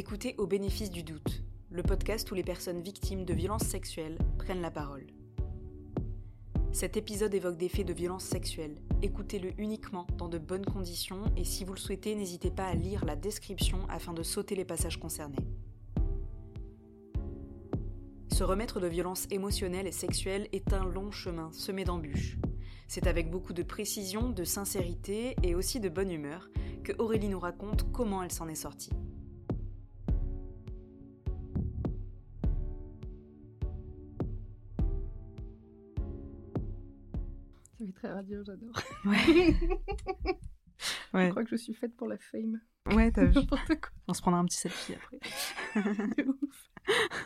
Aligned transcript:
écoutez 0.00 0.34
Au 0.38 0.46
bénéfice 0.46 0.90
du 0.90 1.02
doute, 1.02 1.42
le 1.68 1.82
podcast 1.82 2.30
où 2.30 2.34
les 2.34 2.42
personnes 2.42 2.80
victimes 2.80 3.26
de 3.26 3.34
violences 3.34 3.66
sexuelles 3.66 4.16
prennent 4.38 4.62
la 4.62 4.70
parole. 4.70 5.06
Cet 6.72 6.96
épisode 6.96 7.34
évoque 7.34 7.58
des 7.58 7.68
faits 7.68 7.86
de 7.86 7.92
violence 7.92 8.24
sexuelle. 8.24 8.80
Écoutez-le 9.02 9.52
uniquement 9.60 10.06
dans 10.16 10.30
de 10.30 10.38
bonnes 10.38 10.64
conditions 10.64 11.24
et 11.36 11.44
si 11.44 11.66
vous 11.66 11.74
le 11.74 11.78
souhaitez, 11.78 12.14
n'hésitez 12.14 12.50
pas 12.50 12.64
à 12.64 12.72
lire 12.72 13.04
la 13.04 13.14
description 13.14 13.80
afin 13.90 14.14
de 14.14 14.22
sauter 14.22 14.54
les 14.54 14.64
passages 14.64 14.98
concernés. 14.98 15.46
Se 18.32 18.42
remettre 18.42 18.80
de 18.80 18.86
violences 18.86 19.26
émotionnelles 19.30 19.86
et 19.86 19.92
sexuelles 19.92 20.48
est 20.52 20.72
un 20.72 20.86
long 20.86 21.10
chemin 21.10 21.52
semé 21.52 21.84
d'embûches. 21.84 22.38
C'est 22.88 23.06
avec 23.06 23.30
beaucoup 23.30 23.52
de 23.52 23.62
précision, 23.62 24.30
de 24.30 24.44
sincérité 24.44 25.36
et 25.42 25.54
aussi 25.54 25.78
de 25.78 25.90
bonne 25.90 26.10
humeur 26.10 26.48
que 26.84 26.92
Aurélie 26.98 27.28
nous 27.28 27.38
raconte 27.38 27.92
comment 27.92 28.22
elle 28.22 28.32
s'en 28.32 28.48
est 28.48 28.54
sortie. 28.54 28.88
Radio, 38.12 38.42
j'adore. 38.44 38.74
Ouais. 39.04 39.54
Je 41.12 41.30
crois 41.30 41.44
que 41.44 41.50
je 41.50 41.56
suis 41.56 41.74
faite 41.74 41.94
pour 41.96 42.08
la 42.08 42.18
fame. 42.18 42.60
Ouais, 42.94 43.10
t'as 43.12 43.26
vu. 43.26 43.38
On 44.08 44.14
se 44.14 44.22
prendra 44.22 44.40
un 44.40 44.44
petit 44.44 44.56
selfie 44.56 44.94
après. 44.94 45.18
ouf. 46.26 46.70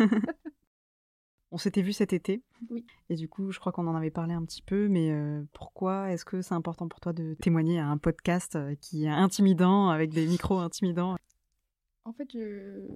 On 1.50 1.56
s'était 1.56 1.82
vu 1.82 1.92
cet 1.92 2.12
été. 2.12 2.42
Oui. 2.68 2.84
Et 3.10 3.14
du 3.14 3.28
coup, 3.28 3.52
je 3.52 3.60
crois 3.60 3.70
qu'on 3.70 3.86
en 3.86 3.94
avait 3.94 4.10
parlé 4.10 4.34
un 4.34 4.44
petit 4.44 4.62
peu, 4.62 4.88
mais 4.88 5.12
euh, 5.12 5.44
pourquoi 5.52 6.10
est-ce 6.10 6.24
que 6.24 6.42
c'est 6.42 6.54
important 6.54 6.88
pour 6.88 6.98
toi 6.98 7.12
de 7.12 7.34
témoigner 7.34 7.78
à 7.78 7.86
un 7.86 7.96
podcast 7.96 8.56
euh, 8.56 8.74
qui 8.80 9.04
est 9.04 9.08
intimidant, 9.08 9.88
avec 9.88 10.10
des 10.10 10.26
micros 10.26 10.58
intimidants? 10.58 11.14
En 12.04 12.12
fait, 12.12 12.28
je... 12.32 12.88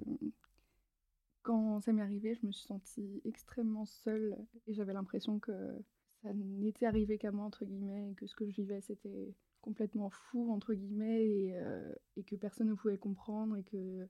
quand 1.41 1.79
ça 1.79 1.93
m'est 1.93 2.01
arrivé, 2.01 2.35
je 2.35 2.45
me 2.45 2.51
suis 2.51 2.65
sentie 2.65 3.21
extrêmement 3.23 3.85
seule 3.85 4.35
et 4.67 4.73
j'avais 4.73 4.91
l'impression 4.91 5.39
que 5.39 5.53
ça 6.21 6.33
n'était 6.33 6.85
arrivé 6.85 7.17
qu'à 7.17 7.31
moi, 7.31 7.45
entre 7.45 7.65
guillemets, 7.65 8.11
et 8.11 8.15
que 8.15 8.27
ce 8.27 8.35
que 8.35 8.45
je 8.45 8.55
vivais, 8.55 8.81
c'était 8.81 9.33
complètement 9.61 10.09
fou, 10.09 10.51
entre 10.51 10.73
guillemets, 10.73 11.25
et, 11.25 11.57
euh, 11.57 11.93
que 12.25 12.35
personne 12.35 12.67
ne 12.67 12.73
pouvait 12.73 12.97
comprendre 12.97 13.55
et 13.57 13.63
que 13.63 14.07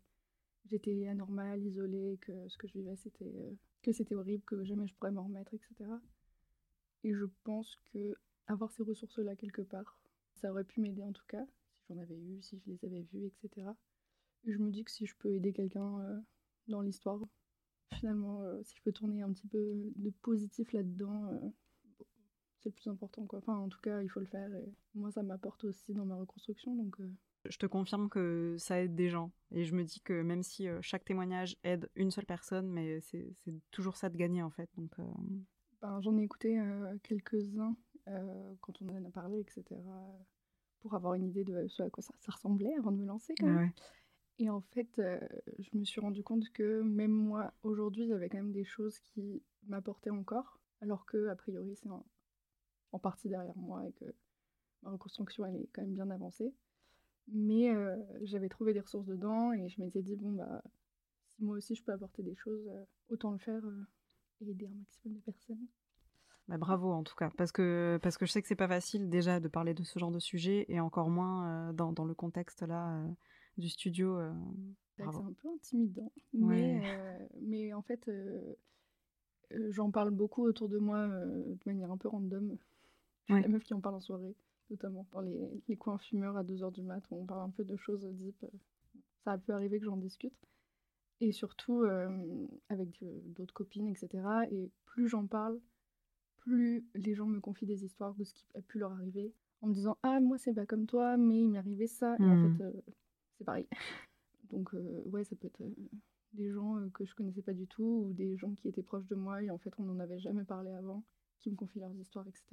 j'étais 0.65 1.07
anormale, 1.07 1.63
isolée, 1.63 2.17
que 2.21 2.47
ce 2.47 2.57
que 2.57 2.67
je 2.67 2.73
vivais, 2.73 2.95
c'était 2.95 3.31
euh, 3.35 4.17
horrible, 4.17 4.43
que 4.43 4.63
jamais 4.63 4.87
je 4.87 4.95
pourrais 4.95 5.11
m'en 5.11 5.23
remettre, 5.23 5.53
etc. 5.53 5.89
Et 7.03 7.13
je 7.13 7.25
pense 7.43 7.77
que 7.93 8.15
avoir 8.47 8.71
ces 8.71 8.83
ressources-là 8.83 9.35
quelque 9.35 9.61
part, 9.61 9.99
ça 10.33 10.51
aurait 10.51 10.63
pu 10.63 10.81
m'aider 10.81 11.03
en 11.03 11.13
tout 11.13 11.25
cas, 11.27 11.45
si 11.77 11.93
j'en 11.93 11.99
avais 11.99 12.17
eu, 12.17 12.41
si 12.41 12.57
je 12.57 12.71
les 12.71 12.85
avais 12.85 13.03
vues, 13.03 13.27
etc. 13.27 13.67
Et 14.45 14.51
je 14.51 14.57
me 14.57 14.71
dis 14.71 14.83
que 14.83 14.91
si 14.91 15.05
je 15.05 15.15
peux 15.15 15.29
aider 15.29 15.53
quelqu'un 15.53 15.99
euh, 16.01 16.19
dans 16.67 16.81
l'histoire, 16.81 17.19
finalement, 17.93 18.43
si 18.63 18.75
je 18.75 18.81
peux 18.83 18.91
tourner 18.91 19.21
un 19.21 19.31
petit 19.31 19.47
peu 19.47 19.91
de 19.95 20.09
positif 20.21 20.71
là-dedans, 20.73 21.51
c'est 22.59 22.69
le 22.69 22.73
plus 22.73 22.89
important, 22.89 23.25
quoi. 23.25 23.39
Enfin, 23.39 23.55
en 23.57 23.69
tout 23.69 23.79
cas, 23.81 24.01
il 24.01 24.09
faut 24.09 24.19
le 24.19 24.25
faire. 24.25 24.53
Et 24.55 24.73
moi, 24.95 25.11
ça 25.11 25.23
m'apporte 25.23 25.63
aussi 25.63 25.93
dans 25.93 26.05
ma 26.05 26.15
reconstruction, 26.15 26.75
donc... 26.75 26.99
euh, 26.99 27.09
Je 27.49 27.57
te 27.57 27.65
confirme 27.65 28.09
que 28.09 28.55
ça 28.57 28.81
aide 28.81 28.95
des 28.95 29.09
gens. 29.09 29.31
Et 29.51 29.63
je 29.65 29.73
me 29.73 29.83
dis 29.83 30.01
que 30.01 30.21
même 30.21 30.43
si 30.43 30.67
euh, 30.67 30.79
chaque 30.81 31.05
témoignage 31.05 31.55
aide 31.63 31.89
une 31.95 32.11
seule 32.11 32.25
personne, 32.25 32.67
mais 32.69 32.99
c'est 33.01 33.33
toujours 33.71 33.95
ça 33.97 34.09
de 34.09 34.17
gagner 34.17 34.43
en 34.43 34.49
fait. 34.49 34.69
Donc, 34.77 34.91
euh, 34.99 35.03
Ben, 35.81 36.01
J'en 36.01 36.17
ai 36.17 36.23
écouté 36.23 36.59
quelques-uns 37.03 37.75
quand 38.61 38.81
on 38.81 38.89
en 38.89 39.05
a 39.05 39.11
parlé, 39.11 39.39
etc. 39.39 39.63
Pour 40.79 40.93
avoir 40.95 41.13
une 41.13 41.27
idée 41.27 41.43
de 41.43 41.67
ce 41.67 41.83
à 41.83 41.89
quoi 41.89 42.01
ça, 42.01 42.13
ça 42.19 42.31
ressemblait 42.31 42.73
avant 42.77 42.91
de 42.91 42.97
me 42.97 43.05
lancer 43.05 43.33
quand 43.39 43.47
même. 43.47 43.57
ouais. 43.57 43.73
Et 44.41 44.49
en 44.49 44.61
fait, 44.61 44.99
euh, 44.99 45.19
je 45.59 45.77
me 45.77 45.83
suis 45.83 45.99
rendu 45.99 46.23
compte 46.23 46.49
que 46.53 46.81
même 46.81 47.11
moi, 47.11 47.53
aujourd'hui, 47.61 48.03
il 48.03 48.09
y 48.09 48.13
avait 48.13 48.29
quand 48.29 48.37
même 48.37 48.53
des 48.53 48.63
choses 48.63 48.97
qui 48.99 49.43
m'apportaient 49.67 50.09
encore, 50.11 50.61
alors 50.81 51.05
que, 51.05 51.27
a 51.27 51.35
priori, 51.35 51.75
c'est 51.75 51.89
en 52.91 52.99
partie 52.99 53.29
derrière 53.29 53.57
moi 53.57 53.85
et 53.87 53.91
que 53.93 54.05
ma 54.83 54.91
reconstruction, 54.91 55.45
elle 55.45 55.57
est 55.57 55.69
quand 55.73 55.81
même 55.81 55.93
bien 55.93 56.09
avancée. 56.09 56.53
Mais 57.31 57.69
euh, 57.69 57.95
j'avais 58.23 58.49
trouvé 58.49 58.73
des 58.73 58.79
ressources 58.79 59.05
dedans 59.05 59.53
et 59.53 59.69
je 59.69 59.79
m'étais 59.79 60.01
dit, 60.01 60.15
bon, 60.15 60.31
bah, 60.31 60.63
si 61.27 61.43
moi 61.43 61.57
aussi 61.57 61.75
je 61.75 61.83
peux 61.83 61.91
apporter 61.91 62.23
des 62.23 62.35
choses, 62.35 62.67
euh, 62.69 62.83
autant 63.09 63.31
le 63.31 63.37
faire 63.37 63.63
euh, 63.63 63.85
et 64.41 64.49
aider 64.49 64.65
un 64.65 64.73
maximum 64.73 65.17
de 65.17 65.21
personnes. 65.21 65.67
Bah, 66.47 66.57
bravo 66.57 66.91
en 66.91 67.03
tout 67.03 67.13
cas, 67.15 67.29
parce 67.37 67.51
que, 67.51 67.99
parce 68.01 68.17
que 68.17 68.25
je 68.25 68.31
sais 68.31 68.41
que 68.41 68.47
c'est 68.47 68.55
pas 68.55 68.67
facile 68.67 69.11
déjà 69.11 69.39
de 69.39 69.47
parler 69.47 69.75
de 69.75 69.83
ce 69.83 69.99
genre 69.99 70.09
de 70.09 70.17
sujet 70.17 70.65
et 70.69 70.79
encore 70.79 71.11
moins 71.11 71.71
dans, 71.73 71.93
dans 71.93 72.05
le 72.05 72.15
contexte 72.15 72.63
là 72.63 73.05
du 73.59 73.69
studio. 73.69 74.17
euh, 74.17 74.33
C'est 74.95 75.03
un 75.03 75.33
peu 75.33 75.49
intimidant. 75.53 76.11
Ouais. 76.33 76.81
Mais, 76.81 77.29
mais 77.41 77.73
en 77.73 77.83
fait, 77.83 78.09
j'en 79.51 79.91
parle 79.91 80.09
beaucoup 80.09 80.43
autour 80.43 80.67
de 80.67 80.79
moi 80.79 81.07
de 81.07 81.59
manière 81.67 81.91
un 81.91 81.97
peu 81.97 82.07
random. 82.07 82.57
Ouais. 83.29 83.41
la 83.41 83.47
meuf 83.47 83.63
qui 83.63 83.73
en 83.73 83.81
parle 83.81 83.95
en 83.95 83.99
soirée, 84.01 84.35
notamment 84.69 85.05
dans 85.11 85.21
les, 85.21 85.49
les 85.67 85.75
coins 85.77 85.97
fumeurs 85.97 86.37
à 86.37 86.43
2h 86.43 86.71
du 86.71 86.81
mat 86.83 87.03
où 87.11 87.21
on 87.21 87.25
parle 87.25 87.41
un 87.41 87.49
peu 87.49 87.63
de 87.63 87.75
choses 87.75 88.05
deep. 88.05 88.45
Ça 89.23 89.33
a 89.33 89.37
pu 89.37 89.51
arriver 89.51 89.79
que 89.79 89.85
j'en 89.85 89.97
discute. 89.97 90.33
Et 91.21 91.31
surtout 91.33 91.83
euh, 91.83 92.47
avec 92.69 93.03
euh, 93.03 93.19
d'autres 93.35 93.53
copines, 93.53 93.87
etc. 93.87 94.09
Et 94.51 94.69
plus 94.85 95.09
j'en 95.09 95.27
parle, 95.27 95.59
plus 96.37 96.85
les 96.95 97.13
gens 97.13 97.25
me 97.25 97.39
confient 97.41 97.65
des 97.65 97.83
histoires 97.83 98.13
de 98.15 98.23
ce 98.23 98.33
qui 98.33 98.45
a 98.55 98.61
pu 98.61 98.79
leur 98.79 98.93
arriver 98.93 99.33
en 99.61 99.67
me 99.67 99.73
disant 99.73 99.97
Ah, 100.03 100.19
moi 100.21 100.37
c'est 100.37 100.53
pas 100.53 100.65
comme 100.65 100.85
toi, 100.85 101.17
mais 101.17 101.39
il 101.41 101.49
m'est 101.49 101.57
arrivé 101.57 101.87
ça. 101.87 102.15
Et 102.19 102.23
en 102.23 102.37
Mhm. 102.37 102.57
fait, 102.57 102.63
euh, 102.63 102.71
c'est 103.37 103.43
pareil. 103.43 103.67
Donc, 104.49 104.73
euh, 104.73 105.01
ouais, 105.05 105.23
ça 105.25 105.35
peut 105.35 105.47
être 105.47 105.61
euh, 105.61 105.75
des 106.33 106.49
gens 106.51 106.77
euh, 106.77 106.89
que 106.89 107.05
je 107.05 107.13
connaissais 107.13 107.41
pas 107.41 107.53
du 107.53 107.67
tout 107.67 108.05
ou 108.07 108.13
des 108.13 108.37
gens 108.37 108.53
qui 108.55 108.67
étaient 108.69 108.81
proches 108.81 109.05
de 109.07 109.15
moi 109.15 109.43
et 109.43 109.49
en 109.51 109.57
fait, 109.57 109.73
on 109.77 109.83
n'en 109.83 109.99
avait 109.99 110.19
jamais 110.19 110.43
parlé 110.45 110.71
avant, 110.71 111.03
qui 111.39 111.51
me 111.51 111.55
confient 111.55 111.79
leurs 111.81 111.95
histoires, 111.95 112.27
etc. 112.27 112.43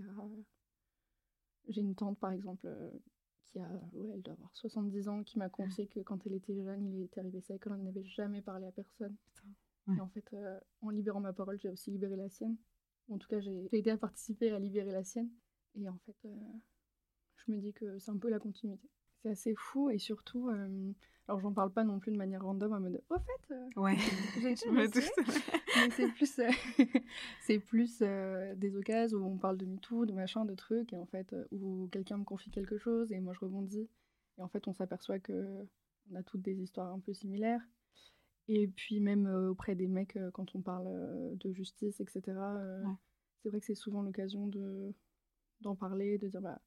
J'ai 1.69 1.81
une 1.81 1.94
tante, 1.94 2.19
par 2.19 2.32
exemple, 2.32 2.66
euh, 2.66 2.91
qui 3.44 3.59
a, 3.59 3.69
ouais, 3.93 4.10
elle 4.15 4.22
doit 4.22 4.34
avoir 4.34 4.54
70 4.54 5.09
ans, 5.09 5.22
qui 5.22 5.38
m'a 5.38 5.49
confié 5.49 5.87
que 5.87 6.00
quand 6.00 6.27
elle 6.27 6.34
était 6.34 6.62
jeune, 6.62 6.87
il 6.87 7.03
était 7.03 7.21
arrivé 7.21 7.41
ça 7.41 7.54
et 7.54 7.59
qu'elle 7.59 7.72
n'en 7.75 7.87
avait 7.87 8.04
jamais 8.04 8.43
parlé 8.43 8.66
à 8.66 8.72
personne. 8.72 9.16
Ouais. 9.87 9.97
Et 9.97 10.00
en 10.00 10.09
fait, 10.09 10.25
euh, 10.32 10.59
en 10.82 10.91
libérant 10.91 11.21
ma 11.21 11.32
parole, 11.32 11.59
j'ai 11.59 11.69
aussi 11.69 11.91
libéré 11.91 12.16
la 12.16 12.28
sienne. 12.28 12.56
En 13.09 13.19
tout 13.19 13.28
cas, 13.28 13.41
j'ai 13.41 13.69
j'ai 13.71 13.78
aidé 13.78 13.91
à 13.91 13.97
participer 13.97 14.50
à 14.50 14.59
libérer 14.59 14.91
la 14.91 15.05
sienne. 15.05 15.31
Et 15.76 15.88
en 15.88 15.99
fait, 15.99 16.16
euh, 16.25 16.34
je 17.37 17.53
me 17.53 17.59
dis 17.59 17.72
que 17.72 17.99
c'est 17.99 18.10
un 18.10 18.19
peu 18.19 18.28
la 18.28 18.38
continuité. 18.38 18.88
C'est 19.26 19.32
assez 19.32 19.54
fou 19.56 19.91
et 19.91 19.98
surtout, 19.98 20.48
euh, 20.50 20.92
alors 21.26 21.41
j'en 21.41 21.53
parle 21.53 21.72
pas 21.72 21.82
non 21.82 21.98
plus 21.98 22.12
de 22.12 22.16
manière 22.16 22.44
random 22.44 22.72
en 22.72 22.78
mode 22.78 23.03
au 23.10 23.19
fait, 23.19 23.54
euh, 23.54 23.69
Ouais, 23.75 23.97
j'ai 24.38 24.70
me 24.70 24.76
mais 24.76 25.91
c'est 25.91 26.09
plus, 26.12 26.38
euh, 26.38 26.48
c'est 27.42 27.59
plus 27.59 27.98
euh, 28.03 28.54
des 28.54 28.76
occasions 28.76 29.19
où 29.19 29.26
on 29.32 29.37
parle 29.37 29.56
de 29.56 29.66
MeToo, 29.66 30.06
de 30.06 30.12
machin, 30.12 30.44
de 30.44 30.54
trucs, 30.54 30.92
et 30.92 30.97
en 30.97 31.06
fait, 31.06 31.34
où 31.50 31.88
quelqu'un 31.91 32.19
me 32.19 32.25
confie 32.25 32.50
quelque 32.53 32.78
chose 32.78 33.10
et 33.10 33.19
moi 33.19 33.32
je 33.34 33.41
rebondis. 33.41 33.88
Et 34.38 34.42
en 34.42 34.48
fait, 34.48 34.69
on 34.69 34.72
s'aperçoit 34.72 35.19
que 35.19 35.66
on 36.12 36.14
a 36.14 36.22
toutes 36.22 36.43
des 36.43 36.62
histoires 36.62 36.93
un 36.93 37.00
peu 37.00 37.12
similaires. 37.12 37.66
Et 38.47 38.69
puis 38.69 39.00
même 39.00 39.26
auprès 39.26 39.75
des 39.75 39.88
mecs, 39.88 40.16
quand 40.34 40.54
on 40.54 40.60
parle 40.60 41.37
de 41.37 41.53
justice, 41.53 41.98
etc., 41.98 42.22
Ouais. 42.26 42.93
c'est 43.43 43.48
vrai 43.48 43.58
que 43.58 43.66
c'est 43.66 43.75
souvent 43.75 44.03
l'occasion 44.03 44.47
de 44.47 44.94
d'en 45.62 45.75
parler, 45.75 46.16
de 46.19 46.28
dire 46.28 46.41
bah, 46.43 46.60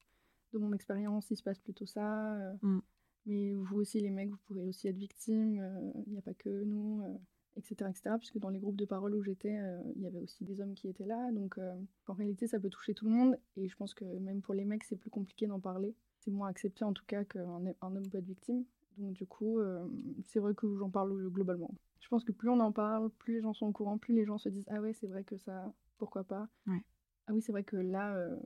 de 0.53 0.57
mon 0.57 0.73
expérience, 0.73 1.29
il 1.31 1.37
se 1.37 1.43
passe 1.43 1.59
plutôt 1.59 1.85
ça. 1.85 2.35
euh, 2.35 2.53
Mm. 2.61 2.79
Mais 3.25 3.53
vous 3.53 3.77
aussi, 3.79 3.99
les 3.99 4.09
mecs, 4.09 4.29
vous 4.29 4.37
pourrez 4.47 4.63
aussi 4.63 4.87
être 4.87 4.95
victimes. 4.97 5.59
euh, 5.59 5.91
Il 6.07 6.13
n'y 6.13 6.17
a 6.17 6.21
pas 6.21 6.33
que 6.33 6.63
nous. 6.63 7.01
euh, 7.03 7.13
etc., 7.57 7.89
etc. 7.89 8.15
Puisque 8.17 8.37
dans 8.39 8.49
les 8.49 8.59
groupes 8.59 8.77
de 8.77 8.85
parole 8.85 9.13
où 9.15 9.21
j'étais, 9.21 9.57
il 9.95 10.01
y 10.01 10.07
avait 10.07 10.19
aussi 10.19 10.45
des 10.45 10.61
hommes 10.61 10.73
qui 10.75 10.87
étaient 10.87 11.05
là. 11.05 11.29
Donc 11.33 11.59
en 12.07 12.13
réalité, 12.13 12.47
ça 12.47 12.59
peut 12.59 12.69
toucher 12.69 12.93
tout 12.93 13.05
le 13.05 13.11
monde. 13.11 13.35
Et 13.57 13.67
je 13.67 13.75
pense 13.75 13.93
que 13.93 14.05
même 14.05 14.41
pour 14.41 14.53
les 14.53 14.63
mecs, 14.65 14.83
c'est 14.85 14.95
plus 14.95 15.09
compliqué 15.09 15.45
d'en 15.47 15.59
parler. 15.59 15.93
C'est 16.19 16.31
moins 16.31 16.47
accepté 16.47 16.85
en 16.85 16.93
tout 16.93 17.03
cas 17.05 17.25
qu'un 17.25 17.65
un 17.81 17.95
homme 17.95 18.07
peut 18.09 18.17
être 18.19 18.25
victime. 18.25 18.63
Donc 18.97 19.13
du 19.13 19.25
coup, 19.25 19.59
euh, 19.59 19.85
c'est 20.27 20.39
vrai 20.39 20.53
que 20.55 20.73
j'en 20.77 20.89
parle 20.89 21.29
globalement. 21.29 21.71
Je 21.99 22.07
pense 22.07 22.23
que 22.23 22.31
plus 22.31 22.49
on 22.49 22.59
en 22.61 22.71
parle, 22.71 23.09
plus 23.09 23.35
les 23.35 23.41
gens 23.41 23.53
sont 23.53 23.65
au 23.67 23.71
courant, 23.73 23.97
plus 23.97 24.13
les 24.13 24.25
gens 24.25 24.37
se 24.37 24.47
disent 24.47 24.65
Ah 24.69 24.79
ouais, 24.79 24.93
c'est 24.93 25.07
vrai 25.07 25.23
que 25.25 25.35
ça, 25.37 25.73
pourquoi 25.97 26.23
pas 26.23 26.47
Ouais. 26.65 26.81
Ah 27.27 27.33
oui, 27.33 27.41
c'est 27.41 27.51
vrai 27.51 27.63
que 27.63 27.75
là, 27.77 28.15
euh, 28.15 28.37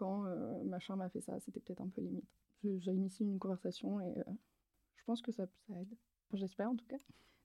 quand 0.00 0.24
euh, 0.24 0.64
machin 0.64 0.96
m'a 0.96 1.08
fait 1.10 1.20
ça, 1.20 1.38
c'était 1.40 1.60
peut-être 1.60 1.82
un 1.82 1.88
peu 1.88 2.00
limite. 2.00 2.24
J'ai 2.64 2.92
initié 2.92 3.26
une 3.26 3.38
conversation 3.38 4.00
et 4.00 4.18
euh, 4.18 4.24
je 4.96 5.04
pense 5.04 5.20
que 5.22 5.30
ça, 5.32 5.46
ça 5.46 5.74
aide. 5.80 5.88
Enfin, 6.28 6.38
J'espère 6.38 6.70
en 6.70 6.76
tout 6.76 6.86
cas. 6.86 6.96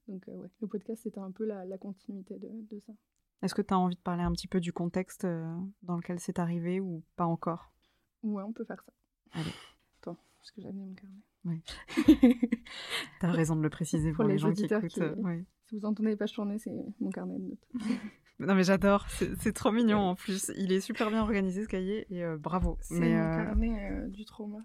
Donc 0.08 0.28
euh, 0.30 0.36
ouais, 0.38 0.48
le 0.62 0.68
podcast 0.68 1.04
c'était 1.04 1.20
un 1.20 1.32
peu 1.32 1.46
la, 1.46 1.66
la 1.66 1.78
continuité 1.78 2.38
de, 2.40 2.48
de 2.72 2.80
ça. 2.80 2.94
Est-ce 3.42 3.54
que 3.56 3.62
tu 3.62 3.74
as 3.74 3.78
envie 3.80 3.96
de 3.96 4.02
parler 4.02 4.24
un 4.24 4.32
petit 4.32 4.48
peu 4.48 4.60
du 4.62 4.72
contexte 4.74 5.26
euh, 5.26 5.56
dans 5.84 5.98
lequel 5.98 6.20
c'est 6.20 6.40
arrivé 6.40 6.80
ou 6.80 7.04
pas 7.16 7.26
encore? 7.26 7.72
Ouais, 8.24 8.44
on 8.44 8.54
peut 8.54 8.66
faire 8.66 8.82
ça. 8.84 8.94
Allez. 9.34 9.52
Attends, 10.02 10.18
parce 10.38 10.52
que 10.52 10.62
j'ai 10.62 10.68
amené 10.70 10.86
mon 10.86 10.94
carnet. 10.94 11.22
Oui. 11.46 11.64
T'as 13.20 13.32
raison 13.32 13.56
de 13.56 13.62
le 13.62 13.70
préciser 13.70 14.12
pour, 14.12 14.24
Pour 14.24 14.30
les, 14.30 14.38
gens 14.38 14.52
qui 14.54 14.66
écoutent. 14.66 14.88
qui- 14.88 15.02
euh, 15.02 15.14
ouais. 15.18 15.46
si 15.66 15.76
vous 15.78 15.86
entendez 15.86 16.10
les 16.10 16.16
pages 16.16 16.34
tourner, 16.34 16.58
c'est 16.60 16.72
mon 17.00 17.10
carnet 17.12 17.38
de 17.38 17.44
notes. 17.50 17.68
Non 18.40 18.54
mais 18.56 18.64
j'adore, 18.64 19.08
c'est 19.10 19.54
trop 19.54 19.72
mignon 19.72 20.00
en 20.00 20.16
plus. 20.16 20.52
Il 20.58 20.72
est 20.74 20.82
super 20.82 21.10
bien 21.10 21.22
organisé 21.22 21.64
ce 21.64 21.70
cahier 21.70 22.06
et 22.14 22.24
euh, 22.24 22.38
bravo. 22.38 22.78
C'est 22.82 23.00
Mais 23.00 23.14
mon 23.16 23.22
euh, 23.32 23.36
carnet 23.46 23.92
euh, 23.92 24.08
du 24.08 24.26
trauma. 24.26 24.60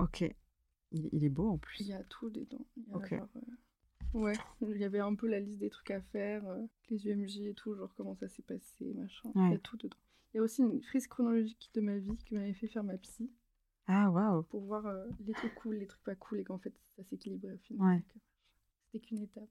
ok, 0.00 0.22
il, 0.90 1.08
il 1.12 1.24
est 1.24 1.28
beau 1.28 1.50
en 1.50 1.54
Il 1.54 1.60
plus. 1.60 1.86
y 1.88 1.92
a 1.92 2.02
tout 2.04 2.30
dedans. 2.30 2.66
Il 2.76 2.84
Ok. 2.94 3.14
Ouais, 4.14 4.34
il 4.60 4.76
y 4.76 4.84
avait 4.84 4.98
un 5.00 5.14
peu 5.14 5.26
la 5.26 5.40
liste 5.40 5.58
des 5.60 5.70
trucs 5.70 5.90
à 5.90 6.00
faire, 6.02 6.42
les 6.90 7.08
UMJ 7.08 7.38
et 7.46 7.54
tout, 7.54 7.74
genre 7.74 7.94
comment 7.96 8.14
ça 8.14 8.28
s'est 8.28 8.42
passé, 8.42 8.92
machin. 8.94 9.30
Il 9.34 9.52
y 9.52 9.54
a 9.54 9.58
tout 9.58 9.78
dedans. 9.78 9.96
Il 10.34 10.36
y 10.36 10.40
a 10.40 10.42
aussi 10.42 10.60
une 10.62 10.82
frise 10.82 11.06
chronologique 11.06 11.70
de 11.74 11.80
ma 11.80 11.96
vie 11.96 12.18
que 12.28 12.34
m'avait 12.34 12.52
fait 12.52 12.66
faire 12.68 12.84
ma 12.84 12.98
psy 12.98 13.30
Ah, 13.86 14.10
waouh. 14.10 14.42
pour 14.42 14.62
voir 14.64 14.84
les 15.26 15.32
trucs 15.32 15.54
cool, 15.54 15.76
les 15.76 15.86
trucs 15.86 16.02
pas 16.04 16.14
cool 16.14 16.40
et 16.40 16.44
qu'en 16.44 16.58
fait 16.58 16.74
ça 16.96 17.02
s'équilibrait 17.04 17.54
au 17.54 17.58
final. 17.58 17.86
Ouais. 17.88 18.02
C'était 18.92 19.06
qu'une 19.06 19.22
étape, 19.22 19.48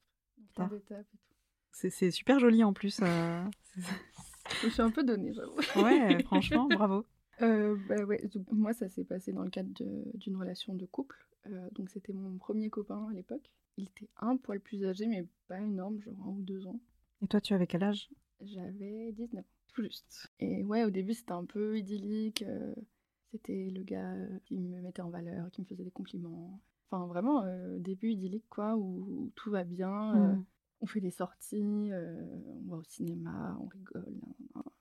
plein 0.54 0.68
d'étapes 0.68 1.08
et 1.12 1.18
tout. 1.18 1.36
C'est 1.72 2.12
super 2.12 2.40
joli 2.40 2.64
en 2.64 2.74
plus. 2.74 3.00
euh, 3.02 3.44
Je 4.62 4.66
me 4.66 4.72
suis 4.72 4.82
un 4.82 4.92
peu 4.92 5.04
donnée, 5.04 5.34
j'avoue. 5.34 5.56
Ouais, 5.84 6.22
franchement, 6.26 6.68
bravo. 6.68 7.06
Euh, 7.42 7.76
bah 7.88 8.04
ouais, 8.04 8.22
donc, 8.34 8.46
moi 8.52 8.74
ça 8.74 8.88
s'est 8.90 9.04
passé 9.06 9.32
dans 9.32 9.44
le 9.44 9.50
cadre 9.50 9.70
d'une 10.16 10.36
relation 10.36 10.76
de 10.76 10.86
couple. 10.86 11.26
Euh, 11.48 11.70
donc 11.72 11.90
c'était 11.90 12.14
mon 12.14 12.38
premier 12.38 12.70
copain 12.70 13.08
à 13.10 13.14
l'époque. 13.14 13.50
Il 13.78 13.86
était 13.86 14.10
un 14.18 14.38
poil 14.38 14.60
plus 14.60 14.86
âgé, 14.86 15.08
mais 15.08 15.26
pas 15.48 15.60
énorme, 15.60 16.00
genre 16.02 16.14
un 16.26 16.30
ou 16.32 16.42
deux 16.42 16.68
ans. 16.68 16.80
Et 17.24 17.28
toi, 17.28 17.42
tu 17.42 17.54
avais 17.54 17.66
quel 17.68 17.84
âge? 17.84 18.10
J'avais 18.42 19.12
19 19.14 19.44
ans, 19.44 19.48
tout 19.74 19.82
juste. 19.84 20.28
Et 20.40 20.64
ouais, 20.66 20.84
au 20.84 20.90
début, 20.90 21.14
c'était 21.14 21.32
un 21.32 21.46
peu 21.46 21.78
idyllique. 21.78 22.44
euh, 22.44 22.76
c'était 23.32 23.70
le 23.74 23.82
gars 23.84 24.14
qui 24.46 24.60
me 24.60 24.82
mettait 24.82 25.02
en 25.02 25.10
valeur, 25.10 25.50
qui 25.52 25.62
me 25.62 25.66
faisait 25.66 25.84
des 25.86 25.92
compliments. 25.92 26.60
Enfin, 26.90 27.06
vraiment, 27.08 27.44
euh, 27.44 27.80
début 27.80 28.10
idyllique, 28.10 28.50
quoi, 28.50 28.76
où, 28.76 29.06
où 29.08 29.32
tout 29.36 29.50
va 29.50 29.64
bien. 29.64 30.14
Mm. 30.36 30.46
On 30.82 30.88
fait 30.88 31.00
des 31.02 31.12
sorties, 31.12 31.92
euh, 31.92 32.26
on 32.66 32.70
va 32.70 32.78
au 32.78 32.84
cinéma, 32.84 33.58
on 33.62 33.68
rigole. 33.68 34.20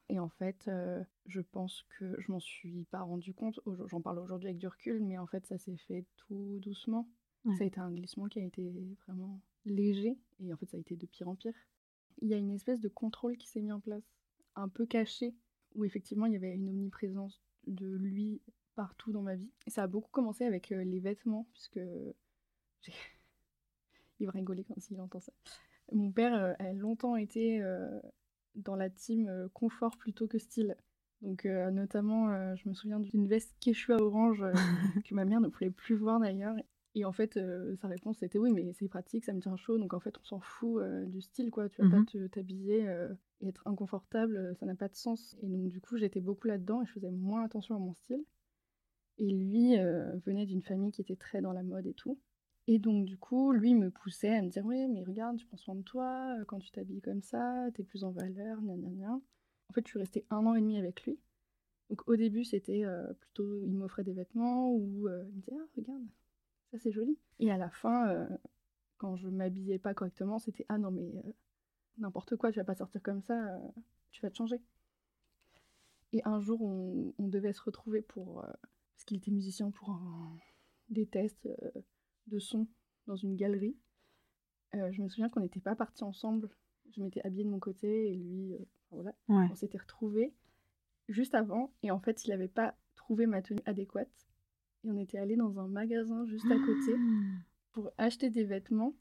Et 0.08 0.19
en 0.19 0.29
fait, 0.29 0.67
euh, 0.69 1.05
je 1.26 1.41
pense 1.41 1.85
que 1.99 2.20
je 2.20 2.32
m'en 2.32 2.41
suis 2.41 2.85
pas 2.87 3.00
rendu 3.02 3.32
compte. 3.32 3.61
J'en 3.87 4.00
parle 4.00 4.19
aujourd'hui 4.19 4.49
avec 4.49 4.58
du 4.58 4.67
recul, 4.67 5.00
mais 5.02 5.19
en 5.19 5.26
fait, 5.26 5.47
ça 5.47 5.56
s'est 5.58 5.76
fait 5.76 6.05
tout 6.17 6.58
doucement. 6.61 7.08
Ouais. 7.44 7.56
Ça 7.56 7.64
a 7.64 7.67
été 7.67 7.79
un 7.81 7.93
glissement 7.93 8.26
qui 8.26 8.41
a 8.41 8.44
été 8.44 8.73
vraiment 9.06 9.41
léger. 9.64 10.19
Et 10.41 10.52
en 10.52 10.56
fait, 10.56 10.67
ça 10.67 10.76
a 10.76 10.81
été 10.81 10.97
de 10.97 11.06
pire 11.06 11.29
en 11.29 11.37
pire. 11.37 11.55
Il 12.23 12.29
y 12.29 12.35
a 12.35 12.37
une 12.38 12.50
espèce 12.50 12.81
de 12.81 12.88
contrôle 12.88 13.37
qui 13.37 13.46
s'est 13.49 13.61
mis 13.62 13.70
en 13.73 13.81
place, 13.81 14.03
un 14.56 14.69
peu 14.69 14.85
caché, 14.85 15.35
où 15.75 15.85
effectivement, 15.85 16.26
il 16.26 16.32
y 16.32 16.37
avait 16.37 16.55
une 16.55 16.69
omniprésence 16.69 17.41
de 17.67 17.87
lui 17.88 18.43
partout 18.75 19.12
dans 19.12 19.23
ma 19.23 19.37
vie. 19.37 19.50
Et 19.67 19.70
ça 19.70 19.85
a 19.85 19.87
beaucoup 19.87 20.11
commencé 20.11 20.44
avec 20.44 20.73
euh, 20.73 20.82
les 20.82 20.99
vêtements, 21.00 21.46
puisque 21.53 21.81
j'ai- 22.82 22.93
il 24.19 24.26
va 24.26 24.32
rigoler 24.32 24.64
quand 24.64 24.75
il 24.91 25.00
entend 25.00 25.20
ça. 25.20 25.32
Mon 25.92 26.12
père 26.12 26.34
euh, 26.34 26.52
a 26.58 26.72
longtemps 26.72 27.16
été 27.16 27.62
euh, 27.62 27.88
dans 28.56 28.76
la 28.76 28.90
team 28.90 29.28
euh, 29.28 29.48
confort 29.52 29.96
plutôt 29.98 30.26
que 30.28 30.38
style. 30.38 30.76
Donc 31.22 31.46
euh, 31.46 31.70
notamment, 31.70 32.31
euh, 32.31 32.54
je 32.56 32.69
me 32.69 32.75
souviens 32.75 33.00
d'une 33.00 33.26
veste 33.28 33.54
Quechua 33.60 33.96
orange 34.00 34.42
euh, 34.42 34.52
que 35.04 35.14
ma 35.14 35.25
mère 35.25 35.40
ne 35.40 35.48
voulait 35.48 35.70
plus 35.70 35.94
voir 35.96 36.20
d'ailleurs. 36.20 36.56
Et 36.96 37.04
en 37.04 37.12
fait, 37.12 37.38
sa 37.81 37.87
réponse 37.88 38.19
c'était 38.19 38.38
oui, 38.38 38.50
mais 38.52 38.72
c'est 38.72 38.88
pratique, 38.88 39.25
ça 39.25 39.32
me 39.32 39.40
tient 39.40 39.56
chaud. 39.56 39.78
Donc 39.78 39.94
en 39.94 40.00
fait, 40.00 40.16
on 40.20 40.25
s'en 40.25 40.40
fout 40.40 40.82
du 41.06 41.20
style, 41.20 41.50
quoi. 41.50 41.69
Tu 41.69 41.81
vas 41.81 41.87
pas 41.87 42.00
te- 42.00 42.26
t'habiller 42.26 42.84
et 43.40 43.48
être 43.48 43.62
inconfortable, 43.69 44.56
ça 44.58 44.66
n'a 44.66 44.75
pas 44.75 44.88
de 44.88 44.96
sens. 44.96 45.36
Et 45.43 45.46
donc 45.48 45.69
du 45.69 45.81
coup, 45.81 45.98
j'étais 45.98 46.20
beaucoup 46.20 46.48
là-dedans 46.48 46.82
et 46.82 46.86
je 46.86 46.93
faisais 46.93 47.12
moins 47.12 47.44
attention 47.44 47.76
à 47.76 47.78
mon 47.78 47.94
style. 47.94 48.25
Et 49.19 49.31
lui 49.31 49.76
venait 50.26 50.46
d'une 50.46 50.62
famille 50.62 50.90
qui 50.90 51.02
était 51.02 51.16
très 51.16 51.40
dans 51.40 51.52
la 51.52 51.62
mode 51.62 51.86
et 51.86 51.94
tout. 51.94 52.19
Et 52.66 52.78
donc, 52.78 53.04
du 53.06 53.16
coup, 53.18 53.52
lui 53.52 53.74
me 53.74 53.90
poussait 53.90 54.36
à 54.36 54.42
me 54.42 54.48
dire 54.48 54.64
Oui, 54.64 54.86
mais 54.88 55.02
regarde, 55.04 55.36
tu 55.36 55.46
prends 55.46 55.56
soin 55.56 55.74
de 55.74 55.82
toi, 55.82 56.36
euh, 56.38 56.44
quand 56.44 56.58
tu 56.58 56.70
t'habilles 56.70 57.00
comme 57.02 57.22
ça, 57.22 57.66
t'es 57.74 57.82
plus 57.82 58.04
en 58.04 58.10
valeur, 58.12 58.60
gna 58.62 58.76
gna 58.76 58.90
gna. 58.90 59.12
En 59.68 59.72
fait, 59.72 59.82
je 59.86 59.90
suis 59.90 59.98
restée 59.98 60.24
un 60.30 60.46
an 60.46 60.54
et 60.54 60.60
demi 60.60 60.78
avec 60.78 61.04
lui. 61.04 61.18
Donc, 61.90 62.08
au 62.08 62.16
début, 62.16 62.44
c'était 62.44 62.84
plutôt 63.20 63.64
il 63.64 63.72
m'offrait 63.74 64.04
des 64.04 64.12
vêtements 64.14 64.70
ou 64.72 65.08
il 65.08 65.34
me 65.36 65.40
disait 65.42 65.52
Ah, 65.58 65.66
regarde, 65.76 66.04
ça 66.72 66.78
c'est 66.78 66.92
joli. 66.92 67.18
Et 67.40 67.50
à 67.52 67.58
la 67.58 67.70
fin, 67.70 68.28
quand 68.98 69.16
je 69.16 69.28
m'habillais 69.28 69.78
pas 69.78 69.94
correctement, 69.94 70.38
c'était 70.38 70.66
Ah 70.68 70.78
non, 70.78 70.90
mais 70.92 71.12
n'importe 71.98 72.36
quoi, 72.36 72.52
tu 72.52 72.58
vas 72.60 72.64
pas 72.64 72.74
sortir 72.76 73.02
comme 73.02 73.22
ça, 73.22 73.60
tu 74.12 74.22
vas 74.22 74.30
te 74.30 74.36
changer. 74.36 74.60
Et 76.12 76.22
un 76.24 76.40
jour, 76.40 76.60
on, 76.62 77.14
on 77.18 77.28
devait 77.28 77.52
se 77.52 77.62
retrouver 77.62 78.02
pour. 78.02 78.42
parce 78.94 79.04
qu'il 79.06 79.16
était 79.18 79.30
musicien 79.30 79.70
pour 79.70 79.90
un- 79.90 80.36
des 80.88 81.06
tests 81.06 81.48
de 82.26 82.38
son 82.38 82.67
dans 83.06 83.17
une 83.17 83.37
galerie. 83.37 83.76
Euh, 84.75 84.93
je 84.93 85.02
me 85.02 85.08
souviens 85.08 85.28
qu'on 85.28 85.40
n'était 85.40 85.61
pas 85.61 85.75
partis 85.75 86.05
ensemble. 86.05 86.49
Je 86.93 87.02
m'étais 87.02 87.20
habillée 87.22 87.44
de 87.44 87.50
mon 87.50 87.58
côté 87.58 88.12
et 88.12 88.17
lui, 88.17 88.55
euh, 88.55 88.58
voilà. 88.90 89.14
Ouais. 89.28 89.46
On 89.50 89.55
s'était 89.55 89.78
retrouvés 89.78 90.32
juste 91.08 91.34
avant 91.34 91.72
et 91.82 91.90
en 91.90 92.00
fait, 92.00 92.25
il 92.25 92.31
n'avait 92.31 92.49
pas 92.49 92.76
trouvé 92.94 93.26
ma 93.26 93.43
tenue 93.43 93.62
adéquate. 93.67 94.28
Et 94.84 94.90
on 94.90 94.96
était 94.96 95.19
allés 95.19 95.37
dans 95.37 95.58
un 95.58 95.69
magasin 95.69 96.25
juste 96.26 96.46
à 96.50 96.56
côté 96.56 96.94
pour 97.72 97.90
acheter 97.99 98.31
des 98.31 98.44
vêtements. 98.44 98.94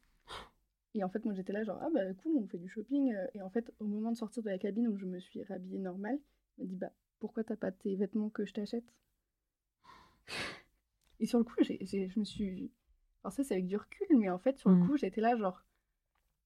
Et 0.96 1.04
en 1.04 1.10
fait, 1.10 1.24
moi 1.24 1.34
j'étais 1.36 1.54
là, 1.54 1.64
genre, 1.64 1.78
ah 1.82 1.90
bah 1.94 2.14
cool, 2.16 2.36
on 2.38 2.48
fait 2.48 2.58
du 2.58 2.68
shopping. 2.68 3.14
euh, 3.14 3.28
Et 3.36 3.42
en 3.42 3.50
fait, 3.50 3.72
au 3.80 3.86
moment 3.86 4.12
de 4.12 4.18
sortir 4.18 4.42
de 4.44 4.50
la 4.50 4.58
cabine 4.58 4.88
où 4.88 4.98
je 4.98 5.06
me 5.06 5.20
suis 5.20 5.44
rhabillée 5.44 5.78
normal, 5.80 6.20
il 6.58 6.64
m'a 6.64 6.68
dit, 6.68 6.76
bah 6.76 6.92
pourquoi 7.20 7.44
t'as 7.44 7.56
pas 7.56 7.72
tes 7.72 7.96
vêtements 7.96 8.30
que 8.30 8.46
je 8.46 8.54
t'achète? 8.54 8.92
Et 11.20 11.26
sur 11.26 11.38
le 11.38 11.44
coup, 11.44 11.54
je 11.60 12.20
me 12.20 12.26
suis. 12.26 12.72
Alors, 13.24 13.34
ça, 13.34 13.44
c'est 13.44 13.54
avec 13.54 13.68
du 13.68 13.78
recul, 13.78 14.08
mais 14.18 14.30
en 14.30 14.40
fait, 14.40 14.58
sur 14.58 14.70
le 14.70 14.78
Mm. 14.78 14.88
coup, 14.88 14.98
j'étais 14.98 15.22
là, 15.22 15.36
genre, 15.38 15.64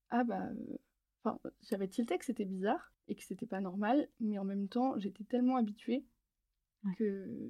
ah 0.09 0.23
bah. 0.23 0.47
euh, 0.47 0.77
Enfin, 1.25 1.39
j'avais 1.69 1.87
tilté 1.87 2.17
que 2.17 2.25
c'était 2.25 2.43
bizarre 2.43 2.91
et 3.07 3.15
que 3.15 3.23
c'était 3.23 3.45
pas 3.45 3.61
normal, 3.61 4.09
mais 4.19 4.37
en 4.39 4.43
même 4.43 4.67
temps, 4.67 4.97
j'étais 4.99 5.23
tellement 5.23 5.55
habituée 5.55 6.03
Ouais. 6.83 6.93
que 6.97 7.49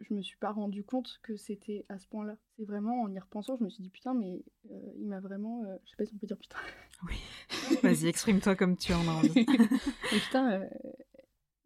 je 0.00 0.12
me 0.14 0.20
suis 0.20 0.36
pas 0.36 0.50
rendu 0.50 0.82
compte 0.82 1.20
que 1.22 1.36
c'était 1.36 1.86
à 1.88 2.00
ce 2.00 2.08
point-là. 2.08 2.36
C'est 2.56 2.64
vraiment 2.64 3.02
en 3.02 3.12
y 3.14 3.18
repensant, 3.20 3.56
je 3.56 3.62
me 3.62 3.70
suis 3.70 3.84
dit 3.84 3.90
putain, 3.90 4.14
mais 4.14 4.42
euh, 4.72 4.92
il 4.98 5.06
m'a 5.06 5.20
vraiment. 5.20 5.62
euh, 5.64 5.76
je 5.84 5.90
sais 5.90 5.96
pas 5.96 6.04
si 6.06 6.12
on 6.14 6.18
peut 6.18 6.26
dire 6.26 6.36
putain. 6.38 6.56
Oui. 7.06 7.14
Vas-y, 7.84 8.08
exprime-toi 8.08 8.56
comme 8.56 8.76
tu 8.76 8.92
en 8.92 9.06
as 9.06 9.12
envie. 9.12 9.46
Putain, 10.10 10.68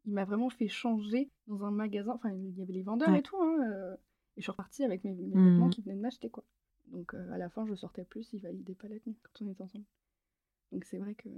il 0.04 0.12
m'a 0.12 0.26
vraiment 0.26 0.50
fait 0.50 0.68
changer 0.68 1.30
dans 1.46 1.64
un 1.64 1.70
magasin. 1.70 2.12
Enfin, 2.14 2.30
il 2.32 2.58
y 2.58 2.62
avait 2.62 2.74
les 2.74 2.82
vendeurs 2.82 3.08
Ouais. 3.10 3.20
et 3.20 3.22
tout. 3.22 3.40
Hein, 3.40 3.56
et 4.36 4.40
je 4.40 4.42
suis 4.42 4.50
repartie 4.50 4.84
avec 4.84 5.02
mes, 5.04 5.14
mes 5.14 5.40
vêtements 5.50 5.70
qui 5.70 5.80
venaient 5.80 5.96
de 5.96 6.00
m'acheter, 6.02 6.28
quoi. 6.28 6.44
Donc 6.88 7.14
euh, 7.14 7.32
à 7.32 7.38
la 7.38 7.48
fin, 7.48 7.66
je 7.66 7.74
sortais 7.74 8.04
plus, 8.04 8.32
il 8.32 8.40
validait 8.40 8.74
pas 8.74 8.88
la 8.88 8.98
tenue 8.98 9.16
quand 9.22 9.44
on 9.44 9.48
était 9.48 9.62
ensemble. 9.62 9.84
Donc 10.72 10.84
c'est 10.84 10.98
vrai 10.98 11.14
que 11.14 11.28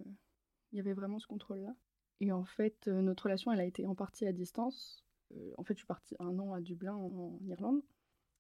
il 0.73 0.77
y 0.77 0.81
avait 0.81 0.93
vraiment 0.93 1.19
ce 1.19 1.27
contrôle-là. 1.27 1.75
Et 2.21 2.33
en 2.33 2.45
fait, 2.45 2.87
euh, 2.87 3.01
notre 3.01 3.25
relation, 3.25 3.53
elle 3.53 3.61
a 3.61 3.65
été 3.65 3.87
en 3.87 3.95
partie 3.95 4.27
à 4.27 4.33
distance. 4.33 5.05
Euh, 5.33 5.53
en 5.59 5.65
fait, 5.65 5.75
je 5.75 5.79
suis 5.79 5.87
partie 5.87 6.15
un 6.21 6.39
an 6.39 6.53
à 6.53 6.61
Dublin, 6.61 6.95
en, 6.95 7.39
Irlande. 7.47 7.83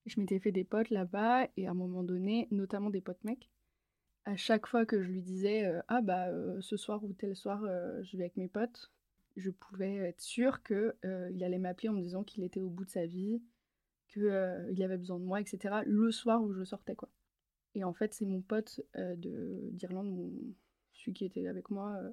Je 0.06 0.20
m'étais 0.20 0.38
fait 0.38 0.52
des 0.52 0.64
potes 0.64 0.90
là-bas, 0.90 1.48
et 1.56 1.66
à 1.66 1.70
un 1.70 1.74
moment 1.74 2.02
donné, 2.02 2.48
notamment 2.50 2.90
des 2.90 3.00
potes 3.00 3.22
mecs, 3.24 3.50
à 4.24 4.36
chaque 4.36 4.66
fois 4.66 4.86
que 4.86 5.02
je 5.02 5.10
lui 5.10 5.22
disais 5.22 5.70
Ah 5.88 6.00
bah 6.00 6.28
ce 6.60 6.76
soir 6.76 7.04
ou 7.04 7.12
tel 7.12 7.36
soir, 7.36 7.60
je 8.02 8.16
vais 8.16 8.24
avec 8.24 8.36
mes 8.36 8.48
potes, 8.48 8.90
je 9.36 9.50
pouvais 9.50 9.96
être 9.96 10.20
sûre 10.20 10.62
que 10.62 10.94
euh, 11.04 11.30
il 11.32 11.44
allait 11.44 11.58
m'appeler 11.58 11.88
en 11.88 11.94
me 11.94 12.00
disant 12.00 12.24
qu'il 12.24 12.44
était 12.44 12.60
au 12.60 12.68
bout 12.68 12.84
de 12.84 12.90
sa 12.90 13.06
vie, 13.06 13.42
qu'il 14.12 14.82
avait 14.82 14.96
besoin 14.98 15.18
de 15.18 15.24
moi, 15.24 15.40
etc. 15.40 15.82
le 15.86 16.10
soir 16.10 16.42
où 16.42 16.52
je 16.52 16.64
sortais, 16.64 16.94
quoi. 16.96 17.08
Et 17.74 17.84
en 17.84 17.92
fait, 17.92 18.12
c'est 18.14 18.26
mon 18.26 18.40
pote 18.42 18.80
euh, 18.96 19.14
de- 19.16 19.68
d'Irlande, 19.72 20.10
mon- 20.10 20.32
celui 20.92 21.12
qui 21.14 21.24
était 21.24 21.46
avec 21.46 21.70
moi, 21.70 21.94
euh, 22.02 22.10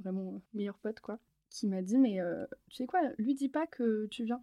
vraiment 0.00 0.34
euh, 0.34 0.38
meilleur 0.54 0.78
pote, 0.78 1.00
quoi, 1.00 1.18
qui 1.50 1.66
m'a 1.68 1.82
dit 1.82 1.98
Mais 1.98 2.20
euh, 2.20 2.46
tu 2.68 2.76
sais 2.76 2.86
quoi, 2.86 3.00
lui 3.18 3.34
dis 3.34 3.48
pas 3.48 3.66
que 3.66 4.06
tu 4.06 4.24
viens. 4.24 4.42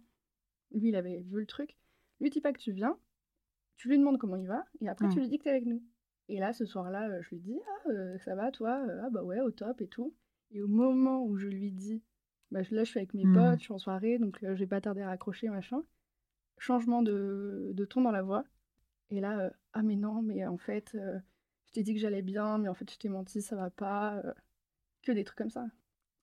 Lui, 0.72 0.88
il 0.88 0.96
avait 0.96 1.20
vu 1.20 1.40
le 1.40 1.46
truc. 1.46 1.76
Lui 2.20 2.30
dis 2.30 2.40
pas 2.40 2.52
que 2.52 2.60
tu 2.60 2.72
viens, 2.72 2.98
tu 3.76 3.88
lui 3.88 3.98
demandes 3.98 4.18
comment 4.18 4.36
il 4.36 4.48
va, 4.48 4.64
et 4.80 4.88
après 4.88 5.06
Ouais. 5.06 5.12
tu 5.12 5.20
lui 5.20 5.28
dis 5.28 5.38
que 5.38 5.44
t'es 5.44 5.50
avec 5.50 5.66
nous. 5.66 5.82
Et 6.30 6.38
là, 6.40 6.52
ce 6.52 6.64
soir-là, 6.66 7.08
euh, 7.08 7.22
je 7.22 7.30
lui 7.30 7.38
dis 7.38 7.58
Ah, 7.66 7.90
euh, 7.90 8.18
ça 8.18 8.34
va, 8.34 8.50
toi 8.50 8.84
Euh, 8.88 9.00
Ah, 9.04 9.10
bah 9.10 9.22
ouais, 9.22 9.40
au 9.40 9.50
top 9.50 9.80
et 9.80 9.88
tout. 9.88 10.14
Et 10.50 10.60
au 10.62 10.68
moment 10.68 11.24
où 11.24 11.36
je 11.36 11.46
lui 11.48 11.70
dis 11.72 12.02
bah, 12.50 12.60
Là, 12.70 12.84
je 12.84 12.90
suis 12.90 12.98
avec 12.98 13.14
mes 13.14 13.24
Mhm. 13.24 13.32
potes, 13.34 13.58
je 13.58 13.64
suis 13.64 13.72
en 13.72 13.78
soirée, 13.78 14.18
donc 14.18 14.42
euh, 14.44 14.54
j'ai 14.56 14.66
pas 14.66 14.80
tardé 14.80 15.00
à 15.02 15.08
raccrocher, 15.08 15.48
machin. 15.48 15.82
Changement 16.58 17.02
de, 17.02 17.70
de 17.74 17.84
ton 17.84 18.02
dans 18.02 18.10
la 18.10 18.22
voix. 18.22 18.44
Et 19.10 19.20
là, 19.20 19.38
euh, 19.40 19.50
ah, 19.72 19.82
mais 19.82 19.96
non, 19.96 20.22
mais 20.22 20.44
en 20.46 20.58
fait, 20.58 20.92
euh, 20.94 21.18
je 21.66 21.72
t'ai 21.72 21.82
dit 21.82 21.94
que 21.94 22.00
j'allais 22.00 22.22
bien, 22.22 22.58
mais 22.58 22.68
en 22.68 22.74
fait, 22.74 22.90
je 22.92 22.98
t'ai 22.98 23.08
menti, 23.08 23.40
ça 23.42 23.56
va 23.56 23.70
pas. 23.70 24.16
euh, 24.24 24.32
que 25.02 25.12
des 25.12 25.24
trucs 25.24 25.38
comme 25.38 25.50
ça. 25.50 25.66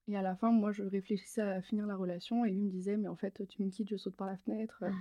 Et 0.07 0.15
à 0.17 0.21
la 0.21 0.35
fin, 0.35 0.51
moi, 0.51 0.71
je 0.71 0.83
réfléchissais 0.83 1.41
à 1.41 1.61
finir 1.61 1.87
la 1.87 1.95
relation, 1.95 2.45
et 2.45 2.51
lui 2.51 2.61
me 2.61 2.69
disait 2.69 2.97
Mais 2.97 3.07
en 3.07 3.15
fait, 3.15 3.47
tu 3.47 3.63
me 3.63 3.69
quittes, 3.71 3.89
je 3.89 3.97
saute 3.97 4.15
par 4.15 4.27
la 4.27 4.37
fenêtre. 4.37 4.83
euh. 4.83 4.91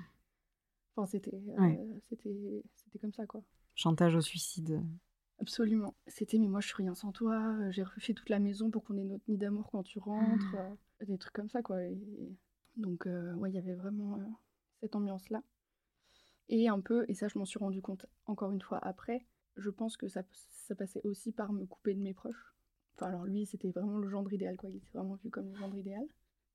Enfin, 0.97 1.07
c'était 1.07 1.37
Ouais. 1.59 1.85
c'était 2.09 2.63
c'était 2.77 2.99
comme 3.01 3.13
ça, 3.13 3.27
quoi. 3.27 3.43
Chantage 3.75 4.15
au 4.15 4.21
suicide. 4.21 4.81
Absolument. 5.41 5.95
C'était, 6.07 6.39
mais 6.39 6.47
moi 6.47 6.61
je 6.61 6.69
suis 6.69 6.77
rien 6.77 6.95
sans 6.95 7.11
toi, 7.11 7.57
j'ai 7.71 7.83
refait 7.83 8.15
toute 8.15 8.29
la 8.29 8.39
maison 8.39 8.71
pour 8.71 8.85
qu'on 8.85 8.97
ait 8.97 9.03
notre 9.05 9.25
nid 9.27 9.37
d'amour 9.37 9.69
quand 9.73 9.83
tu 9.83 9.99
rentres, 9.99 10.55
euh, 10.55 11.05
des 11.07 11.19
trucs 11.19 11.33
comme 11.35 11.49
ça 11.49 11.61
quoi. 11.61 11.83
Et... 11.83 11.99
Donc, 12.77 13.07
ouais, 13.07 13.51
il 13.51 13.55
y 13.55 13.59
avait 13.59 13.75
vraiment 13.75 14.19
cette 14.81 14.97
ambiance-là. 14.97 15.43
Et 16.49 16.69
un 16.69 16.81
peu, 16.81 17.05
et 17.09 17.15
ça 17.15 17.29
je 17.29 17.39
m'en 17.39 17.45
suis 17.45 17.59
rendu 17.59 17.81
compte 17.81 18.07
encore 18.27 18.53
une 18.53 18.61
fois 18.61 18.79
après, 18.83 19.27
je 19.57 19.71
pense 19.71 19.97
que 19.97 20.09
ça, 20.09 20.23
ça 20.51 20.75
passait 20.75 21.01
aussi 21.05 21.33
par 21.33 21.53
me 21.53 21.65
couper 21.65 21.95
de 21.95 22.01
mes 22.01 22.13
proches. 22.15 22.55
Enfin, 22.97 23.07
alors 23.07 23.25
lui, 23.25 23.47
c'était 23.47 23.71
vraiment 23.71 23.99
le 23.99 24.09
gendre 24.09 24.33
idéal 24.33 24.57
quoi, 24.57 24.69
il 24.71 24.77
était 24.77 24.91
vraiment 24.93 25.15
vu 25.17 25.31
comme 25.31 25.49
le 25.49 25.55
gendre 25.57 25.77
idéal. 25.77 26.05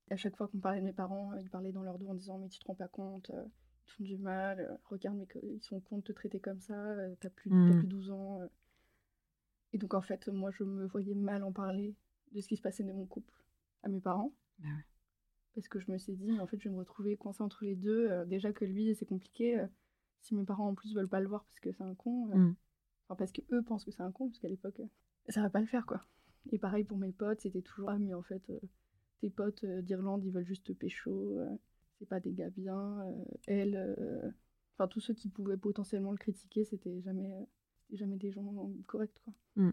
Et 0.08 0.14
à 0.14 0.16
chaque 0.16 0.36
fois 0.36 0.48
qu'on 0.48 0.58
parlait 0.58 0.80
de 0.80 0.84
mes 0.86 0.92
parents, 0.92 1.32
euh, 1.32 1.40
ils 1.40 1.50
parlaient 1.50 1.72
dans 1.72 1.82
leur 1.82 1.98
dos 1.98 2.08
en 2.08 2.14
disant, 2.14 2.38
mais 2.38 2.48
tu 2.48 2.58
te 2.58 2.66
rends 2.66 2.74
pas 2.74 2.88
compte, 2.88 3.30
euh, 3.30 3.44
ils 3.86 3.90
font 3.92 4.04
du 4.04 4.16
mal, 4.16 4.60
euh, 4.60 4.76
regarde, 4.86 5.16
mais 5.18 5.26
ils 5.42 5.62
sont 5.62 5.80
cons 5.80 5.98
de 5.98 6.02
te 6.02 6.12
traiter 6.12 6.40
comme 6.40 6.60
ça, 6.60 6.74
euh, 6.74 7.14
t'as 7.20 7.30
plus, 7.30 7.50
t'as 7.66 7.74
Mhm. 7.74 7.78
plus 7.80 7.88
12 7.88 8.10
ans. 8.10 8.40
Et 9.72 9.78
donc, 9.78 9.94
en 9.94 10.00
fait, 10.02 10.26
moi, 10.28 10.50
je 10.50 10.64
me 10.64 10.86
voyais 10.86 11.14
mal 11.14 11.42
en 11.44 11.52
parler 11.52 11.94
de 12.32 12.40
ce 12.40 12.48
qui 12.48 12.56
se 12.56 12.62
passait 12.62 12.82
dans 12.82 12.94
mon 12.94 13.06
couple 13.06 13.32
à 13.82 13.88
mes 13.88 14.00
parents. 14.00 14.32
Bah 14.58 14.68
ouais. 14.68 14.84
Parce 15.54 15.68
que 15.68 15.78
je 15.80 15.90
me 15.90 15.98
suis 15.98 16.14
dit, 16.14 16.30
mais 16.32 16.40
en 16.40 16.46
fait, 16.46 16.58
je 16.60 16.68
vais 16.68 16.74
me 16.74 16.78
retrouver 16.78 17.16
coincée 17.16 17.42
entre 17.42 17.64
les 17.64 17.74
deux. 17.74 18.08
Euh, 18.10 18.24
déjà 18.24 18.52
que 18.52 18.64
lui, 18.64 18.94
c'est 18.94 19.06
compliqué. 19.06 19.58
euh, 19.58 19.66
si 20.22 20.34
mes 20.34 20.44
parents, 20.44 20.68
en 20.68 20.74
plus, 20.74 20.94
veulent 20.94 21.08
pas 21.08 21.20
le 21.20 21.26
voir 21.28 21.44
parce 21.44 21.60
que 21.60 21.72
c'est 21.72 21.82
un 21.82 21.94
con. 21.94 22.30
euh, 22.30 22.36
Mm. 22.36 22.56
Enfin, 23.08 23.16
parce 23.16 23.32
que 23.32 23.40
eux 23.52 23.62
pensent 23.62 23.84
que 23.84 23.90
c'est 23.90 24.02
un 24.02 24.12
con, 24.12 24.28
parce 24.28 24.38
qu'à 24.38 24.48
l'époque, 24.48 24.80
ça 25.28 25.42
va 25.42 25.50
pas 25.50 25.60
le 25.60 25.66
faire, 25.66 25.86
quoi. 25.86 26.02
Et 26.52 26.58
pareil 26.58 26.84
pour 26.84 26.98
mes 26.98 27.12
potes, 27.12 27.40
c'était 27.40 27.62
toujours, 27.62 27.90
ah, 27.90 27.98
mais 27.98 28.14
en 28.14 28.22
fait, 28.22 28.42
tes 29.20 29.30
potes 29.30 29.64
d'Irlande, 29.64 30.24
ils 30.24 30.30
veulent 30.30 30.44
juste 30.46 30.66
te 30.66 30.72
pécho. 30.72 31.38
c'est 31.98 32.06
pas 32.06 32.20
des 32.20 32.32
gars 32.32 32.50
bien. 32.50 33.04
elle. 33.46 34.32
Enfin, 34.74 34.86
tous 34.88 35.00
ceux 35.00 35.14
qui 35.14 35.28
pouvaient 35.28 35.56
potentiellement 35.56 36.12
le 36.12 36.18
critiquer, 36.18 36.64
c'était 36.64 37.00
jamais, 37.02 37.48
jamais 37.92 38.16
des 38.16 38.30
gens 38.30 38.70
corrects, 38.86 39.20
quoi. 39.24 39.34
Mm. 39.56 39.70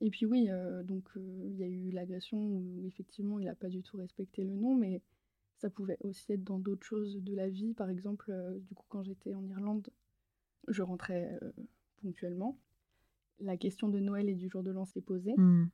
Et 0.00 0.10
puis 0.10 0.26
oui, 0.26 0.48
euh, 0.50 0.82
donc 0.82 1.04
euh, 1.16 1.42
il 1.44 1.56
y 1.56 1.62
a 1.62 1.66
eu 1.66 1.90
l'agression 1.90 2.38
où 2.38 2.86
effectivement 2.86 3.38
il 3.40 3.48
a 3.48 3.54
pas 3.54 3.68
du 3.68 3.82
tout 3.82 3.96
respecté 3.96 4.44
le 4.44 4.54
nom, 4.54 4.74
mais 4.74 5.00
ça 5.56 5.70
pouvait 5.70 5.96
aussi 6.00 6.32
être 6.32 6.44
dans 6.44 6.58
d'autres 6.58 6.84
choses 6.84 7.22
de 7.22 7.34
la 7.34 7.48
vie. 7.48 7.72
Par 7.72 7.88
exemple, 7.88 8.30
euh, 8.30 8.58
du 8.58 8.74
coup, 8.74 8.84
quand 8.88 9.02
j'étais 9.02 9.34
en 9.34 9.46
Irlande, 9.46 9.88
je 10.68 10.82
rentrais 10.82 11.38
ponctuellement. 12.02 12.58
La 13.38 13.56
question 13.56 13.88
de 13.88 13.98
Noël 14.00 14.28
et 14.28 14.34
du 14.34 14.48
jour 14.48 14.62
de 14.62 14.70
l'an 14.70 14.84
s'est 14.84 15.00
posée. 15.00 15.34
Mm. 15.36 15.70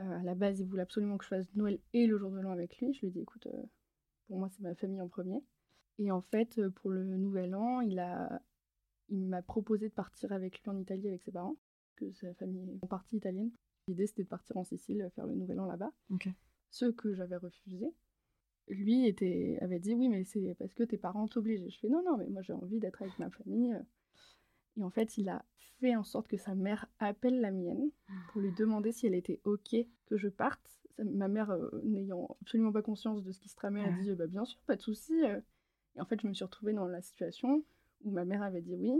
Euh, 0.00 0.18
à 0.18 0.22
la 0.22 0.34
base, 0.34 0.60
il 0.60 0.66
voulait 0.66 0.82
absolument 0.82 1.18
que 1.18 1.24
je 1.24 1.30
fasse 1.30 1.54
Noël 1.54 1.80
et 1.92 2.06
le 2.06 2.16
jour 2.16 2.30
de 2.30 2.38
l'an 2.38 2.52
avec 2.52 2.78
lui. 2.78 2.92
Je 2.92 3.00
lui 3.00 3.08
ai 3.08 3.10
dit, 3.10 3.20
écoute, 3.20 3.48
pour 4.26 4.38
moi, 4.38 4.48
c'est 4.50 4.62
ma 4.62 4.74
famille 4.74 5.00
en 5.00 5.08
premier. 5.08 5.42
Et 5.98 6.10
en 6.10 6.20
fait, 6.20 6.60
pour 6.76 6.90
le 6.90 7.04
nouvel 7.04 7.54
an, 7.54 7.80
il 7.80 7.98
a, 7.98 8.40
il 9.08 9.26
m'a 9.26 9.42
proposé 9.42 9.88
de 9.88 9.94
partir 9.94 10.32
avec 10.32 10.62
lui 10.62 10.70
en 10.70 10.78
Italie 10.78 11.08
avec 11.08 11.22
ses 11.22 11.32
parents, 11.32 11.56
que 12.00 12.12
sa 12.12 12.34
famille 12.34 12.70
est 12.70 12.84
en 12.84 12.86
partie 12.86 13.16
italienne. 13.16 13.50
L'idée, 13.88 14.06
c'était 14.06 14.22
de 14.24 14.28
partir 14.28 14.56
en 14.56 14.64
Sicile, 14.64 15.10
faire 15.14 15.26
le 15.26 15.34
nouvel 15.34 15.58
an 15.60 15.66
là-bas. 15.66 15.92
Ok. 16.10 16.28
Ce 16.70 16.86
que 16.86 17.14
j'avais 17.14 17.36
refusé. 17.36 17.92
Lui 18.68 19.06
était, 19.06 19.58
avait 19.62 19.80
dit, 19.80 19.94
oui, 19.94 20.08
mais 20.08 20.22
c'est 20.24 20.54
parce 20.58 20.74
que 20.74 20.84
tes 20.84 20.96
parents 20.98 21.26
t'obligent. 21.26 21.68
Je 21.68 21.78
fais, 21.80 21.88
non, 21.88 22.02
non, 22.04 22.16
mais 22.16 22.28
moi, 22.28 22.42
j'ai 22.42 22.52
envie 22.52 22.78
d'être 22.78 23.02
avec 23.02 23.18
ma 23.18 23.28
famille. 23.30 23.74
Et 24.76 24.84
en 24.84 24.90
fait, 24.90 25.18
il 25.18 25.28
a 25.28 25.44
fait 25.80 25.96
en 25.96 26.04
sorte 26.04 26.28
que 26.28 26.36
sa 26.36 26.54
mère 26.54 26.86
appelle 27.00 27.40
la 27.40 27.50
mienne 27.50 27.90
pour 28.30 28.40
lui 28.40 28.52
demander 28.52 28.92
si 28.92 29.06
elle 29.06 29.14
était 29.14 29.40
OK 29.44 29.74
que 30.06 30.16
je 30.16 30.28
parte. 30.28 30.60
Ma 31.02 31.26
mère, 31.28 31.50
euh, 31.50 31.70
n'ayant 31.82 32.36
absolument 32.42 32.70
pas 32.72 32.82
conscience 32.82 33.24
de 33.24 33.32
ce 33.32 33.40
qui 33.40 33.48
se 33.48 33.56
tramait, 33.56 33.82
a 33.82 33.90
dit 34.02 34.14
bah, 34.14 34.26
bien 34.28 34.44
sûr, 34.44 34.60
pas 34.66 34.76
de 34.76 34.82
souci. 34.82 35.14
euh. 35.24 35.40
Et 35.96 36.00
en 36.00 36.04
fait, 36.04 36.20
je 36.20 36.28
me 36.28 36.34
suis 36.34 36.44
retrouvée 36.44 36.72
dans 36.74 36.86
la 36.86 37.00
situation 37.02 37.64
où 38.04 38.10
ma 38.12 38.24
mère 38.24 38.42
avait 38.42 38.62
dit 38.62 38.76
oui, 38.76 38.92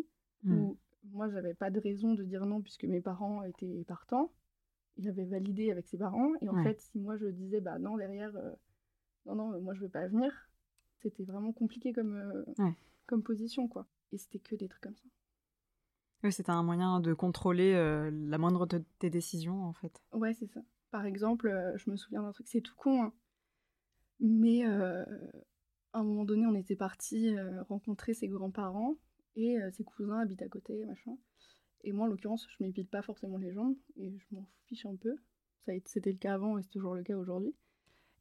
Mm. 0.43 0.55
où 0.55 0.79
moi, 1.05 1.29
j'avais 1.31 1.55
pas 1.55 1.71
de 1.71 1.81
raison 1.81 2.15
de 2.15 2.23
dire 2.23 2.47
non 2.47 2.61
puisque 2.61 2.85
mes 2.85 3.01
parents 3.01 3.43
étaient 3.45 3.85
partants. 3.85 4.33
Il 4.97 5.09
avait 5.09 5.25
validé 5.25 5.71
avec 5.71 5.87
ses 5.89 5.99
parents. 5.99 6.33
Et 6.41 6.49
en 6.49 6.55
Ouais. 6.55 6.63
fait, 6.63 6.81
si 6.81 6.99
moi 6.99 7.17
je 7.17 7.27
disais 7.27 7.61
bah 7.61 7.79
non, 7.79 7.97
derrière, 7.97 8.35
euh, 8.37 8.53
non, 9.27 9.35
non, 9.35 9.61
moi 9.61 9.75
je 9.75 9.81
veux 9.81 9.89
pas 9.89 10.07
venir, 10.09 10.33
c'était 10.99 11.25
vraiment 11.25 11.53
compliqué 11.53 11.93
comme, 11.93 12.17
euh, 12.17 12.45
Ouais. 12.59 12.75
comme 13.07 13.23
position, 13.23 13.69
quoi. 13.69 13.87
Et 14.13 14.19
c'était 14.19 14.39
que 14.39 14.57
des 14.57 14.69
trucs 14.69 14.83
comme 14.83 14.97
ça. 14.97 15.09
Oui, 16.23 16.33
c'était 16.33 16.51
un 16.51 16.63
moyen 16.63 17.01
de 17.01 17.15
contrôler 17.15 17.73
euh, 17.73 18.11
la 18.11 18.37
moindre 18.37 18.67
de 18.67 18.83
tes 18.99 19.09
décisions, 19.09 19.65
en 19.65 19.73
fait. 19.73 20.03
Ouais, 20.13 20.35
c'est 20.35 20.49
ça. 20.49 20.61
Par 20.91 21.07
exemple, 21.07 21.49
je 21.77 21.91
me 21.91 21.97
souviens 21.97 22.23
d'un 22.23 22.33
truc, 22.33 22.49
c'est 22.49 22.61
tout 22.61 22.75
con, 22.77 23.05
hein. 23.05 23.13
mais 24.19 24.65
à 24.65 25.07
un 25.93 26.03
moment 26.03 26.25
donné, 26.25 26.47
on 26.47 26.55
était 26.55 26.77
parti 26.77 27.35
rencontrer 27.69 28.13
ses 28.13 28.29
grands-parents 28.29 28.97
et 29.37 29.61
euh, 29.61 29.71
ses 29.71 29.85
cousins 29.85 30.19
habitent 30.19 30.43
à 30.43 30.49
côté, 30.49 30.85
machin. 30.85 31.17
Et 31.83 31.93
moi, 31.93 32.07
en 32.07 32.09
l'occurrence, 32.09 32.47
je 32.51 32.65
m'épile 32.65 32.87
pas 32.87 33.03
forcément 33.03 33.39
les 33.39 33.53
jambes 33.53 33.77
et 33.97 34.11
je 34.11 34.35
m'en 34.35 34.47
fiche 34.67 34.87
un 34.87 34.97
peu. 34.97 35.17
Ça 35.67 35.73
C'était 35.87 36.13
le 36.13 36.19
cas 36.19 36.35
avant 36.35 36.59
et 36.59 36.63
c'est 36.63 36.71
toujours 36.71 36.95
le 36.95 37.03
cas 37.03 37.17
aujourd'hui. 37.17 37.55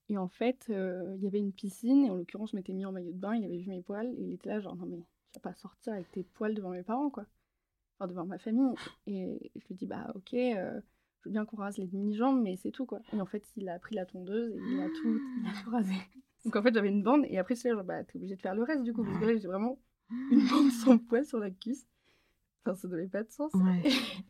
Et 0.10 0.18
en 0.18 0.28
fait, 0.28 0.66
euh, 0.70 1.16
il 1.18 1.24
y 1.24 1.28
avait 1.28 1.40
une 1.40 1.54
piscine 1.54 2.06
et 2.06 2.10
en 2.10 2.16
l'occurrence, 2.16 2.52
je 2.52 2.56
m'étais 2.56 2.74
mis 2.74 2.86
en 2.86 2.92
maillot 2.92 3.12
de 3.12 3.18
bain, 3.18 3.36
il 3.36 3.46
avait 3.46 3.60
vu 3.60 3.70
mes 3.70 3.82
poils 3.82 4.08
et 4.18 4.22
il 4.22 4.34
était 4.34 4.50
là, 4.50 4.60
genre, 4.60 4.76
non 4.76 4.88
mais 4.88 4.98
tu 5.32 5.40
vas 5.40 5.52
pas 5.52 5.54
sortir 5.54 5.94
avec 5.94 6.10
tes 6.12 6.24
poils 6.24 6.56
devant 6.56 6.72
mes 6.72 6.84
parents, 6.84 7.10
quoi. 7.10 7.26
Enfin, 7.98 8.08
devant 8.08 8.26
ma 8.26 8.40
famille. 8.40 8.74
Et 9.06 9.52
je 9.56 9.68
lui 9.68 9.76
dis, 9.76 9.86
bah 9.86 10.12
ok, 10.16 10.34
euh, 10.34 10.82
je 11.20 11.30
veux 11.30 11.32
bien 11.32 11.46
qu'on 11.46 11.58
rase 11.58 11.78
les 11.78 11.86
demi-jambes, 11.86 12.42
mais 12.42 12.56
c'est 12.56 12.72
tout, 12.72 12.86
quoi. 12.86 13.02
Et 13.14 13.22
en 13.22 13.26
fait, 13.26 13.44
il 13.56 13.70
a 13.70 13.78
pris 13.78 13.94
la 13.94 14.06
tondeuse 14.06 14.52
et 14.52 14.60
il 14.60 14.80
a 14.80 14.88
tout, 14.88 15.22
il 15.42 15.48
a 15.48 15.64
tout 15.64 15.70
rasé. 15.70 15.94
Donc 16.46 16.56
en 16.56 16.64
fait, 16.64 16.74
j'avais 16.74 16.90
une 16.90 17.04
bande 17.04 17.26
et 17.28 17.38
après, 17.38 17.56
c'est 17.56 17.70
genre, 17.70 17.84
bah 17.84 18.04
t'es 18.04 18.16
obligé 18.16 18.36
de 18.36 18.42
faire 18.42 18.56
le 18.56 18.64
reste, 18.64 18.84
du 18.84 18.94
coup, 18.94 19.04
parce 19.04 19.20
que 19.20 19.26
là, 19.26 19.38
j'ai 19.38 19.48
vraiment 19.48 19.78
une 20.32 20.48
bande 20.48 20.72
sans 20.72 20.98
poil 20.98 21.26
sur 21.26 21.40
la 21.40 21.52
cuisse. 21.52 21.88
Enfin, 22.66 22.76
ça 22.76 22.88
n'avait 22.88 23.08
pas 23.08 23.24
de 23.24 23.30
sens. 23.32 23.54
Ouais. 23.54 23.84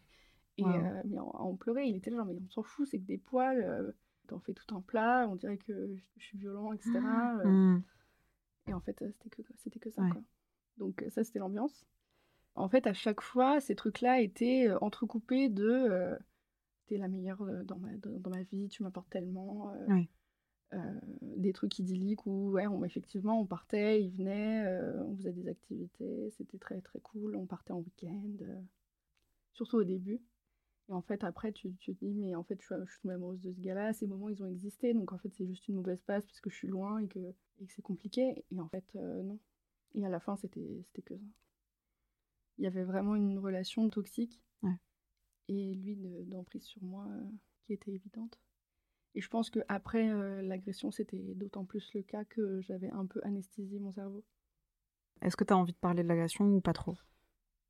Et 0.57 0.63
Wow. 0.63 0.75
euh, 0.75 1.01
mais 1.05 1.19
on, 1.19 1.51
on 1.51 1.55
pleurait, 1.55 1.87
il 1.89 1.95
était 1.95 2.09
là, 2.09 2.17
genre, 2.17 2.25
mais 2.25 2.33
on 2.33 2.49
s'en 2.49 2.63
fout, 2.63 2.85
c'est 2.85 2.99
que 2.99 3.05
des 3.05 3.17
poils, 3.17 3.61
euh, 3.63 3.91
t'en 4.27 4.39
fais 4.39 4.53
tout 4.53 4.75
un 4.75 4.81
plat, 4.81 5.25
on 5.29 5.35
dirait 5.37 5.57
que 5.57 5.95
je 6.17 6.25
suis 6.25 6.37
violent, 6.37 6.73
etc. 6.73 6.99
euh. 7.45 7.45
Mm. 7.49 7.83
Et 8.67 8.73
en 8.73 8.81
fait, 8.81 9.01
euh, 9.01 9.09
c'était 9.23 9.29
que, 9.29 9.41
c'était 9.55 9.79
que 9.79 9.89
ça, 9.89 10.01
Ouais. 10.01 10.11
quoi. 10.11 10.21
Donc 10.77 11.05
ça, 11.09 11.23
c'était 11.23 11.39
l'ambiance. 11.39 11.85
En 12.55 12.67
fait, 12.67 12.87
à 12.87 12.93
chaque 12.93 13.21
fois, 13.21 13.61
ces 13.61 13.73
trucs-là 13.75 14.19
étaient 14.19 14.69
entrecoupés 14.81 15.47
de 15.47 15.63
euh, 15.65 16.17
t'es 16.87 16.97
la 16.97 17.07
meilleure 17.07 17.41
dans 17.63 17.77
ma, 17.77 17.93
dans, 17.97 18.19
dans 18.19 18.29
ma 18.29 18.43
vie, 18.43 18.67
tu 18.67 18.83
m'apportes 18.83 19.09
tellement. 19.09 19.73
Ouais. 19.87 20.09
Euh, 20.73 20.99
des 21.21 21.53
trucs 21.53 21.79
idylliques 21.79 22.25
où, 22.25 22.51
ouais, 22.51 22.67
on, 22.67 22.83
effectivement, 22.85 23.39
on 23.41 23.45
partait, 23.45 24.03
ils 24.03 24.11
venaient, 24.11 24.65
euh, 24.65 25.03
on 25.03 25.15
faisait 25.17 25.33
des 25.33 25.47
activités, 25.47 26.29
c'était 26.31 26.57
très 26.59 26.81
très 26.81 26.99
cool, 26.99 27.35
on 27.35 27.45
partait 27.45 27.71
en 27.73 27.79
week-end, 27.79 28.31
euh, 28.41 28.61
surtout 29.53 29.77
au 29.77 29.83
début. 29.83 30.21
Et 30.89 30.93
en 30.93 31.01
fait, 31.01 31.23
après, 31.23 31.51
tu, 31.51 31.75
tu 31.75 31.95
te 31.95 32.03
dis, 32.05 32.13
mais 32.13 32.35
en 32.35 32.43
fait, 32.43 32.59
je 32.61 32.65
suis, 32.65 32.75
je 32.85 32.91
suis 32.91 33.01
tombée 33.01 33.13
amoureuse 33.15 33.41
de 33.41 33.51
ce 33.53 33.59
gars-là, 33.59 33.93
ces 33.93 34.07
moments, 34.07 34.29
ils 34.29 34.41
ont 34.43 34.47
existé, 34.47 34.93
donc 34.93 35.13
en 35.13 35.17
fait, 35.17 35.33
c'est 35.35 35.45
juste 35.47 35.67
une 35.67 35.75
mauvaise 35.75 36.01
passe 36.01 36.25
parce 36.25 36.41
que 36.41 36.49
je 36.49 36.55
suis 36.55 36.67
loin 36.67 36.99
et 36.99 37.07
que, 37.07 37.19
et 37.59 37.65
que 37.65 37.73
c'est 37.73 37.81
compliqué. 37.83 38.43
Et 38.51 38.59
en 38.59 38.67
fait, 38.69 38.85
euh, 38.95 39.23
non. 39.23 39.39
Et 39.95 40.05
à 40.05 40.09
la 40.09 40.19
fin, 40.19 40.35
c'était 40.35 40.83
c'était 40.87 41.01
que 41.03 41.15
ça. 41.17 41.25
Il 42.57 42.63
y 42.63 42.67
avait 42.67 42.83
vraiment 42.83 43.15
une 43.15 43.39
relation 43.39 43.89
toxique. 43.89 44.41
Ouais. 44.63 44.77
Et 45.47 45.73
lui, 45.73 45.95
de- 45.95 46.23
d'emprise 46.25 46.63
sur 46.63 46.83
moi, 46.83 47.07
euh, 47.09 47.23
qui 47.63 47.73
était 47.73 47.91
évidente. 47.91 48.39
Et 49.15 49.21
je 49.21 49.29
pense 49.29 49.49
qu'après 49.49 50.09
euh, 50.09 50.41
l'agression, 50.41 50.91
c'était 50.91 51.17
d'autant 51.35 51.65
plus 51.65 51.93
le 51.93 52.03
cas 52.03 52.23
que 52.25 52.61
j'avais 52.61 52.89
un 52.91 53.05
peu 53.05 53.19
anesthésié 53.23 53.79
mon 53.79 53.91
cerveau. 53.91 54.23
Est-ce 55.21 55.35
que 55.35 55.43
tu 55.43 55.51
as 55.53 55.57
envie 55.57 55.73
de 55.73 55.77
parler 55.77 56.03
de 56.03 56.07
l'agression 56.07 56.45
ou 56.45 56.61
pas 56.61 56.73
trop? 56.73 56.95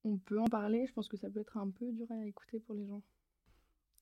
On 0.03 0.17
peut 0.17 0.39
en 0.39 0.45
parler, 0.47 0.85
je 0.87 0.93
pense 0.93 1.07
que 1.07 1.17
ça 1.17 1.29
peut 1.29 1.39
être 1.39 1.57
un 1.57 1.69
peu 1.69 1.91
dur 1.91 2.07
à 2.11 2.25
écouter 2.25 2.59
pour 2.59 2.75
les 2.75 2.85
gens. 2.85 3.01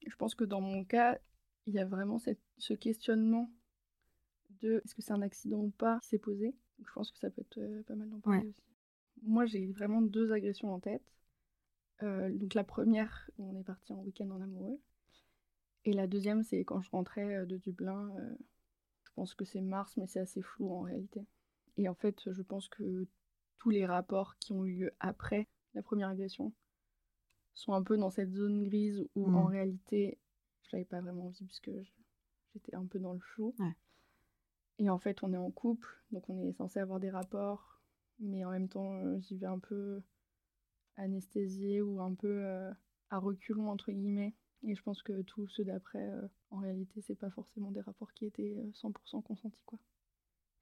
Je 0.05 0.15
pense 0.15 0.35
que 0.35 0.43
dans 0.43 0.61
mon 0.61 0.83
cas, 0.83 1.17
il 1.65 1.73
y 1.73 1.79
a 1.79 1.85
vraiment 1.85 2.19
cette- 2.19 2.41
ce 2.57 2.73
questionnement 2.73 3.51
de 4.61 4.81
est-ce 4.83 4.95
que 4.95 5.01
c'est 5.01 5.13
un 5.13 5.21
accident 5.21 5.59
ou 5.59 5.69
pas 5.69 5.99
qui 6.01 6.09
s'est 6.09 6.19
posé. 6.19 6.55
Donc 6.77 6.87
je 6.87 6.93
pense 6.93 7.11
que 7.11 7.17
ça 7.19 7.29
peut 7.29 7.41
être 7.41 7.57
euh, 7.59 7.83
pas 7.83 7.95
mal 7.95 8.09
d'en 8.09 8.19
parler 8.19 8.39
Ouais. 8.39 8.47
aussi. 8.47 8.63
Moi, 9.23 9.45
j'ai 9.45 9.65
vraiment 9.67 10.01
deux 10.01 10.31
agressions 10.31 10.71
en 10.73 10.79
tête. 10.79 11.03
Euh, 12.03 12.31
donc 12.31 12.53
la 12.53 12.63
première, 12.63 13.29
on 13.39 13.55
est 13.55 13.63
parti 13.63 13.91
en 13.93 14.01
week-end 14.03 14.29
en 14.29 14.41
amoureux. 14.41 14.79
Et 15.87 15.93
la 15.93 16.05
deuxième, 16.05 16.43
c'est 16.43 16.65
quand 16.65 16.81
je 16.81 16.91
rentrais 16.91 17.33
euh, 17.33 17.45
de 17.45 17.55
Dublin. 17.55 18.13
euh, 18.19 18.35
je 19.05 19.11
pense 19.15 19.33
que 19.33 19.45
c'est 19.45 19.61
mars, 19.61 19.95
mais 19.95 20.05
c'est 20.05 20.19
assez 20.19 20.41
flou 20.41 20.69
en 20.73 20.81
réalité. 20.81 21.25
Et 21.77 21.87
en 21.87 21.95
fait, 21.95 22.29
je 22.29 22.41
pense 22.41 22.67
que 22.67 23.07
tous 23.57 23.69
les 23.69 23.85
rapports 23.85 24.37
qui 24.37 24.51
ont 24.51 24.65
eu 24.65 24.75
lieu 24.79 24.91
après 24.99 25.47
la 25.75 25.81
première 25.81 26.09
agression 26.09 26.51
sont 27.53 27.71
un 27.71 27.83
peu 27.83 27.97
dans 27.97 28.09
cette 28.09 28.33
zone 28.33 28.65
grise 28.65 29.07
où 29.15 29.31
en 29.31 29.45
réalité, 29.45 30.19
je 30.63 30.69
l'avais 30.73 30.85
pas 30.85 30.99
vraiment 30.99 31.27
envie 31.27 31.45
puisque 31.45 31.71
j'étais 32.53 32.75
un 32.75 32.85
peu 32.85 32.99
dans 32.99 33.13
le 33.13 33.19
flou. 33.19 33.55
Ouais. 33.57 33.75
Et 34.79 34.89
en 34.89 34.99
fait, 34.99 35.23
on 35.23 35.31
est 35.31 35.37
en 35.37 35.51
couple, 35.51 35.87
donc 36.11 36.29
on 36.29 36.43
est 36.43 36.53
censé 36.53 36.79
avoir 36.79 36.99
des 36.99 37.09
rapports, 37.09 37.81
mais 38.19 38.43
en 38.43 38.51
même 38.51 38.67
temps, 38.67 38.93
euh, 39.05 39.19
j'y 39.19 39.37
vais 39.37 39.47
un 39.47 39.59
peu 39.59 40.01
anesthésiée 40.97 41.81
ou 41.81 42.01
un 42.01 42.13
peu 42.13 42.45
euh, 42.45 42.71
à 43.09 43.19
reculons, 43.19 43.69
entre 43.69 43.91
guillemets. 43.91 44.35
Et 44.63 44.75
je 44.75 44.81
pense 44.81 45.01
que 45.03 45.21
tous 45.21 45.47
ceux 45.49 45.63
d'après, 45.63 46.09
euh, 46.09 46.27
en 46.49 46.57
réalité, 46.57 47.01
c'est 47.01 47.15
pas 47.15 47.29
forcément 47.29 47.71
des 47.71 47.81
rapports 47.81 48.11
qui 48.13 48.25
étaient 48.25 48.55
euh, 48.57 48.71
100% 48.73 49.21
consentis, 49.23 49.61
quoi. 49.65 49.79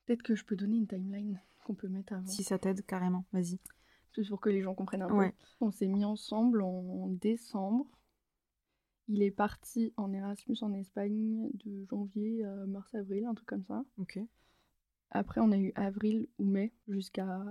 Peut-être 0.06 0.22
que 0.22 0.36
je 0.36 0.46
peux 0.46 0.56
donner 0.56 0.78
une 0.78 0.88
timeline 0.88 1.42
qu'on 1.64 1.74
peut 1.74 1.88
mettre 1.88 2.14
avant. 2.14 2.28
Si 2.28 2.44
ça 2.44 2.60
t'aide, 2.60 2.86
carrément, 2.86 3.26
vas-y. 3.34 3.60
Juste 4.14 4.30
pour 4.30 4.40
que 4.40 4.50
les 4.50 4.62
gens 4.62 4.76
comprennent 4.76 5.02
un 5.02 5.10
Ouais. 5.12 5.32
peu. 5.32 5.38
On 5.62 5.72
s'est 5.72 5.88
mis 5.88 6.06
ensemble 6.06 6.62
en 6.62 7.08
décembre. 7.08 7.88
Il 9.08 9.22
est 9.24 9.32
parti 9.32 9.94
en 9.98 10.14
Erasmus 10.14 10.58
en 10.62 10.74
Espagne 10.74 11.50
de 11.54 11.86
janvier 11.86 12.44
à 12.44 12.66
mars-avril, 12.66 13.26
un 13.26 13.34
truc 13.34 13.48
comme 13.48 13.64
ça. 13.66 13.84
Ok. 13.98 14.20
Après, 15.12 15.42
on 15.42 15.52
a 15.52 15.58
eu 15.58 15.72
avril 15.76 16.28
ou 16.40 16.46
mai 16.46 16.72
jusqu'à 16.88 17.44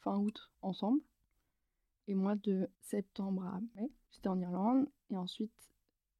fin 0.00 0.16
août 0.18 0.50
ensemble. 0.62 1.00
Et 2.08 2.14
moi, 2.14 2.34
de 2.36 2.68
septembre 2.80 3.44
à 3.44 3.60
mai, 3.76 3.90
j'étais 4.10 4.28
en 4.28 4.40
Irlande. 4.40 4.88
Et 5.10 5.16
ensuite, 5.16 5.52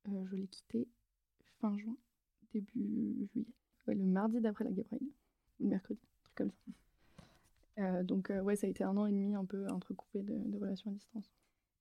euh, 0.08 0.24
je 0.26 0.36
l'ai 0.36 0.46
quitté 0.46 0.88
fin 1.60 1.76
juin, 1.78 1.96
début 2.52 3.28
juillet. 3.32 3.46
Le 3.86 4.04
mardi 4.04 4.40
d'après 4.40 4.64
la 4.64 4.72
Gabrielle. 4.72 5.08
Ou 5.60 5.64
le 5.64 5.68
mercredi, 5.70 6.00
un 6.02 6.22
truc 6.24 6.34
comme 6.34 6.50
ça. 6.50 7.82
Euh, 7.82 8.02
donc, 8.02 8.30
euh, 8.30 8.40
ouais, 8.42 8.56
ça 8.56 8.66
a 8.66 8.70
été 8.70 8.84
un 8.84 8.96
an 8.96 9.06
et 9.06 9.12
demi 9.12 9.34
un 9.34 9.44
peu 9.44 9.66
entrecoupé 9.68 10.22
de, 10.22 10.58
relations 10.58 10.90
à 10.90 10.94
distance. 10.94 11.30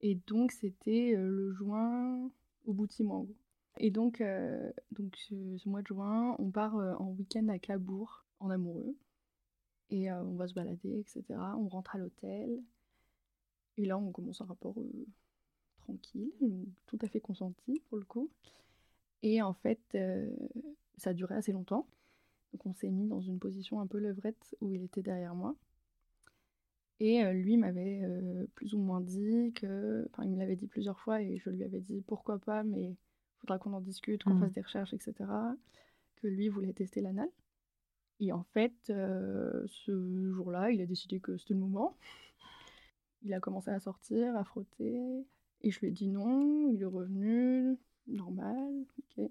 Et 0.01 0.15
donc, 0.27 0.51
c'était 0.51 1.15
le 1.15 1.51
juin 1.53 2.31
au 2.65 2.73
bout 2.73 2.87
de 2.87 2.91
six 2.91 3.03
mois, 3.03 3.17
en 3.17 3.23
gros. 3.23 3.35
Et 3.77 3.91
donc, 3.91 4.21
donc 4.91 5.15
ce, 5.15 5.69
mois 5.69 5.81
de 5.81 5.87
juin, 5.87 6.35
on 6.39 6.49
part 6.49 6.75
en 6.75 7.11
week-end 7.11 7.47
à 7.49 7.59
Cabourg, 7.59 8.25
en 8.39 8.49
amoureux. 8.49 8.95
Et 9.91 10.11
on 10.11 10.35
va 10.35 10.47
se 10.47 10.53
balader, 10.53 10.99
etc. 10.99 11.23
On 11.57 11.67
rentre 11.67 11.95
à 11.95 11.99
l'hôtel. 11.99 12.63
Et 13.77 13.85
là, 13.85 13.97
on 13.97 14.11
commence 14.11 14.41
un 14.41 14.45
rapport 14.45 14.75
tranquille, 15.91 16.65
tout 16.87 16.97
à 17.01 17.07
fait 17.07 17.19
consenti 17.19 17.81
pour 17.89 17.97
le 17.97 18.05
coup. 18.05 18.29
Et 19.23 19.41
en 19.41 19.53
fait, 19.53 19.97
ça 20.97 21.11
a 21.11 21.13
duré 21.13 21.35
assez 21.35 21.51
longtemps. 21.51 21.87
Donc 22.53 22.65
on 22.65 22.73
s'est 22.73 22.89
mis 22.89 23.07
dans 23.07 23.21
une 23.21 23.39
position 23.39 23.79
un 23.79 23.87
peu 23.87 23.99
levrette 23.99 24.55
où 24.61 24.73
il 24.73 24.83
était 24.83 25.01
derrière 25.01 25.35
moi. 25.35 25.55
Et 26.99 27.23
lui 27.33 27.57
m'avait 27.57 28.03
plus 28.55 28.73
ou 28.73 28.79
moins 28.79 29.01
dit 29.01 29.53
que, 29.55 30.07
enfin 30.11 30.23
il 30.23 30.31
me 30.31 30.37
l'avait 30.37 30.55
dit 30.55 30.67
plusieurs 30.67 30.99
fois 30.99 31.21
et 31.21 31.37
je 31.37 31.49
lui 31.49 31.63
avais 31.63 31.79
dit 31.79 32.01
pourquoi 32.01 32.39
pas, 32.39 32.63
mais 32.63 32.91
il 32.91 32.97
faudra 33.39 33.57
qu'on 33.57 33.73
en 33.73 33.81
discute, 33.81 34.23
qu'on 34.23 34.35
mmh. 34.35 34.39
fasse 34.41 34.53
des 34.53 34.61
recherches, 34.61 34.93
etc. 34.93 35.13
Que 36.17 36.27
lui 36.27 36.49
voulait 36.49 36.73
tester 36.73 37.01
l'anal. 37.01 37.29
Et 38.19 38.31
en 38.31 38.43
fait, 38.53 38.73
ce 38.87 40.31
jour-là, 40.33 40.71
il 40.71 40.81
a 40.81 40.85
décidé 40.85 41.19
que 41.19 41.37
c'était 41.37 41.55
le 41.55 41.59
moment. 41.59 41.97
Il 43.23 43.33
a 43.33 43.39
commencé 43.39 43.71
à 43.71 43.79
sortir, 43.79 44.35
à 44.35 44.43
frotter. 44.43 45.25
Et 45.61 45.71
je 45.71 45.79
lui 45.79 45.87
ai 45.87 45.91
dit 45.91 46.07
non, 46.07 46.69
il 46.71 46.81
est 46.81 46.85
revenu, 46.85 47.77
normal, 48.07 48.85
ok. 48.99 49.29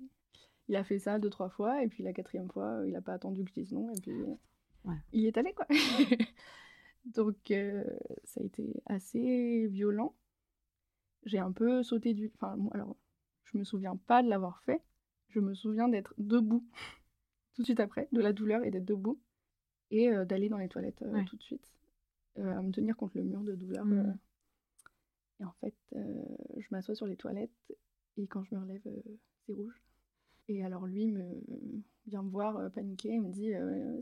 Il 0.68 0.76
a 0.76 0.84
fait 0.84 1.00
ça 1.00 1.18
deux, 1.18 1.30
trois 1.30 1.48
fois, 1.48 1.82
et 1.82 1.88
puis 1.88 2.04
la 2.04 2.12
quatrième 2.12 2.48
fois, 2.48 2.82
il 2.86 2.92
n'a 2.92 3.00
pas 3.00 3.14
attendu 3.14 3.42
que 3.44 3.50
je 3.50 3.54
dise 3.54 3.72
non, 3.72 3.92
et 3.92 4.00
puis 4.00 4.14
il 5.12 5.26
est 5.26 5.36
allé, 5.36 5.52
quoi. 5.52 5.66
Donc, 7.04 7.50
euh, 7.50 7.84
ça 8.24 8.40
a 8.40 8.44
été 8.44 8.82
assez 8.86 9.66
violent. 9.68 10.14
J'ai 11.24 11.38
un 11.38 11.52
peu 11.52 11.82
sauté 11.82 12.14
du. 12.14 12.30
Enfin, 12.34 12.58
alors, 12.72 12.96
je 13.44 13.58
me 13.58 13.64
souviens 13.64 13.96
pas 13.96 14.22
de 14.22 14.28
l'avoir 14.28 14.62
fait. 14.62 14.82
Je 15.28 15.40
me 15.40 15.54
souviens 15.54 15.88
d'être 15.88 16.14
debout 16.18 16.66
tout 17.54 17.62
de 17.62 17.66
suite 17.66 17.80
après, 17.80 18.08
de 18.12 18.20
la 18.20 18.32
douleur 18.32 18.64
et 18.64 18.70
d'être 18.70 18.84
debout, 18.84 19.20
et 19.90 20.10
euh, 20.10 20.24
d'aller 20.24 20.48
dans 20.48 20.58
les 20.58 20.68
toilettes 20.68 21.02
euh, 21.02 21.24
tout 21.24 21.36
de 21.36 21.42
suite, 21.42 21.72
à 22.36 22.62
me 22.62 22.70
tenir 22.70 22.96
contre 22.96 23.18
le 23.18 23.24
mur 23.24 23.40
de 23.42 23.54
douleur. 23.54 23.84
Mmh. 23.84 24.16
Et 25.40 25.44
en 25.44 25.52
fait, 25.60 25.74
je 25.92 26.66
m'assois 26.70 26.94
sur 26.94 27.06
les 27.06 27.16
toilettes, 27.16 27.50
et 28.16 28.26
quand 28.26 28.44
je 28.44 28.54
me 28.54 28.60
relève, 28.60 28.82
c'est 29.46 29.52
rouge. 29.52 29.82
Et 30.48 30.64
alors 30.64 30.86
lui 30.86 31.14
vient 32.06 32.22
me 32.22 32.30
voir 32.30 32.70
paniquer, 32.72 33.14
il 33.14 33.22
me 33.22 33.30
dit 33.30 33.52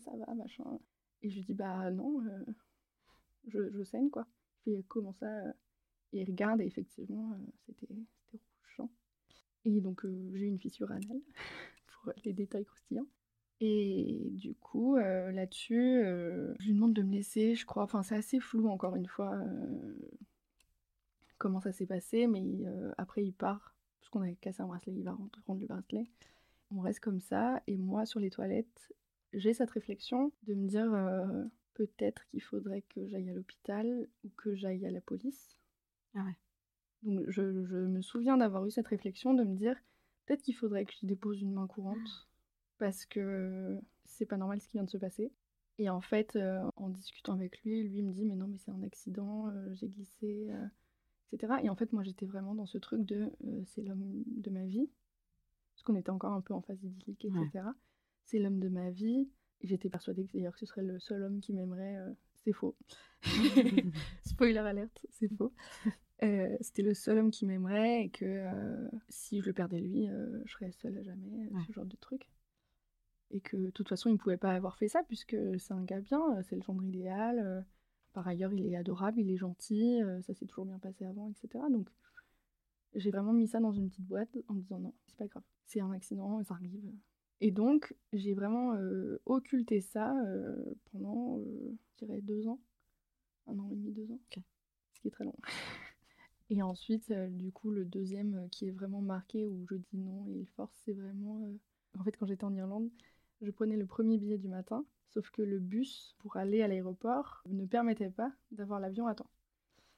ça 0.00 0.12
va, 0.16 0.34
machin. 0.34 0.64
Et 1.22 1.30
je 1.30 1.36
lui 1.36 1.44
dis 1.44 1.54
bah 1.54 1.90
non, 1.90 2.22
je, 3.46 3.70
je, 3.70 3.82
saigne 3.82 4.10
quoi. 4.10 4.26
Il 4.66 4.76
fait 4.76 4.84
comment 4.88 5.12
ça 5.12 5.50
Et 6.12 6.22
il 6.22 6.24
regarde 6.24 6.60
et 6.60 6.66
effectivement 6.66 7.36
c'était 7.66 7.86
rouge. 7.86 8.88
Et 9.64 9.80
donc 9.80 10.06
j'ai 10.32 10.46
une 10.46 10.58
fissure 10.58 10.90
anale 10.90 11.20
pour 11.86 12.12
les 12.24 12.32
détails 12.32 12.64
croustillants. 12.64 13.08
Et 13.60 14.30
du 14.32 14.54
coup 14.54 14.96
là-dessus, 14.96 16.00
je 16.58 16.64
lui 16.64 16.72
demande 16.72 16.94
de 16.94 17.02
me 17.02 17.12
laisser, 17.12 17.54
je 17.54 17.66
crois. 17.66 17.82
Enfin 17.82 18.02
c'est 18.02 18.16
assez 18.16 18.40
flou 18.40 18.68
encore 18.68 18.96
une 18.96 19.06
fois 19.06 19.38
comment 21.38 21.60
ça 21.60 21.72
s'est 21.72 21.86
passé, 21.86 22.26
mais 22.26 22.44
après 22.98 23.24
il 23.24 23.32
part 23.32 23.74
parce 24.00 24.10
qu'on 24.10 24.22
avait 24.22 24.36
cassé 24.36 24.62
un 24.62 24.66
bracelet, 24.66 24.94
il 24.94 25.04
va 25.04 25.12
rendre 25.12 25.60
le 25.60 25.66
bracelet. 25.66 26.08
On 26.70 26.80
reste 26.80 27.00
comme 27.00 27.20
ça, 27.20 27.62
et 27.66 27.76
moi 27.76 28.06
sur 28.06 28.20
les 28.20 28.30
toilettes, 28.30 28.92
j'ai 29.32 29.54
cette 29.54 29.70
réflexion 29.70 30.32
de 30.44 30.54
me 30.54 30.66
dire 30.66 30.90
peut-être 31.74 32.26
qu'il 32.26 32.42
faudrait 32.42 32.82
que 32.82 33.06
j'aille 33.06 33.30
à 33.30 33.34
l'hôpital 33.34 34.08
ou 34.24 34.30
que 34.36 34.54
j'aille 34.54 34.84
à 34.84 34.90
la 34.90 35.00
police. 35.00 35.56
Ah 36.14 36.24
ouais. 36.24 36.36
Donc 37.02 37.24
je, 37.28 37.42
me 37.42 38.02
souviens 38.02 38.36
d'avoir 38.36 38.66
eu 38.66 38.70
cette 38.70 38.88
réflexion 38.88 39.34
de 39.34 39.44
me 39.44 39.54
dire 39.54 39.76
peut-être 40.26 40.42
qu'il 40.42 40.56
faudrait 40.56 40.84
que 40.84 40.92
je 41.00 41.06
dépose 41.06 41.40
une 41.40 41.52
main 41.52 41.68
courante 41.68 42.28
parce 42.78 43.06
que 43.06 43.78
c'est 44.04 44.26
pas 44.26 44.36
normal 44.36 44.60
ce 44.60 44.66
qui 44.66 44.76
vient 44.76 44.84
de 44.84 44.90
se 44.90 44.98
passer. 44.98 45.32
Et 45.78 45.88
en 45.88 46.00
fait, 46.00 46.36
en 46.76 46.88
discutant 46.88 47.34
avec 47.34 47.62
lui, 47.62 47.84
lui 47.84 48.02
me 48.02 48.12
dit 48.12 48.24
mais 48.24 48.34
non 48.34 48.48
mais 48.48 48.58
c'est 48.58 48.72
un 48.72 48.82
accident, 48.82 49.52
j'ai 49.74 49.88
glissé, 49.88 50.50
etc. 51.32 51.54
Et 51.62 51.70
en 51.70 51.76
fait 51.76 51.92
moi 51.92 52.02
j'étais 52.02 52.26
vraiment 52.26 52.54
dans 52.54 52.66
ce 52.66 52.78
truc 52.78 53.04
de 53.04 53.30
c'est 53.66 53.82
l'homme 53.82 54.22
de 54.26 54.50
ma 54.50 54.64
vie, 54.64 54.90
parce 55.78 55.84
qu'on 55.84 55.94
était 55.94 56.10
encore 56.10 56.32
un 56.32 56.40
peu 56.40 56.54
en 56.54 56.60
phase 56.60 56.82
idyllique, 56.82 57.24
etc. 57.24 57.66
C'est 58.24 58.40
l'homme 58.40 58.58
de 58.58 58.68
ma 58.68 58.90
vie. 58.90 59.28
J'étais 59.62 59.88
persuadée 59.88 60.26
que 60.26 60.32
d'ailleurs 60.32 60.52
que 60.52 60.58
ce 60.58 60.66
serait 60.66 60.82
le 60.82 60.98
seul 60.98 61.22
homme 61.22 61.40
qui 61.40 61.52
m'aimerait. 61.52 61.96
Euh, 61.96 62.12
c'est 62.34 62.52
faux. 62.52 62.76
Spoiler 64.24 64.58
alerte, 64.58 65.06
c'est 65.10 65.28
faux. 65.28 65.52
Euh, 66.24 66.56
c'était 66.60 66.82
le 66.82 66.94
seul 66.94 67.18
homme 67.18 67.30
qui 67.30 67.46
m'aimerait 67.46 68.06
et 68.06 68.10
que 68.10 68.24
euh, 68.24 68.88
si 69.08 69.40
je 69.40 69.46
le 69.46 69.52
perdais 69.52 69.78
lui, 69.78 70.08
je 70.46 70.52
serais 70.52 70.72
seule 70.72 70.98
à 70.98 71.02
jamais, 71.02 71.48
ce 71.68 71.72
genre 71.72 71.86
de 71.86 71.96
truc. 71.96 72.28
Et 73.30 73.40
que 73.40 73.56
de 73.56 73.70
toute 73.70 73.88
façon, 73.88 74.08
il 74.08 74.14
ne 74.14 74.18
pouvait 74.18 74.36
pas 74.36 74.52
avoir 74.52 74.78
fait 74.78 74.88
ça 74.88 75.04
puisque 75.04 75.36
c'est 75.58 75.74
un 75.74 75.84
gars 75.84 76.00
bien, 76.00 76.42
c'est 76.42 76.56
le 76.56 76.62
genre 76.62 76.82
idéal. 76.82 77.64
Par 78.18 78.26
ailleurs, 78.26 78.52
il 78.52 78.66
est 78.66 78.74
adorable, 78.74 79.20
il 79.20 79.30
est 79.30 79.36
gentil, 79.36 80.00
ça 80.22 80.34
s'est 80.34 80.44
toujours 80.44 80.64
bien 80.64 80.80
passé 80.80 81.04
avant, 81.04 81.30
etc. 81.30 81.64
Donc 81.70 81.88
j'ai 82.96 83.12
vraiment 83.12 83.32
mis 83.32 83.46
ça 83.46 83.60
dans 83.60 83.70
une 83.70 83.88
petite 83.88 84.08
boîte 84.08 84.36
en 84.48 84.54
me 84.54 84.60
disant 84.60 84.80
non, 84.80 84.92
c'est 85.06 85.16
pas 85.16 85.28
grave, 85.28 85.44
c'est 85.66 85.80
un 85.80 85.92
accident, 85.92 86.42
ça 86.42 86.54
arrive. 86.54 86.82
Et 87.40 87.52
donc, 87.52 87.94
j'ai 88.12 88.34
vraiment 88.34 88.74
occulté 89.24 89.80
ça 89.80 90.16
pendant, 90.90 91.38
je 91.38 92.04
dirais, 92.04 92.20
deux 92.20 92.48
ans. 92.48 92.58
Un 93.46 93.56
an 93.60 93.68
et 93.70 93.76
demi, 93.76 93.92
deux 93.92 94.10
ans. 94.10 94.18
Ce 94.94 95.00
qui 95.00 95.06
est 95.06 95.12
très 95.12 95.24
long. 95.24 95.36
et 96.50 96.60
ensuite, 96.60 97.12
du 97.12 97.52
coup, 97.52 97.70
le 97.70 97.84
deuxième 97.84 98.48
qui 98.50 98.66
est 98.66 98.72
vraiment 98.72 99.00
marqué 99.00 99.46
où 99.46 99.64
je 99.70 99.76
dis 99.76 99.96
non 99.96 100.26
et 100.26 100.40
il 100.40 100.48
force, 100.48 100.76
c'est 100.84 100.92
vraiment. 100.92 101.48
En 101.96 102.02
fait, 102.02 102.16
quand 102.16 102.26
j'étais 102.26 102.42
en 102.42 102.54
Irlande, 102.56 102.90
je 103.42 103.50
prenais 103.52 103.76
le 103.76 103.86
premier 103.86 104.18
billet 104.18 104.38
du 104.38 104.48
matin, 104.48 104.84
sauf 105.08 105.30
que 105.30 105.42
le 105.42 105.58
bus 105.58 106.14
pour 106.18 106.36
aller 106.36 106.62
à 106.62 106.68
l'aéroport 106.68 107.42
ne 107.48 107.66
permettait 107.66 108.10
pas 108.10 108.32
d'avoir 108.52 108.80
l'avion 108.80 109.06
à 109.06 109.14
temps. 109.14 109.30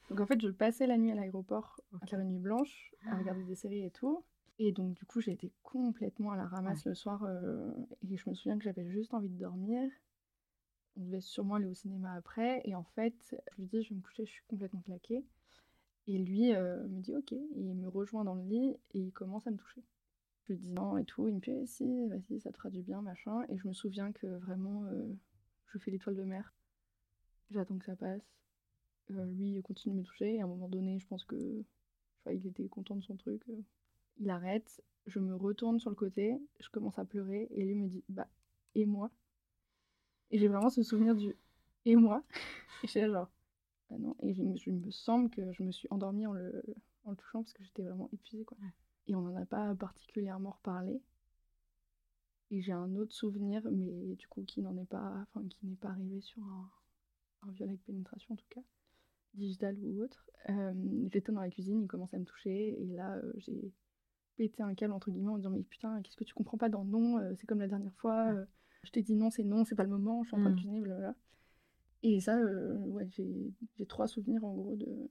Donc 0.09 0.21
en 0.21 0.27
fait, 0.27 0.41
je 0.41 0.49
passais 0.49 0.87
la 0.87 0.99
nuit 0.99 1.13
à 1.13 1.15
l'aéroport 1.15 1.81
à 2.01 2.07
faire 2.07 2.21
une 2.21 2.31
nuit 2.31 2.41
blanche, 2.41 2.93
à 3.07 3.17
regarder 3.17 3.45
des 3.45 3.55
séries 3.55 3.85
et 3.85 3.91
tout. 3.91 4.25
Et 4.59 4.73
donc 4.73 4.95
du 4.95 5.07
coup, 5.07 5.21
j'ai 5.21 5.33
été 5.33 5.53
complètement 5.63 6.33
à 6.33 6.37
la 6.37 6.47
ramasse 6.47 6.85
le 6.85 6.95
soir. 6.95 7.23
Euh, 7.25 7.71
et 8.03 8.17
je 8.17 8.29
me 8.29 8.35
souviens 8.35 8.59
que 8.59 8.65
j'avais 8.65 8.89
juste 8.89 9.15
envie 9.15 9.29
de 9.29 9.39
dormir. 9.39 9.89
On 10.97 11.05
devait 11.05 11.21
sûrement 11.21 11.55
aller 11.55 11.67
au 11.67 11.75
cinéma 11.75 12.13
après. 12.13 12.61
Et 12.65 12.75
en 12.75 12.83
fait, 12.83 13.37
je 13.53 13.63
lui 13.63 13.69
dis, 13.69 13.83
je 13.83 13.91
vais 13.91 13.95
me 13.95 14.03
coucher, 14.03 14.27
je 14.27 14.33
suis 14.33 14.45
complètement 14.49 14.81
claquée. 14.81 15.25
Et 16.09 16.19
lui 16.19 16.53
euh, 16.55 16.83
me 16.89 17.01
dit 17.01 17.15
ok. 17.15 17.33
Et 17.33 17.49
il 17.55 17.75
me 17.75 17.89
rejoint 17.89 18.25
dans 18.25 18.35
le 18.35 18.43
lit 18.43 18.77
et 18.93 18.99
il 18.99 19.13
commence 19.13 19.47
à 19.47 19.53
me 19.53 19.57
toucher. 19.57 19.83
Je 20.45 20.53
lui 20.53 20.59
dis 20.59 20.71
non 20.71 20.97
et 20.99 21.05
tout. 21.05 21.29
Il 21.29 21.37
me 21.37 21.41
fait 21.41 21.67
si, 21.67 22.09
vas-y, 22.09 22.41
ça 22.41 22.51
te 22.51 22.57
fera 22.57 22.71
du 22.71 22.83
bien, 22.83 23.03
machin. 23.03 23.45
Et 23.49 23.57
je 23.57 23.67
me 23.67 23.73
souviens 23.73 24.13
que 24.13 24.27
vraiment, 24.27 24.85
euh, 24.87 25.13
je 25.67 25.79
fais 25.79 25.91
l'étoile 25.91 26.17
de 26.17 26.25
mer. 26.25 26.53
J'attends 27.51 27.79
que 27.79 27.85
ça 27.85 27.97
passe. 27.97 28.23
Euh, 29.11 29.25
lui 29.25 29.61
continue 29.63 29.95
de 29.95 30.01
me 30.01 30.05
toucher. 30.05 30.37
Et 30.37 30.41
à 30.41 30.45
un 30.45 30.49
moment 30.49 30.69
donné, 30.69 30.99
je 30.99 31.07
pense 31.07 31.25
que 31.25 31.65
il 32.31 32.47
était 32.47 32.69
content 32.69 32.97
de 32.97 33.03
son 33.03 33.17
truc. 33.17 33.43
Euh. 33.49 33.63
il 34.19 34.31
arrête. 34.31 34.83
Je 35.07 35.19
me 35.19 35.35
retourne 35.35 35.81
sur 35.81 35.91
le 35.91 35.97
côté. 35.97 36.41
Je 36.61 36.69
commence 36.71 36.99
à 36.99 37.05
pleurer. 37.05 37.49
Et 37.51 37.65
lui 37.65 37.75
me 37.75 37.89
dit 37.89 38.05
Bah, 38.09 38.29
et 38.75 38.87
moi? 38.87 39.11
Et 40.31 40.39
j'ai 40.39 40.49
vraiment 40.49 40.71
ce 40.71 40.83
souvenir 40.83 41.15
du 41.15 41.37
Et 41.85 41.97
moi? 41.97 42.23
Et 42.95 43.01
là, 43.01 43.09
genre 43.09 43.31
Bah 43.91 43.99
non. 43.99 44.17
Et 44.23 44.33
je, 44.35 44.71
me 44.71 44.91
semble 44.91 45.31
que 45.31 45.53
je 45.53 45.63
me 45.63 45.73
suis 45.73 45.89
endormie 45.91 46.27
en 46.27 46.33
le, 46.33 46.63
en 47.05 47.11
le 47.11 47.17
touchant 47.17 47.43
parce 47.43 47.53
que 47.53 47.65
j'étais 47.65 47.83
vraiment 47.83 48.09
épuisée. 48.13 48.45
Quoi. 48.45 48.59
Et 49.07 49.15
on 49.15 49.23
n'en 49.23 49.37
a 49.37 49.47
pas 49.47 49.75
particulièrement 49.75 50.51
reparlé. 50.51 51.03
Et 52.51 52.61
j'ai 52.61 52.73
un 52.73 52.95
autre 52.97 53.15
souvenir, 53.15 53.63
mais 53.71 54.17
du 54.17 54.27
coup 54.29 54.43
qui 54.43 54.61
n'en 54.61 54.77
est 54.77 54.87
pas, 54.87 55.27
enfin 55.29 55.47
qui 55.49 55.67
n'est 55.67 55.77
pas 55.77 55.91
arrivé 55.91 56.21
sur 56.21 56.43
un, 56.43 56.71
un 57.43 57.53
viol 57.53 57.69
avec 57.69 57.83
pénétration 57.85 58.35
en 58.35 58.37
tout 58.37 58.49
cas 58.51 58.63
digital 59.35 59.77
ou 59.83 60.03
autre. 60.03 60.27
J'étais 61.13 61.33
dans 61.33 61.41
la 61.41 61.51
cuisine, 61.51 61.83
il 61.83 61.89
commençait 61.89 62.17
à 62.17 62.19
me 62.19 62.25
toucher, 62.25 62.81
et 62.81 62.97
là, 62.97 63.21
j'ai 63.37 63.73
pété 64.37 64.63
un 64.63 64.75
câble, 64.75 64.93
entre 64.93 65.11
guillemets, 65.11 65.31
en 65.31 65.37
disant 65.37 65.51
Mais 65.51 65.63
putain, 65.63 66.01
qu'est-ce 66.03 66.17
que 66.17 66.25
tu 66.25 66.35
comprends 66.35 66.59
pas 66.59 66.69
dans 66.69 66.85
non 66.85 67.21
C'est 67.37 67.47
comme 67.47 67.61
la 67.61 67.69
dernière 67.69 67.95
fois, 67.95 68.35
je 68.83 68.91
t'ai 68.91 69.03
dit 69.03 69.15
non, 69.15 69.31
c'est 69.31 69.45
non, 69.45 69.65
c'est 69.65 69.75
pas 69.75 69.85
le 69.85 69.91
moment, 69.91 70.23
je 70.23 70.29
suis 70.29 70.37
en 70.37 70.41
train 70.41 70.51
de 70.51 70.55
mmh. 70.55 70.59
cuisiner, 70.59 70.81
blablabla. 70.81 71.15
Et 72.03 72.21
ça, 72.21 72.39
ouais, 72.41 73.09
j'ai 73.11 73.87
trois 73.87 74.07
souvenirs 74.09 74.45
en 74.45 74.55
gros 74.55 74.77
de, 74.77 75.11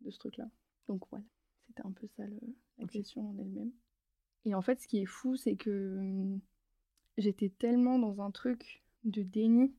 de 0.00 0.10
ce 0.10 0.18
truc-là. 0.18 0.48
Donc 0.88 1.04
voilà, 1.10 1.24
c'était 1.70 1.86
un 1.86 1.92
peu 1.92 2.06
ça 2.16 2.24
la 2.78 2.86
question 2.86 3.30
en 3.30 3.38
elle-même. 3.38 3.72
Et 4.44 4.54
en 4.54 4.62
fait, 4.62 4.80
ce 4.80 4.88
qui 4.88 4.98
est 4.98 5.06
fou, 5.06 5.36
c'est 5.36 5.56
que 5.56 5.98
mmh, 6.00 6.40
j'étais 7.18 7.50
tellement 7.50 7.98
dans 7.98 8.20
un 8.20 8.30
truc 8.30 8.82
de 9.04 9.22
déni 9.22 9.74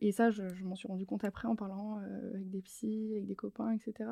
et 0.00 0.12
ça, 0.12 0.30
je, 0.30 0.42
m'en 0.64 0.74
suis 0.74 0.88
rendu 0.88 1.06
compte 1.06 1.24
après 1.24 1.48
en 1.48 1.56
parlant 1.56 2.00
euh, 2.00 2.34
avec 2.34 2.50
des 2.50 2.62
psys, 2.62 3.12
avec 3.12 3.26
des 3.26 3.34
copains, 3.34 3.72
etc. 3.72 4.10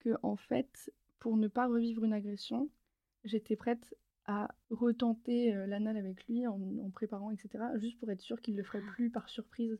Que 0.00 0.16
en 0.22 0.36
fait, 0.36 0.92
pour 1.18 1.36
ne 1.36 1.48
pas 1.48 1.66
revivre 1.66 2.04
une 2.04 2.12
agression, 2.12 2.70
j'étais 3.24 3.56
prête 3.56 3.94
à 4.24 4.54
retenter 4.70 5.54
euh, 5.54 5.66
l'anal 5.66 5.96
avec 5.96 6.26
lui 6.26 6.46
en, 6.46 6.90
préparant, 6.92 7.30
etc. 7.30 7.64
Juste 7.76 7.98
pour 7.98 8.10
être 8.10 8.20
sûre 8.20 8.40
qu'il 8.40 8.56
le 8.56 8.64
ferait 8.64 8.80
plus 8.80 9.10
par 9.10 9.28
surprise 9.28 9.78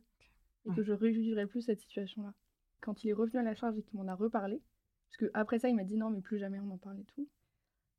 et 0.66 0.74
que 0.74 0.82
je 0.82 0.92
revivrais 0.92 1.46
plus 1.46 1.62
cette 1.62 1.80
situation-là. 1.80 2.34
Quand 2.80 3.04
il 3.04 3.10
est 3.10 3.14
revenu 3.14 3.38
à 3.38 3.42
la 3.42 3.54
charge 3.54 3.78
et 3.78 3.82
qu'il 3.82 3.98
m'en 3.98 4.08
a 4.08 4.14
reparlé, 4.14 4.60
parce 5.16 5.30
que 5.30 5.38
après 5.38 5.58
ça, 5.58 5.68
il 5.68 5.74
m'a 5.74 5.84
dit 5.84 5.96
non, 5.96 6.10
mais 6.10 6.20
plus 6.20 6.38
jamais 6.38 6.60
on 6.60 6.70
en 6.70 6.76
parle 6.76 7.00
et 7.00 7.04
tout. 7.04 7.26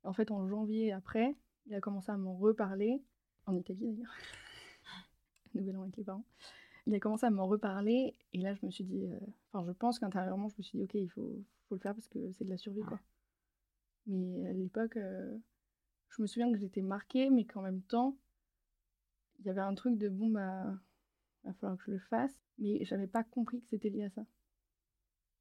En 0.04 0.12
fait, 0.12 0.30
en 0.30 0.46
janvier 0.46 0.92
après, 0.92 1.34
il 1.66 1.74
a 1.74 1.80
commencé 1.80 2.12
à 2.12 2.16
m'en 2.16 2.36
reparler, 2.36 3.02
en 3.46 3.56
Italie 3.56 3.86
d'ailleurs, 3.86 4.14
nouvel 5.54 5.76
an 5.76 5.82
avec 5.82 5.96
les 5.96 6.04
parents. 6.04 6.24
Il 6.86 6.94
a 6.94 7.00
commencé 7.00 7.26
à 7.26 7.30
m'en 7.30 7.48
reparler, 7.48 8.14
et 8.32 8.38
là, 8.38 8.54
je 8.54 8.64
me 8.64 8.70
suis 8.70 8.84
dit, 8.84 9.08
euh, 9.08 9.18
enfin, 9.52 9.66
je 9.66 9.72
pense 9.72 9.98
qu'intérieurement, 9.98 10.48
je 10.48 10.54
me 10.58 10.62
suis 10.62 10.78
dit, 10.78 10.84
ok, 10.84 10.94
il 10.94 11.10
faut, 11.10 11.44
faut 11.68 11.74
le 11.74 11.80
faire 11.80 11.94
parce 11.94 12.06
que 12.06 12.18
c'est 12.34 12.44
de 12.44 12.50
la 12.50 12.56
survie, 12.56 12.82
quoi. 12.82 13.00
Mais 14.06 14.46
à 14.46 14.52
l'époque, 14.52 14.96
euh, 14.96 15.36
je 16.10 16.22
me 16.22 16.28
souviens 16.28 16.52
que 16.52 16.58
j'étais 16.58 16.82
marquée, 16.82 17.30
mais 17.30 17.44
qu'en 17.44 17.62
même 17.62 17.82
temps, 17.82 18.16
il 19.40 19.46
y 19.46 19.50
avait 19.50 19.60
un 19.60 19.74
truc 19.74 19.98
de 19.98 20.08
bon, 20.08 20.30
bah, 20.30 20.72
il 21.42 21.48
va 21.48 21.52
falloir 21.54 21.78
que 21.78 21.84
je 21.86 21.90
le 21.90 21.98
fasse, 21.98 22.40
mais 22.58 22.84
j'avais 22.84 23.08
pas 23.08 23.24
compris 23.24 23.60
que 23.60 23.66
c'était 23.66 23.90
lié 23.90 24.04
à 24.04 24.10
ça. 24.10 24.24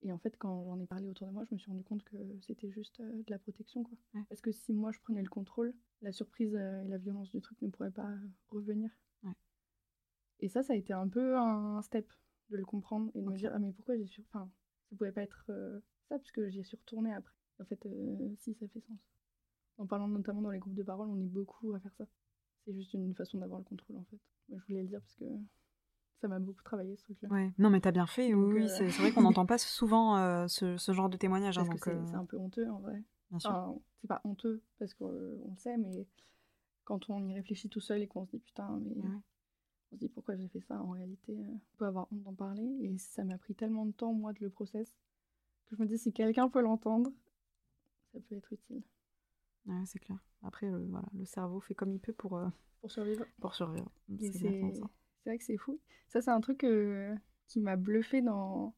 Et 0.04 0.12
en 0.12 0.18
fait, 0.18 0.38
quand 0.38 0.64
j'en 0.64 0.80
ai 0.80 0.86
parlé 0.86 1.08
autour 1.08 1.28
de 1.28 1.34
moi, 1.34 1.44
je 1.46 1.54
me 1.54 1.60
suis 1.60 1.70
rendu 1.70 1.84
compte 1.84 2.04
que 2.04 2.18
c'était 2.42 2.70
juste 2.70 3.00
euh, 3.00 3.24
de 3.24 3.32
la 3.32 3.40
protection, 3.40 3.84
quoi. 3.84 3.98
Ouais. 4.14 4.24
Parce 4.30 4.42
que 4.42 4.52
si 4.52 4.74
moi 4.74 4.92
je 4.92 5.00
prenais 5.00 5.24
le 5.24 5.30
contrôle, 5.30 5.74
la 6.02 6.12
surprise 6.12 6.56
euh, 6.56 6.84
et 6.84 6.88
la 6.88 6.98
violence 6.98 7.30
du 7.30 7.42
truc 7.42 7.60
ne 7.62 7.70
pourraient 7.70 7.92
pas 7.92 8.10
euh, 8.10 8.28
revenir. 8.50 8.92
Ouais. 9.24 9.34
Et 10.40 10.50
ça, 10.50 10.62
ça 10.62 10.74
a 10.74 10.76
été 10.76 10.94
un 10.94 11.08
peu 11.08 11.36
un 11.38 11.82
step 11.82 12.12
de 12.50 12.58
le 12.58 12.66
comprendre 12.66 13.12
et 13.16 13.22
de 13.22 13.28
me 13.28 13.36
dire 13.36 13.52
ah 13.54 13.60
mais 13.60 13.72
pourquoi 13.74 13.98
j'ai 13.98 14.06
su, 14.06 14.24
enfin, 14.32 14.50
ça 14.90 14.96
pouvait 14.96 15.12
pas 15.12 15.24
être 15.24 15.52
ça 16.08 16.18
parce 16.18 16.32
que 16.32 16.48
j'y 16.50 16.64
suis 16.64 16.78
retournée 16.78 17.14
après. 17.14 17.34
En 17.60 17.66
fait, 17.66 17.86
si 18.38 18.54
ça 18.54 18.68
fait 18.68 18.80
sens. 18.80 18.98
En 19.78 19.88
parlant 19.88 20.08
notamment 20.08 20.42
dans 20.42 20.52
les 20.52 20.60
groupes 20.60 20.76
de 20.76 20.84
parole, 20.84 21.10
on 21.10 21.20
est 21.20 21.28
beaucoup 21.28 21.74
à 21.74 21.80
faire 21.80 21.94
ça. 21.96 22.06
C'est 22.64 22.74
juste 22.74 22.94
une 22.94 23.14
façon 23.16 23.40
d'avoir 23.40 23.60
le 23.60 23.66
contrôle 23.66 23.98
en 23.98 24.06
fait. 24.06 24.20
Je 24.50 24.64
voulais 24.68 24.84
le 24.84 24.88
dire 24.88 25.02
parce 25.02 25.16
que 25.16 25.26
ça 26.22 26.28
m'a 26.28 26.40
beaucoup 26.40 26.64
travaillé 26.64 26.96
ce 26.96 27.04
truc-là. 27.04 27.30
Ouais. 27.30 27.52
Non, 27.58 27.70
mais 27.70 27.80
t'as 27.82 27.92
bien 27.92 28.08
fait. 28.08 28.32
Donc, 28.32 28.54
oui, 28.54 28.64
euh, 28.64 28.68
c'est 28.68 28.88
vrai 28.90 29.12
qu'on 29.12 29.22
n'entend 29.42 29.46
pas 29.46 29.58
souvent 29.58 30.18
euh, 30.18 30.48
ce, 30.48 30.78
ce 30.78 30.92
genre 30.94 31.10
de 31.10 31.18
témoignage. 31.18 31.58
hein, 31.58 31.66
que 31.68 31.78
c'est 31.80 31.90
euh, 31.92 32.06
c'est 32.08 32.16
un 32.16 32.26
peu 32.26 32.38
honteux 32.38 32.70
en 32.70 32.80
vrai. 32.80 33.04
bien 33.30 33.40
sûr. 33.40 33.50
Enfin, 33.52 33.76
c'est 34.02 34.08
pas 34.08 34.22
honteux 34.24 34.62
parce 34.80 34.94
qu'on 34.94 35.12
le 35.12 35.56
sait, 35.58 35.78
mais 35.78 36.08
quand 36.86 37.10
on 37.10 37.28
y 37.28 37.34
réfléchit 37.34 37.70
tout 37.70 37.82
seul 37.82 38.02
et 38.02 38.08
qu'on 38.08 38.26
se 38.26 38.32
dit 38.32 38.40
putain, 38.40 38.80
mais 38.84 38.96
Ouais. 39.02 39.20
on 39.92 39.96
se 39.96 40.00
dit 40.00 40.10
pourquoi 40.10 40.36
j'ai 40.36 40.48
fait 40.48 40.62
ça 40.62 40.82
en 40.82 40.90
réalité, 40.92 41.36
on 41.50 41.60
peut 41.78 41.86
avoir 41.86 42.08
honte 42.12 42.24
d'en 42.24 42.34
parler. 42.34 42.68
Et 42.82 42.98
ça 42.98 43.24
m'a 43.24 43.38
pris 43.38 43.54
tellement 43.56 43.86
de 43.86 43.92
temps, 43.92 44.14
moi, 44.14 44.34
de 44.34 44.40
le 44.42 44.50
process, 44.50 44.92
que 45.70 45.76
je 45.76 45.82
me 45.82 45.88
dis 45.88 45.98
si 45.98 46.12
quelqu'un 46.14 46.50
peut 46.50 46.62
l'entendre, 46.62 47.12
ça 48.14 48.20
peut 48.22 48.36
être 48.36 48.52
utile 48.54 48.82
Ouais, 49.66 49.84
c'est 49.86 50.00
clair. 50.00 50.18
Après, 50.44 50.70
le, 50.70 50.86
voilà, 50.86 51.08
le 51.14 51.26
cerveau 51.26 51.60
fait 51.60 51.76
comme 51.76 51.92
il 51.92 52.00
peut 52.00 52.14
pour, 52.14 52.38
euh, 52.38 52.48
pour 52.80 52.90
survivre. 52.90 53.26
pour 53.42 53.54
survivre. 53.54 53.92
C'est 54.18 54.62
c'est 55.28 55.32
vrai 55.32 55.38
que 55.40 55.44
c'est 55.44 55.58
fou. 55.58 55.78
Ça, 56.08 56.22
c'est 56.22 56.32
un 56.32 56.40
truc 56.40 56.64
euh, 56.64 57.14
qui 57.50 57.60
m'a 57.60 57.76
bluffé 57.76 58.22
dans 58.22 58.74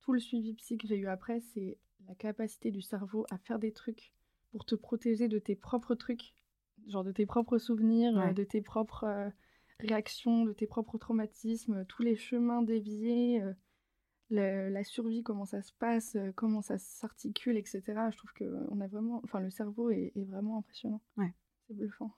tout 0.00 0.12
le 0.12 0.18
suivi 0.18 0.52
psy 0.54 0.76
que 0.76 0.88
j'ai 0.88 0.96
eu 0.96 1.06
après, 1.06 1.38
c'est 1.38 1.78
la 2.08 2.16
capacité 2.16 2.72
du 2.72 2.82
cerveau 2.82 3.26
à 3.30 3.38
faire 3.38 3.60
des 3.60 3.70
trucs 3.72 4.12
pour 4.50 4.64
te 4.64 4.74
protéger 4.74 5.28
de 5.28 5.38
tes 5.38 5.54
propres 5.54 5.94
trucs, 5.94 6.34
genre 6.88 7.04
de 7.04 7.12
tes 7.12 7.26
propres 7.26 7.58
souvenirs, 7.58 8.18
euh, 8.18 8.26
Ouais. 8.26 8.34
de 8.34 8.42
tes 8.42 8.60
propres 8.60 9.04
euh, 9.04 9.30
réactions, 9.78 10.44
de 10.44 10.52
tes 10.52 10.66
propres 10.66 10.98
traumatismes, 10.98 11.84
tous 11.84 12.02
les 12.02 12.16
chemins 12.16 12.62
déviés, 12.62 13.40
euh, 13.40 14.68
la 14.70 14.82
survie, 14.82 15.22
comment 15.22 15.44
ça 15.44 15.62
se 15.62 15.72
passe, 15.72 16.16
comment 16.34 16.60
ça 16.60 16.76
s'articule, 16.78 17.56
etc. 17.56 17.82
Je 18.10 18.16
trouve 18.16 18.32
que 18.32 18.66
on 18.68 18.80
a 18.80 18.88
vraiment, 18.88 19.20
enfin, 19.22 19.38
le 19.38 19.50
cerveau 19.50 19.90
est, 19.90 20.10
est 20.16 20.24
vraiment 20.24 20.58
impressionnant. 20.58 21.00
Ouais. 21.16 21.32
C'est 21.68 21.74
bluffant. 21.74 22.10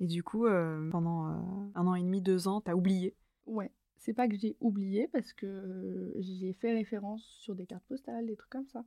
Et 0.00 0.06
du 0.06 0.22
coup, 0.22 0.46
euh, 0.46 0.88
pendant 0.90 1.28
euh, 1.28 1.70
un 1.74 1.86
an 1.86 1.94
et 1.94 2.02
demi, 2.02 2.22
deux 2.22 2.48
ans, 2.48 2.60
t'as 2.60 2.74
oublié. 2.74 3.16
Ouais, 3.46 3.72
c'est 3.96 4.14
pas 4.14 4.28
que 4.28 4.36
j'ai 4.36 4.56
oublié 4.60 5.08
parce 5.08 5.32
que 5.32 5.46
euh, 5.46 6.12
j'y 6.20 6.48
ai 6.48 6.52
fait 6.52 6.72
référence 6.72 7.24
sur 7.40 7.54
des 7.54 7.66
cartes 7.66 7.84
postales, 7.88 8.26
des 8.26 8.36
trucs 8.36 8.50
comme 8.50 8.68
ça. 8.68 8.84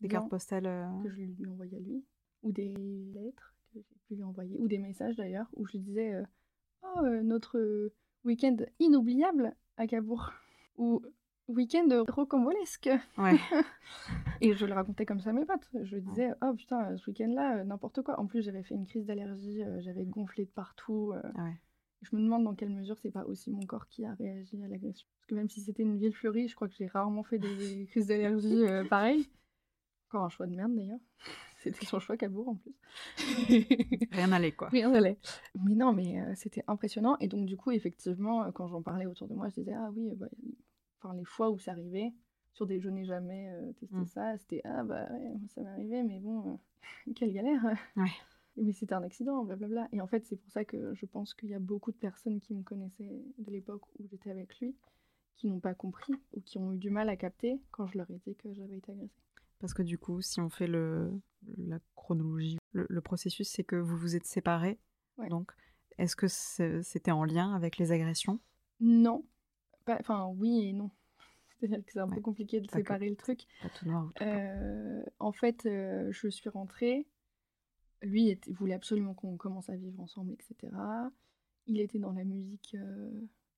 Des 0.00 0.08
cartes 0.08 0.30
postales. 0.30 0.88
Que 1.02 1.10
je 1.10 1.16
lui 1.16 1.46
envoyais 1.48 1.76
à 1.76 1.80
lui, 1.80 2.04
ou 2.42 2.52
des 2.52 2.74
lettres 3.14 3.54
que 3.72 3.80
j'ai 3.80 3.96
pu 4.06 4.14
lui 4.14 4.22
envoyer, 4.22 4.58
ou 4.58 4.68
des 4.68 4.78
messages 4.78 5.16
d'ailleurs, 5.16 5.48
où 5.54 5.66
je 5.66 5.72
lui 5.72 5.80
disais 5.80 6.22
Oh, 6.82 7.02
notre 7.22 7.92
week-end 8.24 8.56
inoubliable 8.78 9.54
à 9.76 9.86
Cabourg, 9.86 10.32
ou 10.76 11.02
week-end 11.48 12.04
rocambolesque. 12.08 12.90
Ouais. 13.18 13.36
Et 14.40 14.54
je 14.54 14.66
le 14.66 14.72
racontais 14.74 15.06
comme 15.06 15.20
ça 15.20 15.30
à 15.30 15.32
mes 15.32 15.44
potes. 15.44 15.68
Je 15.82 15.96
disais 15.98 16.30
Oh 16.42 16.52
putain, 16.54 16.96
ce 16.96 17.10
week-end-là, 17.10 17.58
euh, 17.58 17.64
n'importe 17.64 18.02
quoi. 18.02 18.18
En 18.18 18.26
plus, 18.26 18.42
j'avais 18.42 18.62
fait 18.62 18.74
une 18.74 18.86
crise 18.86 19.06
d'allergie, 19.06 19.62
euh, 19.62 19.80
j'avais 19.80 20.04
gonflé 20.04 20.44
de 20.44 20.50
partout. 20.50 21.12
euh, 21.14 21.20
Ah 21.36 21.44
ouais. 21.44 21.56
je 22.02 22.16
me 22.16 22.22
demande 22.22 22.44
dans 22.44 22.54
quelle 22.54 22.70
mesure 22.70 22.98
c'est 22.98 23.10
pas 23.10 23.24
aussi 23.24 23.50
mon 23.50 23.64
corps 23.66 23.86
qui 23.88 24.04
a 24.04 24.14
réagi 24.14 24.62
à 24.62 24.68
l'agression. 24.68 25.06
Parce 25.18 25.26
que 25.26 25.34
même 25.34 25.48
si 25.48 25.60
c'était 25.60 25.82
une 25.82 25.98
ville 25.98 26.14
fleurie, 26.14 26.48
je 26.48 26.54
crois 26.54 26.68
que 26.68 26.74
j'ai 26.74 26.86
rarement 26.86 27.22
fait 27.22 27.38
des 27.38 27.86
crises 27.90 28.06
d'allergie 28.08 28.64
pareilles. 28.88 29.26
Encore 30.08 30.24
un 30.24 30.28
choix 30.28 30.46
de 30.46 30.54
merde 30.54 30.74
d'ailleurs. 30.74 31.00
C'était 31.64 31.86
son 31.86 31.98
choix 31.98 32.18
Cabourg 32.18 32.48
en 32.50 32.56
plus. 32.56 32.74
Rien 34.12 34.26
n'allait, 34.26 34.52
quoi. 34.52 34.68
Rien 34.68 34.90
n'allait. 34.90 35.16
Mais 35.64 35.74
non, 35.74 35.94
mais 35.94 36.22
c'était 36.34 36.62
impressionnant. 36.68 37.16
Et 37.20 37.28
donc 37.28 37.46
du 37.46 37.56
coup, 37.56 37.70
effectivement, 37.70 38.52
quand 38.52 38.66
j'en 38.66 38.82
parlais 38.82 39.06
autour 39.06 39.28
de 39.28 39.34
moi, 39.34 39.48
je 39.48 39.54
disais 39.54 39.72
ah 39.72 39.90
oui, 39.96 40.10
bah, 40.14 40.26
enfin 41.04 41.14
les 41.14 41.24
fois 41.24 41.50
où 41.50 41.58
ça 41.58 41.72
arrivait, 41.72 42.12
sur 42.52 42.66
des 42.66 42.80
je 42.80 42.88
n'ai 42.88 43.04
jamais 43.04 43.48
euh, 43.50 43.72
testé 43.74 43.96
Mm. 43.96 44.06
ça, 44.06 44.38
c'était 44.38 44.60
ah 44.64 44.82
bah 44.84 45.06
ouais, 45.12 45.32
ça 45.54 45.60
m'est 45.62 45.68
arrivé, 45.70 46.02
mais 46.02 46.18
bon, 46.20 46.52
euh, 47.08 47.12
quelle 47.16 47.32
galère. 47.32 47.62
Ouais. 47.96 48.10
Mais 48.56 48.72
c'était 48.72 48.94
un 48.94 49.02
accident, 49.02 49.44
blablabla. 49.44 49.88
Et 49.92 50.00
en 50.00 50.06
fait, 50.06 50.24
c'est 50.26 50.36
pour 50.36 50.50
ça 50.50 50.64
que 50.64 50.94
je 50.94 51.06
pense 51.06 51.34
qu'il 51.34 51.48
y 51.48 51.54
a 51.54 51.58
beaucoup 51.58 51.90
de 51.90 51.96
personnes 51.96 52.40
qui 52.40 52.54
me 52.54 52.62
connaissaient 52.62 53.24
de 53.38 53.50
l'époque 53.50 53.82
où 53.98 54.06
j'étais 54.06 54.30
avec 54.30 54.60
lui, 54.60 54.76
qui 55.34 55.48
n'ont 55.48 55.58
pas 55.58 55.74
compris 55.74 56.14
ou 56.34 56.40
qui 56.40 56.58
ont 56.58 56.72
eu 56.72 56.78
du 56.78 56.90
mal 56.90 57.08
à 57.08 57.16
capter 57.16 57.60
quand 57.72 57.88
je 57.88 57.98
leur 57.98 58.08
ai 58.12 58.18
dit 58.24 58.36
que 58.36 58.52
j'avais 58.54 58.76
été 58.78 58.92
agressée. 58.92 59.22
Parce 59.58 59.74
que 59.74 59.82
du 59.82 59.98
coup, 59.98 60.20
si 60.20 60.40
on 60.40 60.50
fait 60.50 60.68
le, 60.68 61.10
la 61.58 61.80
chronologie, 61.96 62.58
le, 62.72 62.86
le 62.88 63.00
processus, 63.00 63.48
c'est 63.50 63.64
que 63.64 63.74
vous 63.76 63.96
vous 63.96 64.14
êtes 64.14 64.26
séparés. 64.26 64.78
Ouais. 65.18 65.28
Donc, 65.28 65.50
est-ce 65.98 66.14
que 66.14 66.28
c'était 66.28 67.10
en 67.10 67.24
lien 67.24 67.52
avec 67.54 67.78
les 67.78 67.90
agressions? 67.90 68.38
Non. 68.78 69.24
Enfin, 69.86 70.26
oui 70.38 70.68
et 70.68 70.72
non. 70.72 70.90
C'est-à-dire 71.60 71.84
que 71.84 71.92
c'est 71.92 72.00
un 72.00 72.08
Ouais. 72.08 72.16
peu 72.16 72.20
compliqué 72.20 72.60
de 72.60 72.66
que- 72.66 72.72
séparer 72.76 73.08
le 73.08 73.16
truc. 73.16 73.46
Pas 73.62 73.68
tout 73.70 73.86
noir 73.86 74.06
ou 74.06 74.12
tout 74.12 74.24
blanc. 74.24 74.32
Euh, 74.34 75.02
en 75.18 75.32
fait, 75.32 75.66
euh, 75.66 76.10
je 76.12 76.28
suis 76.28 76.48
rentrée. 76.50 77.06
Lui 78.02 78.28
était- 78.28 78.50
voulait 78.52 78.74
absolument 78.74 79.14
qu'on 79.14 79.36
commence 79.36 79.70
à 79.70 79.76
vivre 79.76 79.98
ensemble, 80.00 80.32
etc. 80.32 80.72
Il 81.66 81.80
était 81.80 81.98
dans 81.98 82.12
la 82.12 82.24
musique. 82.24 82.76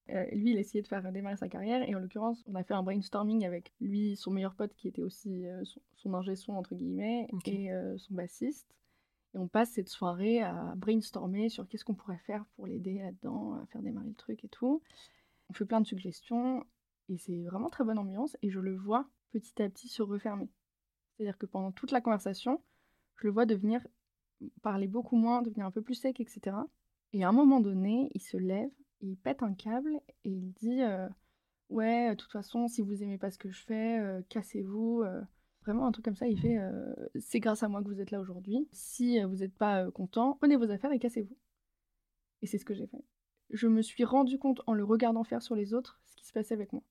euh, 0.09 0.25
lui, 0.31 0.53
il 0.53 0.59
essayait 0.59 0.83
de 0.83 0.87
faire 0.87 1.11
démarrer 1.11 1.37
sa 1.37 1.49
carrière. 1.49 1.83
Et 1.89 1.93
en 1.97 1.99
l'occurrence, 1.99 2.41
on 2.47 2.55
a 2.55 2.63
fait 2.63 2.75
un 2.75 2.85
brainstorming 2.85 3.45
avec 3.45 3.73
lui, 3.81 4.15
son 4.17 4.31
meilleur 4.31 4.55
pote, 4.55 4.73
qui 4.77 4.87
était 4.87 5.03
aussi 5.03 5.45
son, 5.65 5.81
son 5.97 6.15
ingé 6.15 6.37
son, 6.37 6.53
entre 6.53 6.77
guillemets, 6.77 7.27
et 7.45 7.71
son 7.99 8.15
bassiste. 8.15 8.73
Et 9.35 9.39
on 9.39 9.49
passe 9.49 9.71
cette 9.73 9.89
soirée 9.89 10.43
à 10.43 10.75
brainstormer 10.77 11.49
sur 11.49 11.67
qu'est-ce 11.67 11.85
qu'on 11.85 11.95
pourrait 11.97 12.21
faire 12.25 12.45
pour 12.55 12.69
l'aider 12.69 13.01
là-dedans, 13.01 13.55
à 13.55 13.67
faire 13.67 13.83
démarrer 13.83 14.07
le 14.07 14.15
truc 14.15 14.45
et 14.45 14.49
tout. 14.49 14.81
On 15.51 15.55
fait 15.55 15.65
plein 15.65 15.81
de 15.81 15.87
suggestions. 15.87 16.65
Et 17.09 17.19
c'est 17.19 17.45
vraiment 17.45 17.71
très 17.71 17.85
bonne 17.85 17.99
ambiance. 17.99 18.37
Et 18.43 18.51
je 18.51 18.61
le 18.61 18.77
vois 18.77 19.09
petit 19.33 19.63
à 19.63 19.69
petit 19.69 19.89
se 19.89 20.03
refermer. 20.03 20.49
C'est-à-dire 21.17 21.39
que 21.39 21.47
pendant 21.47 21.73
toute 21.73 21.93
la 21.93 22.01
conversation, 22.01 22.63
je 23.17 23.27
le 23.27 23.33
vois 23.33 23.47
devenir, 23.47 23.87
parler 24.63 24.87
beaucoup 24.87 25.17
moins, 25.17 25.43
devenir 25.43 25.67
un 25.67 25.71
peu 25.71 25.83
plus 25.83 25.95
sec, 25.95 26.21
etc. 26.21 26.57
Et 27.13 27.25
à 27.25 27.29
un 27.29 27.33
moment 27.33 27.61
donné, 27.61 28.11
il 28.15 28.21
se 28.21 28.37
lève, 28.37 28.71
il 29.01 29.17
pète 29.17 29.43
un 29.43 29.55
câble 29.55 30.01
et 30.25 30.31
il 30.31 30.53
dit 30.53 30.83
euh, 30.83 31.09
Ouais, 31.69 32.11
de 32.11 32.15
toute 32.15 32.33
façon, 32.33 32.69
si 32.69 32.83
vous 32.83 33.03
aimez 33.03 33.19
pas 33.19 33.31
ce 33.31 33.39
que 33.39 33.51
je 33.51 33.63
fais, 33.65 33.99
euh, 33.99 34.23
cassez-vous. 34.29 35.03
euh. 35.05 35.23
Vraiment 35.63 35.87
un 35.87 35.93
truc 35.93 36.05
comme 36.05 36.15
ça, 36.15 36.29
il 36.29 36.39
fait 36.39 36.57
C'est 37.19 37.41
grâce 37.41 37.65
à 37.65 37.69
moi 37.69 37.83
que 37.83 37.89
vous 37.89 38.01
êtes 38.01 38.13
là 38.13 38.21
aujourd'hui. 38.21 38.69
Si 38.71 39.21
vous 39.25 39.37
n'êtes 39.37 39.55
pas 39.57 39.91
content, 39.91 40.35
prenez 40.35 40.55
vos 40.57 40.71
affaires 40.71 40.93
et 40.93 41.01
cassez-vous. 41.01 41.37
Et 42.43 42.47
c'est 42.47 42.59
ce 42.59 42.65
que 42.65 42.73
j'ai 42.73 42.87
fait. 42.87 43.03
Je 43.51 43.69
me 43.69 43.83
suis 43.83 44.05
rendu 44.05 44.39
compte 44.39 44.61
en 44.67 44.75
le 44.75 44.85
regardant 44.85 45.25
faire 45.25 45.43
sur 45.43 45.55
les 45.55 45.73
autres 45.75 46.01
ce 46.07 46.17
qui 46.17 46.27
se 46.27 46.33
passait 46.33 46.55
avec 46.55 46.73
moi. 46.73 46.83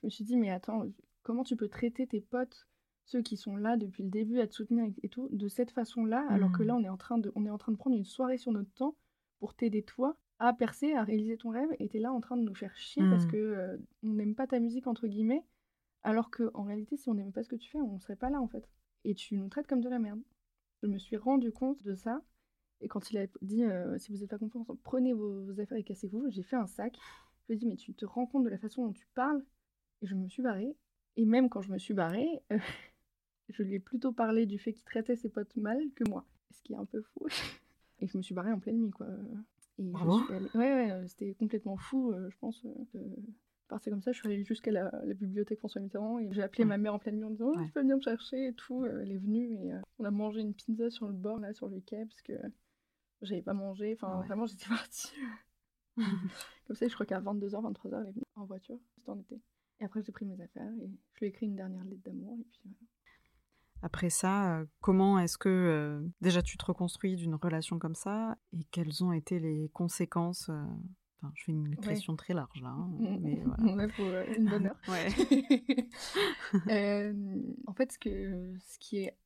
Je 0.00 0.06
me 0.06 0.10
suis 0.10 0.24
dit, 0.24 0.36
mais 0.36 0.50
attends, 0.50 0.84
comment 1.22 1.44
tu 1.44 1.56
peux 1.56 1.68
traiter 1.68 2.06
tes 2.06 2.20
potes, 2.20 2.66
ceux 3.04 3.22
qui 3.22 3.36
sont 3.36 3.56
là 3.56 3.76
depuis 3.76 4.02
le 4.02 4.08
début 4.10 4.40
à 4.40 4.46
te 4.46 4.54
soutenir 4.54 4.90
et- 5.02 5.08
tout, 5.08 5.28
de 5.30 5.48
cette 5.48 5.70
façon-là, 5.70 6.24
alors 6.30 6.50
que 6.52 6.62
là, 6.62 6.74
on 6.74 6.82
est, 6.82 6.88
en 6.88 6.96
train 6.96 7.18
de, 7.18 7.30
on 7.34 7.44
est 7.46 7.50
en 7.50 7.58
train 7.58 7.72
de 7.72 7.76
prendre 7.76 7.96
une 7.96 8.04
soirée 8.04 8.38
sur 8.38 8.52
notre 8.52 8.72
temps 8.72 8.96
pour 9.38 9.54
t'aider 9.54 9.82
toi 9.82 10.16
à 10.38 10.52
percer, 10.52 10.94
à 10.94 11.04
réaliser 11.04 11.36
ton 11.36 11.50
rêve, 11.50 11.68
et 11.78 11.88
t'es 11.88 11.98
là 12.00 12.12
en 12.12 12.20
train 12.20 12.36
de 12.36 12.42
nous 12.42 12.54
faire 12.54 12.76
chier 12.76 13.06
parce 13.06 13.24
Mhm. 13.24 13.30
que 13.30 13.36
euh, 13.36 13.76
on 14.02 14.08
n'aime 14.14 14.34
pas 14.34 14.46
ta 14.46 14.58
musique, 14.58 14.86
entre 14.86 15.06
guillemets, 15.06 15.44
alors 16.02 16.30
que 16.30 16.50
en 16.54 16.64
réalité, 16.64 16.96
si 16.96 17.08
on 17.08 17.14
n'aimait 17.14 17.30
pas 17.32 17.44
ce 17.44 17.48
que 17.48 17.56
tu 17.56 17.70
fais, 17.70 17.80
on 17.80 17.98
serait 18.00 18.16
pas 18.16 18.30
là, 18.30 18.40
en 18.40 18.48
fait. 18.48 18.68
Et 19.04 19.14
tu 19.14 19.36
nous 19.36 19.48
traites 19.48 19.66
comme 19.68 19.80
de 19.82 19.88
la 19.88 19.98
merde. 20.00 20.20
Je 20.82 20.88
me 20.88 20.98
suis 20.98 21.16
rendu 21.16 21.52
compte 21.52 21.80
de 21.84 21.94
ça, 21.94 22.22
et 22.82 22.88
quand 22.88 23.10
il 23.10 23.18
a 23.18 23.26
dit, 23.40 23.64
euh, 23.64 23.96
si 23.98 24.12
vous 24.12 24.18
n'êtes 24.18 24.30
pas 24.30 24.38
confiant, 24.38 24.66
prenez 24.82 25.12
vos, 25.12 25.44
vos 25.44 25.60
affaires 25.60 25.78
et 25.78 25.84
cassez-vous, 25.84 26.30
j'ai 26.30 26.42
fait 26.42 26.56
un 26.56 26.66
sac. 26.66 26.98
Je 27.42 27.46
lui 27.48 27.54
ai 27.54 27.56
dit, 27.56 27.66
mais 27.66 27.76
tu 27.76 27.94
te 27.94 28.04
rends 28.04 28.26
compte 28.26 28.44
de 28.44 28.48
la 28.48 28.58
façon 28.58 28.86
dont 28.86 28.92
tu 28.92 29.06
parles? 29.14 29.42
Et 30.02 30.06
je 30.06 30.14
me 30.16 30.28
suis 30.28 30.42
barrée. 30.42 30.76
Et 31.16 31.24
même 31.24 31.48
quand 31.48 31.62
je 31.62 31.70
me 31.70 31.78
suis 31.78 31.94
barrée, 31.94 32.28
euh, 32.50 32.58
je 33.48 33.62
lui 33.62 33.74
ai 33.74 33.78
plutôt 33.78 34.12
parlé 34.12 34.46
du 34.46 34.58
fait 34.58 34.72
qu'il 34.72 34.84
traitait 34.84 35.16
ses 35.16 35.28
potes 35.28 35.56
mal 35.56 35.80
que 35.94 36.08
moi. 36.08 36.26
Ce 36.50 36.60
qui 36.62 36.72
est 36.72 36.76
un 36.76 36.84
peu 36.84 37.02
fou. 37.02 37.26
Et 38.00 38.08
je 38.08 38.16
me 38.16 38.22
suis 38.22 38.34
barrée 38.34 38.52
en 38.52 38.58
pleine 38.58 38.78
nuit, 38.78 38.90
quoi. 38.90 39.06
Et 39.78 39.92
allée- 40.30 40.48
Ouais, 40.54 40.74
ouais, 40.74 40.90
euh, 40.90 41.06
c'était 41.06 41.34
complètement 41.34 41.76
fou, 41.76 42.10
euh, 42.10 42.28
je 42.30 42.36
pense. 42.38 42.64
de 42.64 43.00
partie 43.68 43.90
comme 43.90 44.02
ça. 44.02 44.10
Je 44.10 44.18
suis 44.18 44.28
allée 44.28 44.44
jusqu'à 44.44 44.72
la, 44.72 44.90
bibliothèque 45.14 45.60
François 45.60 45.80
Mitterrand 45.80 46.18
et 46.18 46.28
j'ai 46.32 46.42
appelé 46.42 46.64
ma 46.64 46.78
mère 46.78 46.94
en 46.94 46.98
pleine 46.98 47.16
nuit 47.16 47.24
en 47.24 47.30
disant 47.30 47.52
oh, 47.54 47.64
Tu 47.64 47.70
peux 47.70 47.80
venir 47.80 47.96
me 47.96 48.02
chercher 48.02 48.48
et 48.48 48.52
tout. 48.54 48.84
Elle 48.84 49.12
est 49.12 49.18
venue 49.18 49.52
et 49.52 49.72
on 49.98 50.04
a 50.04 50.10
mangé 50.10 50.40
une 50.40 50.52
pizza 50.52 50.90
sur 50.90 51.06
le 51.06 51.14
bord, 51.14 51.38
là, 51.38 51.54
sur 51.54 51.68
le 51.68 51.80
quai, 51.80 52.04
parce 52.04 52.22
que 52.22 52.32
j'avais 53.22 53.42
pas 53.42 53.54
mangé. 53.54 53.94
Enfin, 53.94 54.22
vraiment, 54.26 54.46
j'étais 54.46 54.66
partie. 54.68 55.12
Comme 56.66 56.76
ça, 56.76 56.88
je 56.88 56.94
crois 56.94 57.06
qu'à 57.06 57.20
22h, 57.20 57.50
23h, 57.50 58.00
elle 58.02 58.08
est 58.08 58.12
venue 58.12 58.24
en 58.34 58.44
voiture. 58.44 58.78
C'était 58.94 59.10
en 59.10 59.18
été. 59.18 59.40
Et 59.80 59.84
après, 59.84 60.02
j'ai 60.02 60.12
pris 60.12 60.24
mes 60.24 60.40
affaires 60.40 60.72
et 60.80 60.90
je 61.14 61.18
lui 61.18 61.26
ai 61.26 61.28
écrit 61.30 61.46
une 61.46 61.56
dernière 61.56 61.84
lettre 61.84 62.02
d'amour. 62.04 62.38
Et 62.40 62.44
puis 62.44 62.76
Après 63.82 64.10
ça, 64.10 64.58
euh, 64.58 64.64
comment 64.80 65.18
est-ce 65.18 65.36
que 65.36 65.48
euh, 65.48 66.08
déjà 66.20 66.40
tu 66.40 66.56
te 66.56 66.64
reconstruis 66.64 67.16
d'une 67.16 67.34
relation 67.34 67.78
comme 67.78 67.94
ça 67.94 68.36
et 68.52 68.64
quelles 68.70 69.02
ont 69.02 69.12
été 69.12 69.40
les 69.40 69.70
conséquences 69.70 70.48
euh, 70.50 70.62
enfin, 71.20 71.32
Je 71.34 71.44
fais 71.44 71.52
une 71.52 71.76
question 71.76 72.14
très 72.14 72.32
large 72.32 72.62
là. 72.62 72.68
Hein, 72.68 72.90
mm, 72.92 73.18
mais 73.22 73.42
voilà. 73.44 73.88
pour 73.96 74.06
une 74.06 74.48
bonne 74.48 74.66
heure. 74.66 74.78
en 77.66 77.74
fait, 77.74 77.92
ce, 77.92 77.98
que, 77.98 78.54
ce 78.60 78.78
qui 78.78 78.98
est, 78.98 79.16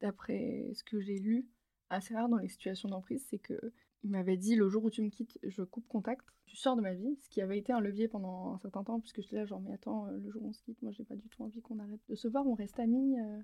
d'après 0.00 0.70
ce 0.74 0.82
que 0.82 0.98
j'ai 1.00 1.18
lu, 1.18 1.46
assez 1.90 2.14
rare 2.14 2.28
dans 2.28 2.38
les 2.38 2.48
situations 2.48 2.88
d'emprise, 2.88 3.24
c'est 3.28 3.38
que 3.38 3.72
il 4.06 4.10
m'avait 4.10 4.36
dit 4.36 4.54
le 4.54 4.68
jour 4.68 4.84
où 4.84 4.90
tu 4.90 5.02
me 5.02 5.08
quittes, 5.08 5.38
je 5.42 5.62
coupe 5.62 5.88
contact, 5.88 6.24
tu 6.46 6.56
sors 6.56 6.76
de 6.76 6.80
ma 6.80 6.94
vie, 6.94 7.16
ce 7.16 7.28
qui 7.28 7.40
avait 7.40 7.58
été 7.58 7.72
un 7.72 7.80
levier 7.80 8.06
pendant 8.08 8.54
un 8.54 8.58
certain 8.58 8.84
temps, 8.84 9.00
puisque 9.00 9.20
j'étais 9.20 9.36
là 9.36 9.46
genre 9.46 9.60
mais 9.60 9.72
attends, 9.72 10.06
euh, 10.06 10.18
le 10.18 10.30
jour 10.30 10.42
où 10.44 10.48
on 10.48 10.52
se 10.52 10.62
quitte, 10.62 10.80
moi 10.82 10.92
j'ai 10.92 11.04
pas 11.04 11.16
du 11.16 11.28
tout 11.28 11.42
envie 11.42 11.60
qu'on 11.60 11.78
arrête 11.80 12.00
de 12.08 12.14
se 12.14 12.28
voir, 12.28 12.46
on 12.46 12.54
reste 12.54 12.78
amis. 12.78 13.18
Euh. 13.18 13.40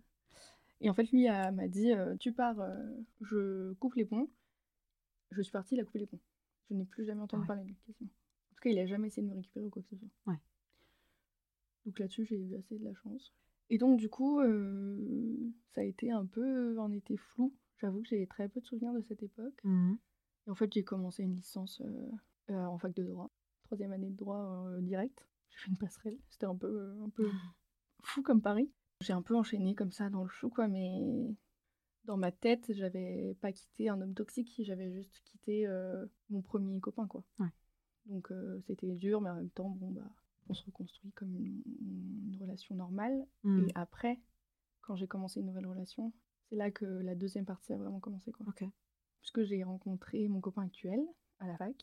Et 0.80 0.90
en 0.90 0.94
fait 0.94 1.10
lui 1.10 1.26
m'a 1.26 1.68
dit 1.68 1.92
euh, 1.92 2.16
tu 2.16 2.32
pars, 2.32 2.60
je 3.20 3.72
coupe 3.74 3.94
les 3.94 4.04
ponts. 4.04 4.28
Je 5.30 5.42
suis 5.42 5.52
partie, 5.52 5.74
il 5.74 5.80
a 5.80 5.84
coupé 5.84 6.00
les 6.00 6.06
ponts. 6.06 6.20
Je 6.68 6.74
n'ai 6.74 6.84
plus 6.84 7.04
jamais 7.04 7.22
entendu 7.22 7.46
parler 7.46 7.62
de 7.62 7.68
lui 7.68 7.76
quasiment. 7.86 8.10
En 8.50 8.54
tout 8.54 8.62
cas 8.62 8.70
il 8.70 8.78
a 8.78 8.86
jamais 8.86 9.08
essayé 9.08 9.26
de 9.26 9.32
me 9.32 9.36
récupérer 9.36 9.66
ou 9.66 9.70
quoi 9.70 9.82
que 9.82 9.88
ce 9.88 9.96
soit. 9.96 10.08
Ouais. 10.26 10.38
Donc 11.86 11.98
là-dessus 11.98 12.24
j'ai 12.24 12.36
eu 12.36 12.56
assez 12.56 12.78
de 12.78 12.84
la 12.84 12.94
chance. 12.94 13.32
Et 13.70 13.78
donc 13.78 13.98
du 13.98 14.08
coup 14.08 14.40
ça 15.74 15.80
a 15.80 15.84
été 15.84 16.10
un 16.10 16.26
peu 16.26 16.78
un 16.78 16.92
été 16.92 17.16
flou. 17.16 17.52
J'avoue 17.82 18.00
que 18.00 18.08
j'ai 18.08 18.26
très 18.28 18.48
peu 18.48 18.60
de 18.60 18.64
souvenirs 18.64 18.92
de 18.94 19.02
cette 19.02 19.22
époque. 19.22 19.60
Mmh 19.64 19.94
et 20.46 20.50
en 20.50 20.54
fait, 20.54 20.72
j'ai 20.72 20.82
commencé 20.82 21.22
une 21.22 21.36
licence 21.36 21.80
euh, 21.82 22.10
euh, 22.50 22.64
en 22.64 22.78
fac 22.78 22.92
de 22.94 23.04
droit, 23.04 23.30
troisième 23.64 23.92
année 23.92 24.10
de 24.10 24.16
droit 24.16 24.66
euh, 24.66 24.80
direct. 24.80 25.26
J'ai 25.50 25.58
fait 25.58 25.70
une 25.70 25.76
passerelle, 25.76 26.18
c'était 26.30 26.46
un 26.46 26.56
peu, 26.56 26.96
un 27.00 27.10
peu 27.10 27.30
fou 28.02 28.22
comme 28.22 28.42
Paris. 28.42 28.72
J'ai 29.00 29.12
un 29.12 29.22
peu 29.22 29.36
enchaîné 29.36 29.74
comme 29.74 29.92
ça 29.92 30.10
dans 30.10 30.24
le 30.24 30.28
chou, 30.28 30.48
quoi, 30.48 30.66
mais 30.66 31.36
dans 32.04 32.16
ma 32.16 32.32
tête, 32.32 32.72
j'avais 32.72 33.36
pas 33.40 33.52
quitté 33.52 33.88
un 33.88 34.00
homme 34.00 34.14
toxique, 34.14 34.60
j'avais 34.64 34.90
juste 34.90 35.20
quitté 35.24 35.68
mon 36.30 36.40
premier 36.42 36.80
copain, 36.80 37.06
quoi. 37.06 37.24
Donc 38.06 38.32
c'était 38.66 38.94
dur, 38.94 39.20
mais 39.20 39.30
en 39.30 39.36
même 39.36 39.50
temps, 39.50 39.70
bon, 39.70 39.90
bah, 39.90 40.10
on 40.48 40.54
se 40.54 40.64
reconstruit 40.64 41.12
comme 41.12 41.36
une, 41.36 42.36
relation 42.40 42.74
normale. 42.74 43.24
Mmh. 43.44 43.68
Et 43.68 43.72
après, 43.76 44.20
quand 44.80 44.96
j'ai 44.96 45.06
commencé 45.06 45.40
une 45.40 45.46
nouvelle 45.46 45.66
relation, 45.66 46.12
c'est 46.52 46.58
là 46.58 46.70
que 46.70 46.84
la 46.84 47.14
deuxième 47.14 47.46
partie 47.46 47.72
a 47.72 47.78
vraiment 47.78 48.00
commencé, 48.00 48.30
quoi. 48.30 48.44
Ok 48.46 48.64
puisque 49.22 49.44
j'ai 49.44 49.62
rencontré 49.62 50.28
mon 50.28 50.40
copain 50.40 50.62
actuel 50.62 51.00
à 51.38 51.46
la 51.46 51.56
fac. 51.56 51.74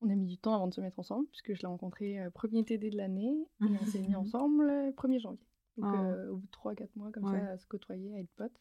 On 0.00 0.10
a 0.10 0.14
mis 0.14 0.26
du 0.26 0.36
temps 0.36 0.54
avant 0.54 0.68
de 0.68 0.74
se 0.74 0.80
mettre 0.80 0.98
ensemble, 0.98 1.26
puisque 1.28 1.54
je 1.54 1.60
l'ai 1.62 1.66
rencontré 1.66 2.20
euh, 2.20 2.30
premier 2.30 2.64
TD 2.64 2.90
de 2.90 2.96
l'année, 2.96 3.48
et 3.60 3.64
on 3.80 3.86
s'est 3.86 4.00
mis 4.00 4.14
ensemble 4.14 4.66
le 4.66 4.90
1er 4.90 5.20
janvier. 5.20 5.46
Donc 5.78 5.92
oh. 5.94 6.02
euh, 6.02 6.30
au 6.30 6.36
bout 6.36 6.46
de 6.46 6.82
3-4 6.82 6.88
mois, 6.96 7.10
comme 7.12 7.26
ça, 7.26 7.52
à 7.52 7.56
se 7.56 7.66
côtoyer, 7.66 8.14
à 8.14 8.20
être 8.20 8.34
potes. 8.36 8.60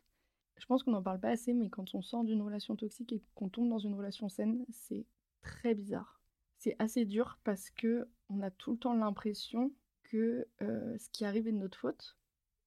Je 0.57 0.65
pense 0.67 0.83
qu'on 0.83 0.91
n'en 0.91 1.01
parle 1.01 1.19
pas 1.19 1.29
assez, 1.29 1.53
mais 1.53 1.69
quand 1.69 1.95
on 1.95 2.01
sort 2.01 2.23
d'une 2.23 2.41
relation 2.41 2.75
toxique 2.75 3.11
et 3.11 3.23
qu'on 3.33 3.49
tombe 3.49 3.69
dans 3.69 3.79
une 3.79 3.95
relation 3.95 4.29
saine, 4.29 4.63
c'est 4.69 5.05
très 5.41 5.73
bizarre. 5.73 6.21
C'est 6.59 6.75
assez 6.79 7.05
dur 7.05 7.39
parce 7.43 7.71
que 7.71 8.07
on 8.29 8.41
a 8.41 8.51
tout 8.51 8.71
le 8.71 8.77
temps 8.77 8.93
l'impression 8.93 9.73
que 10.03 10.47
euh, 10.61 10.97
ce 10.99 11.09
qui 11.09 11.25
arrive 11.25 11.47
est 11.47 11.51
de 11.51 11.57
notre 11.57 11.77
faute. 11.77 12.17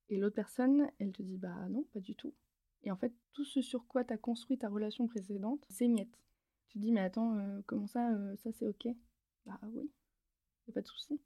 Et 0.09 0.19
l'autre 0.19 0.37
personne, 0.37 0.91
elle 0.99 1.13
te 1.13 1.23
dit 1.23 1.39
bah 1.39 1.69
non, 1.69 1.85
pas 1.93 2.01
du 2.01 2.15
tout. 2.15 2.35
Et 2.85 2.91
en 2.91 2.97
fait, 2.97 3.13
tout 3.33 3.45
ce 3.45 3.63
sur 3.63 3.87
quoi 3.87 4.05
tu 4.05 4.17
construit 4.19 4.59
ta 4.59 4.69
relation 4.69 5.07
précédente, 5.09 5.65
c'est 5.69 5.89
miette. 5.89 6.19
Tu 6.69 6.79
te 6.79 6.83
dis, 6.83 6.93
mais 6.93 7.01
attends, 7.01 7.37
euh, 7.37 7.61
comment 7.67 7.87
ça, 7.87 8.11
euh, 8.13 8.37
ça 8.37 8.53
c'est 8.53 8.67
ok? 8.67 8.89
Bah 9.45 9.59
oui, 9.73 9.91
y 10.69 10.71
a 10.71 10.75
pas 10.75 10.83
de 10.83 10.87
souci. 10.89 11.21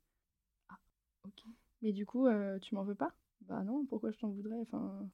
Ah, 0.68 0.78
ok. 1.24 1.44
Mais 1.82 1.92
du 1.92 2.06
coup, 2.06 2.26
euh, 2.26 2.58
tu 2.60 2.74
m'en 2.74 2.84
veux 2.84 2.94
pas? 2.94 3.14
Bah 3.42 3.62
non, 3.64 3.84
pourquoi 3.86 4.10
je 4.12 4.18
t'en 4.18 4.30
voudrais? 4.30 4.60
Enfin. 4.60 5.08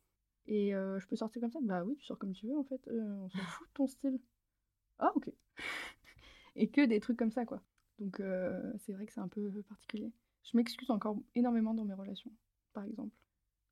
Et 0.48 0.70
je 0.72 1.07
peux 1.09 1.16
sortir 1.16 1.40
comme 1.42 1.50
ça? 1.50 1.59
Bah 1.62 1.85
oui, 1.85 1.96
tu 1.96 2.05
sors 2.05 2.18
comme 2.18 2.33
tu 2.33 2.46
veux 2.46 2.57
en 2.57 2.64
fait, 2.64 2.81
on 2.88 3.29
s'en 3.31 3.38
fout 3.38 3.68
de 3.68 3.72
ton 3.74 3.87
style. 3.88 4.20
Ah 4.98 5.12
ok. 5.16 5.31
Et 6.57 6.70
que 6.70 6.85
des 6.87 7.00
trucs 7.00 7.18
comme 7.18 7.33
ça 7.33 7.44
quoi. 7.44 7.62
Donc 7.98 8.22
c'est 8.79 8.92
vrai 8.92 9.07
que 9.07 9.12
c'est 9.12 9.20
un 9.20 9.29
peu 9.29 9.50
particulier. 9.68 10.12
Je 10.44 10.57
m'excuse 10.57 10.90
encore 10.90 11.18
énormément 11.35 11.74
dans 11.74 11.85
mes 11.85 11.94
relations, 11.94 12.33
par 12.72 12.85
exemple. 12.85 13.14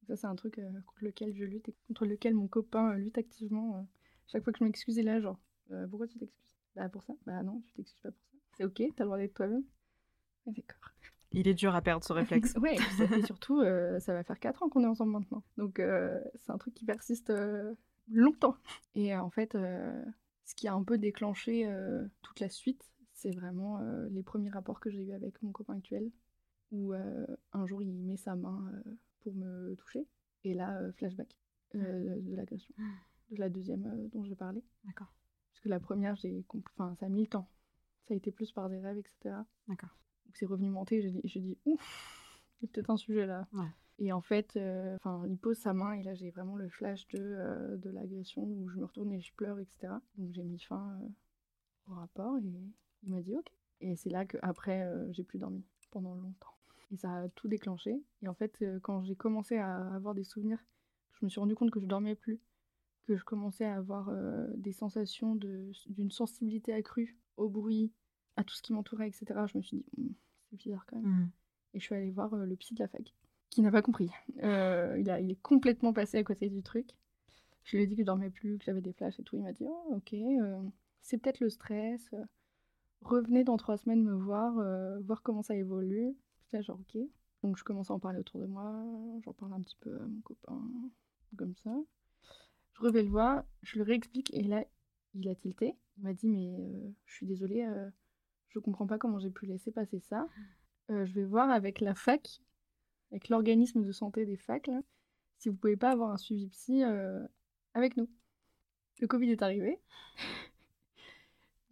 Ça, 0.06 0.16
c'est 0.16 0.26
un 0.26 0.34
truc 0.34 0.58
euh, 0.58 0.70
contre 0.86 1.04
lequel 1.04 1.34
je 1.34 1.44
lutte 1.44 1.68
et 1.68 1.74
contre 1.88 2.04
lequel 2.06 2.34
mon 2.34 2.46
copain 2.46 2.92
euh, 2.92 2.96
lutte 2.96 3.18
activement. 3.18 3.76
Euh. 3.76 3.82
chaque 4.26 4.44
fois 4.44 4.52
que 4.52 4.58
je 4.58 4.64
m'excuse, 4.64 4.96
il 4.96 5.00
est 5.00 5.12
là, 5.12 5.20
genre, 5.20 5.38
pourquoi 5.88 6.06
tu 6.06 6.18
t'excuses? 6.18 6.52
Bah, 6.76 6.88
pour 6.88 7.02
ça 7.02 7.14
Bah, 7.26 7.42
non, 7.42 7.62
tu 7.66 7.72
t'excuses 7.74 8.00
pas 8.00 8.10
pour 8.10 8.22
ça. 8.22 8.36
C'est 8.56 8.64
ok, 8.64 8.82
t'as 8.96 9.04
le 9.04 9.08
droit 9.08 9.18
d'être 9.18 9.34
toi-même. 9.34 9.64
D'accord. 10.46 10.90
Il 11.32 11.48
est 11.48 11.54
dur 11.54 11.74
à 11.74 11.82
perdre 11.82 12.04
ce 12.04 12.12
réflexe. 12.12 12.54
ouais, 12.60 12.76
et 13.16 13.22
surtout, 13.22 13.62
ça 13.98 14.12
va 14.12 14.22
faire 14.22 14.38
4 14.38 14.62
ans 14.62 14.68
qu'on 14.68 14.84
est 14.84 14.88
ensemble 14.88 15.12
maintenant. 15.12 15.42
Donc, 15.56 15.80
c'est 16.34 16.52
un 16.52 16.58
truc 16.58 16.74
qui 16.74 16.84
persiste 16.84 17.32
longtemps. 18.08 18.56
Et 18.94 19.16
en 19.16 19.30
fait, 19.30 19.52
ce 19.52 20.54
qui 20.54 20.68
a 20.68 20.74
un 20.74 20.84
peu 20.84 20.98
déclenché 20.98 21.68
toute 22.22 22.40
la 22.40 22.48
suite, 22.48 22.84
c'est 23.14 23.30
vraiment 23.30 23.80
les 24.10 24.22
premiers 24.22 24.50
rapports 24.50 24.80
que 24.80 24.90
j'ai 24.90 25.02
eus 25.02 25.12
avec 25.12 25.42
mon 25.42 25.50
copain 25.50 25.76
actuel, 25.76 26.10
où 26.70 26.92
un 26.92 27.66
jour 27.66 27.82
il 27.82 27.92
met 27.94 28.16
sa 28.16 28.36
main 28.36 28.70
pour 29.24 29.34
me 29.34 29.74
toucher. 29.74 30.06
Et 30.44 30.54
là, 30.54 30.78
euh, 30.78 30.92
flashback 30.92 31.36
euh, 31.74 32.20
de 32.20 32.34
l'agression. 32.36 32.74
De 33.30 33.40
la 33.40 33.48
deuxième 33.48 33.86
euh, 33.86 34.08
dont 34.12 34.22
je 34.22 34.34
parlais. 34.34 34.62
D'accord. 34.84 35.12
Parce 35.50 35.60
que 35.60 35.70
la 35.70 35.80
première, 35.80 36.14
j'ai 36.14 36.44
enfin, 36.52 36.94
ça 37.00 37.06
a 37.06 37.08
mis 37.08 37.22
le 37.22 37.26
temps. 37.26 37.48
Ça 38.06 38.12
a 38.12 38.16
été 38.18 38.30
plus 38.30 38.52
par 38.52 38.68
des 38.68 38.78
rêves, 38.78 38.98
etc. 38.98 39.34
D'accord. 39.66 39.96
c'est 40.34 40.44
revenu 40.44 40.68
monter, 40.68 41.00
j'ai 41.00 41.10
dit, 41.10 41.40
dit, 41.40 41.58
ouf, 41.64 42.42
il 42.60 42.66
y 42.66 42.68
a 42.68 42.72
peut-être 42.72 42.90
un 42.90 42.98
sujet 42.98 43.24
là. 43.24 43.48
Et 43.98 44.12
en 44.12 44.20
fait, 44.20 44.58
enfin, 44.96 45.24
il 45.26 45.38
pose 45.38 45.56
sa 45.56 45.72
main 45.72 45.92
et 45.92 46.02
là 46.02 46.12
j'ai 46.14 46.30
vraiment 46.30 46.56
le 46.56 46.68
flash 46.68 47.08
de, 47.08 47.78
de 47.78 47.90
l'agression 47.90 48.42
où 48.42 48.68
je 48.68 48.76
me 48.76 48.84
retourne 48.84 49.10
et 49.10 49.20
je 49.22 49.32
pleure, 49.32 49.58
etc. 49.58 49.94
Donc 50.18 50.34
j'ai 50.34 50.44
mis 50.44 50.58
fin 50.58 51.00
au 51.88 51.94
rapport 51.94 52.36
et 52.36 52.42
il 53.04 53.10
m'a 53.10 53.22
dit 53.22 53.34
ok. 53.34 53.50
Et 53.80 53.96
c'est 53.96 54.10
là 54.10 54.26
que 54.26 54.36
après 54.42 54.86
j'ai 55.12 55.24
plus 55.24 55.38
dormi 55.38 55.64
pendant 55.90 56.14
longtemps. 56.14 56.53
Et 56.92 56.96
ça 56.96 57.22
a 57.22 57.28
tout 57.30 57.48
déclenché. 57.48 58.02
Et 58.22 58.28
en 58.28 58.34
fait, 58.34 58.58
euh, 58.62 58.78
quand 58.80 59.02
j'ai 59.04 59.16
commencé 59.16 59.56
à 59.56 59.88
avoir 59.94 60.14
des 60.14 60.24
souvenirs, 60.24 60.64
je 61.12 61.24
me 61.24 61.30
suis 61.30 61.40
rendu 61.40 61.54
compte 61.54 61.70
que 61.70 61.80
je 61.80 61.86
dormais 61.86 62.14
plus, 62.14 62.40
que 63.04 63.16
je 63.16 63.24
commençais 63.24 63.64
à 63.64 63.76
avoir 63.76 64.08
euh, 64.08 64.46
des 64.56 64.72
sensations 64.72 65.34
d'une 65.34 66.10
sensibilité 66.10 66.72
accrue 66.72 67.18
au 67.36 67.48
bruit, 67.48 67.92
à 68.36 68.44
tout 68.44 68.54
ce 68.54 68.62
qui 68.62 68.72
m'entourait, 68.72 69.08
etc. 69.08 69.26
Je 69.46 69.58
me 69.58 69.62
suis 69.62 69.78
dit, 69.78 69.84
«Hmm, 69.96 70.12
c'est 70.50 70.56
bizarre 70.56 70.84
quand 70.86 70.96
même. 70.96 71.06
Mmh. 71.06 71.30
Et 71.74 71.80
je 71.80 71.84
suis 71.84 71.94
allée 71.94 72.10
voir 72.10 72.34
euh, 72.34 72.46
le 72.46 72.56
psy 72.56 72.74
de 72.74 72.80
la 72.80 72.88
fac, 72.88 73.14
qui 73.50 73.62
n'a 73.62 73.70
pas 73.70 73.82
compris. 73.82 74.10
il, 74.36 74.44
a, 74.44 75.20
il 75.20 75.30
est 75.30 75.42
complètement 75.42 75.92
passé 75.92 76.18
à 76.18 76.24
côté 76.24 76.48
du 76.48 76.62
truc. 76.62 76.90
Je 77.64 77.76
lui 77.76 77.84
ai 77.84 77.86
dit 77.86 77.94
que 77.94 78.02
je 78.02 78.06
dormais 78.06 78.30
plus, 78.30 78.58
que 78.58 78.64
j'avais 78.64 78.82
des 78.82 78.92
flashs 78.92 79.18
et 79.18 79.22
tout. 79.22 79.36
Il 79.36 79.42
m'a 79.42 79.52
dit, 79.52 79.64
oh, 79.66 79.96
ok, 79.96 80.14
c'est 81.00 81.18
peut-être 81.18 81.40
le 81.40 81.48
stress. 81.48 82.14
Revenez 83.00 83.42
dans 83.42 83.56
trois 83.56 83.78
semaines 83.78 84.02
me 84.02 84.14
voir, 84.14 84.54
voir 85.02 85.22
comment 85.22 85.42
ça 85.42 85.56
évolue 85.56 86.14
genre, 86.52 86.78
ok. 86.80 87.02
Donc 87.42 87.58
je 87.58 87.64
commence 87.64 87.90
à 87.90 87.94
en 87.94 87.98
parler 87.98 88.18
autour 88.18 88.40
de 88.40 88.46
moi, 88.46 88.72
j'en 89.24 89.32
parle 89.34 89.52
un 89.52 89.60
petit 89.60 89.76
peu 89.80 89.94
à 89.96 90.04
mon 90.06 90.20
copain, 90.22 90.62
comme 91.36 91.54
ça. 91.56 91.76
Je 92.72 92.82
reviens 92.82 93.02
le 93.02 93.08
voir, 93.08 93.44
je 93.62 93.78
le 93.78 93.84
réexplique 93.84 94.32
et 94.34 94.42
là, 94.42 94.64
il 95.14 95.28
a 95.28 95.34
tilté. 95.34 95.76
Il 95.96 96.04
m'a 96.04 96.12
dit, 96.12 96.28
mais 96.28 96.54
euh, 96.58 96.90
je 97.06 97.14
suis 97.14 97.26
désolée, 97.26 97.62
euh, 97.62 97.88
je 98.48 98.58
comprends 98.58 98.86
pas 98.86 98.98
comment 98.98 99.18
j'ai 99.18 99.30
pu 99.30 99.46
laisser 99.46 99.70
passer 99.70 100.00
ça. 100.00 100.28
Euh, 100.90 101.06
je 101.06 101.12
vais 101.12 101.24
voir 101.24 101.50
avec 101.50 101.80
la 101.80 101.94
fac, 101.94 102.40
avec 103.10 103.28
l'organisme 103.28 103.82
de 103.82 103.92
santé 103.92 104.26
des 104.26 104.36
facs, 104.36 104.70
si 105.38 105.48
vous 105.48 105.56
pouvez 105.56 105.76
pas 105.76 105.90
avoir 105.90 106.10
un 106.10 106.16
suivi 106.16 106.48
psy 106.48 106.82
avec 107.74 107.96
nous. 107.96 108.08
Le 109.00 109.06
Covid 109.06 109.30
est 109.30 109.42
arrivé. 109.42 109.80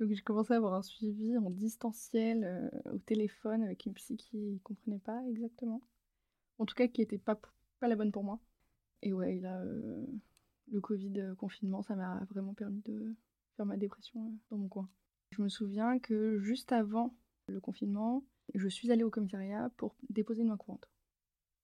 Donc 0.03 0.11
j'ai 0.11 0.23
commencé 0.23 0.53
à 0.53 0.57
avoir 0.57 0.75
un 0.75 0.83
suivi 0.83 1.39
en 1.39 1.49
distanciel 1.49 2.43
euh, 2.43 2.93
au 2.93 2.99
téléphone 2.99 3.63
avec 3.63 3.87
une 3.87 3.95
psy 3.95 4.17
qui 4.17 4.37
ne 4.37 4.59
comprenait 4.59 4.99
pas 4.99 5.23
exactement. 5.29 5.81
En 6.59 6.67
tout 6.67 6.75
cas 6.75 6.89
qui 6.89 7.03
n'était 7.03 7.19
pas, 7.19 7.41
la 7.83 7.95
bonne 7.95 8.11
pour 8.11 8.25
moi. 8.25 8.41
Et 9.03 9.13
ouais, 9.13 9.39
là, 9.39 9.61
euh, 9.61 10.05
le 10.73 10.81
Covid, 10.81 11.13
euh, 11.19 11.37
confinement, 11.37 11.83
ça 11.83 11.95
m'a 11.95 12.19
vraiment 12.31 12.53
permis 12.53 12.81
de 12.81 13.15
faire 13.57 13.65
ma 13.65 13.77
dépression 13.77 14.37
dans 14.51 14.57
mon 14.57 14.67
coin. 14.67 14.89
Je 15.31 15.41
me 15.41 15.49
souviens 15.49 16.01
que 16.01 16.41
juste 16.41 16.73
avant 16.73 17.15
le 17.47 17.61
confinement, 17.61 18.25
je 18.57 18.67
suis 18.67 18.91
allée 18.91 19.05
au 19.05 19.11
commissariat 19.11 19.71
pour 19.77 19.95
déposer 20.11 20.43
une 20.43 20.49
main 20.49 20.57
courante. 20.57 20.91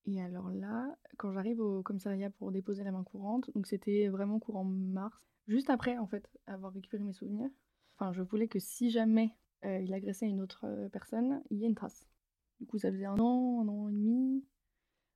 Et 0.05 0.21
alors 0.21 0.49
là, 0.49 0.97
quand 1.17 1.33
j'arrive 1.33 1.59
au 1.59 1.83
commissariat 1.83 2.29
pour 2.29 2.53
déposer 2.53 2.85
la 2.85 2.93
main 2.93 3.03
courante, 3.03 3.51
donc 3.53 3.67
c'était 3.67 4.07
vraiment 4.07 4.39
courant 4.39 4.63
mars, 4.63 5.21
juste 5.49 5.69
après 5.69 5.97
en 5.97 6.07
fait 6.07 6.25
avoir 6.47 6.71
récupéré 6.71 7.03
mes 7.03 7.11
souvenirs, 7.11 7.49
Enfin, 7.99 8.13
je 8.13 8.21
voulais 8.21 8.47
que 8.47 8.59
si 8.59 8.89
jamais 8.91 9.35
euh, 9.65 9.79
il 9.81 9.93
agressait 9.93 10.27
une 10.27 10.39
autre 10.39 10.61
euh, 10.65 10.87
personne, 10.87 11.43
il 11.49 11.57
y 11.57 11.65
ait 11.65 11.67
une 11.67 11.75
trace. 11.75 12.07
Du 12.61 12.65
coup, 12.65 12.77
ça 12.77 12.91
faisait 12.91 13.05
un 13.05 13.17
an, 13.19 13.61
un 13.61 13.67
an 13.67 13.89
et 13.89 13.93
demi. 13.93 14.45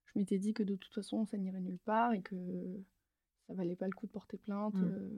Je 0.05 0.19
m'étais 0.19 0.37
dit 0.37 0.53
que 0.53 0.63
de 0.63 0.75
toute 0.75 0.93
façon, 0.93 1.25
ça 1.25 1.37
n'irait 1.37 1.61
nulle 1.61 1.79
part 1.79 2.11
et 2.13 2.21
que 2.21 2.35
ça 3.47 3.53
valait 3.53 3.77
pas 3.77 3.87
le 3.87 3.93
coup 3.93 4.05
de 4.05 4.11
porter 4.11 4.37
plainte 4.37 4.75
Mm. 4.75 4.83
euh, 4.83 5.09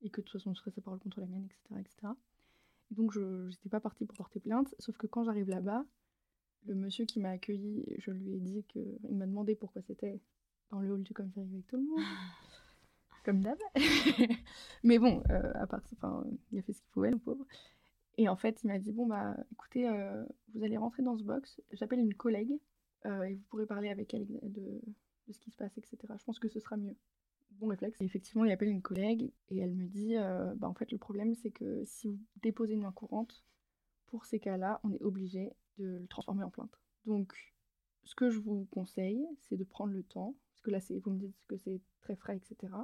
et 0.00 0.08
que 0.10 0.20
de 0.20 0.24
toute 0.26 0.32
façon, 0.40 0.54
je 0.54 0.60
serais 0.60 0.70
sa 0.70 0.80
parole 0.80 1.00
contre 1.00 1.20
la 1.20 1.26
mienne, 1.26 1.44
etc. 1.44 1.80
etc. 1.80 2.12
Et 2.90 2.94
donc, 2.94 3.12
je 3.12 3.48
n'étais 3.48 3.68
pas 3.68 3.80
partie 3.80 4.06
pour 4.06 4.16
porter 4.16 4.40
plainte. 4.40 4.74
Sauf 4.78 4.96
que 4.96 5.06
quand 5.06 5.22
j'arrive 5.24 5.48
là-bas, 5.50 5.84
le 6.64 6.74
monsieur 6.74 7.04
qui 7.04 7.20
m'a 7.20 7.30
accueilli, 7.30 7.84
je 7.98 8.10
lui 8.10 8.32
ai 8.34 8.40
dit 8.40 8.64
que. 8.72 8.80
Il 9.10 9.16
m'a 9.16 9.26
demandé 9.26 9.54
pourquoi 9.54 9.82
c'était 9.82 10.18
dans 10.70 10.80
le 10.80 10.90
hall 10.90 11.02
du 11.02 11.12
commissariat 11.12 11.50
avec 11.52 11.66
tout 11.66 11.76
le 11.76 11.82
monde. 11.84 11.98
Comme 13.24 13.40
d'hab. 13.40 13.58
Mais 14.82 14.98
bon, 14.98 15.22
euh, 15.30 15.52
à 15.54 15.66
part 15.66 15.80
enfin, 15.92 16.24
il 16.50 16.58
a 16.58 16.62
fait 16.62 16.72
ce 16.72 16.80
qu'il 16.80 16.90
pouvait, 16.90 17.10
le 17.10 17.18
pauvre. 17.18 17.46
Et 18.18 18.28
en 18.28 18.36
fait, 18.36 18.62
il 18.62 18.66
m'a 18.66 18.78
dit 18.78 18.92
Bon, 18.92 19.06
bah, 19.06 19.36
écoutez, 19.52 19.88
euh, 19.88 20.24
vous 20.54 20.64
allez 20.64 20.76
rentrer 20.76 21.02
dans 21.02 21.16
ce 21.16 21.22
box. 21.22 21.60
J'appelle 21.72 22.00
une 22.00 22.14
collègue 22.14 22.58
euh, 23.06 23.22
et 23.22 23.34
vous 23.34 23.42
pourrez 23.48 23.66
parler 23.66 23.90
avec 23.90 24.12
elle 24.14 24.26
de, 24.26 24.80
ce 25.30 25.38
qui 25.38 25.50
se 25.50 25.56
passe, 25.56 25.76
etc. 25.78 25.98
Je 26.18 26.24
pense 26.24 26.38
que 26.38 26.48
ce 26.48 26.58
sera 26.58 26.76
mieux. 26.76 26.96
Bon 27.52 27.68
réflexe. 27.68 28.00
Et 28.00 28.04
effectivement, 28.04 28.44
il 28.44 28.50
appelle 28.50 28.70
une 28.70 28.82
collègue 28.82 29.30
et 29.50 29.58
elle 29.58 29.74
me 29.74 29.86
dit 29.86 30.14
Bah, 30.56 30.68
en 30.68 30.74
fait, 30.74 30.90
le 30.90 30.98
problème, 30.98 31.34
c'est 31.34 31.52
que 31.52 31.84
si 31.84 32.08
vous 32.08 32.18
déposez 32.42 32.74
une 32.74 32.82
main 32.82 32.92
courante, 32.92 33.44
pour 34.06 34.26
ces 34.26 34.40
cas-là, 34.40 34.80
on 34.84 34.92
est 34.92 35.02
obligé 35.02 35.52
de 35.78 35.98
le 35.98 36.06
transformer 36.06 36.42
en 36.42 36.50
plainte. 36.50 36.78
Donc, 37.06 37.54
ce 38.04 38.14
que 38.14 38.30
je 38.30 38.38
vous 38.38 38.66
conseille, 38.70 39.26
c'est 39.38 39.56
de 39.56 39.64
prendre 39.64 39.92
le 39.92 40.02
temps, 40.02 40.34
parce 40.50 40.60
que 40.60 40.70
là, 40.70 40.78
vous 41.04 41.10
me 41.12 41.18
dites 41.18 41.36
que 41.48 41.56
c'est 41.56 41.80
très 42.00 42.16
frais, 42.16 42.36
etc., 42.36 42.74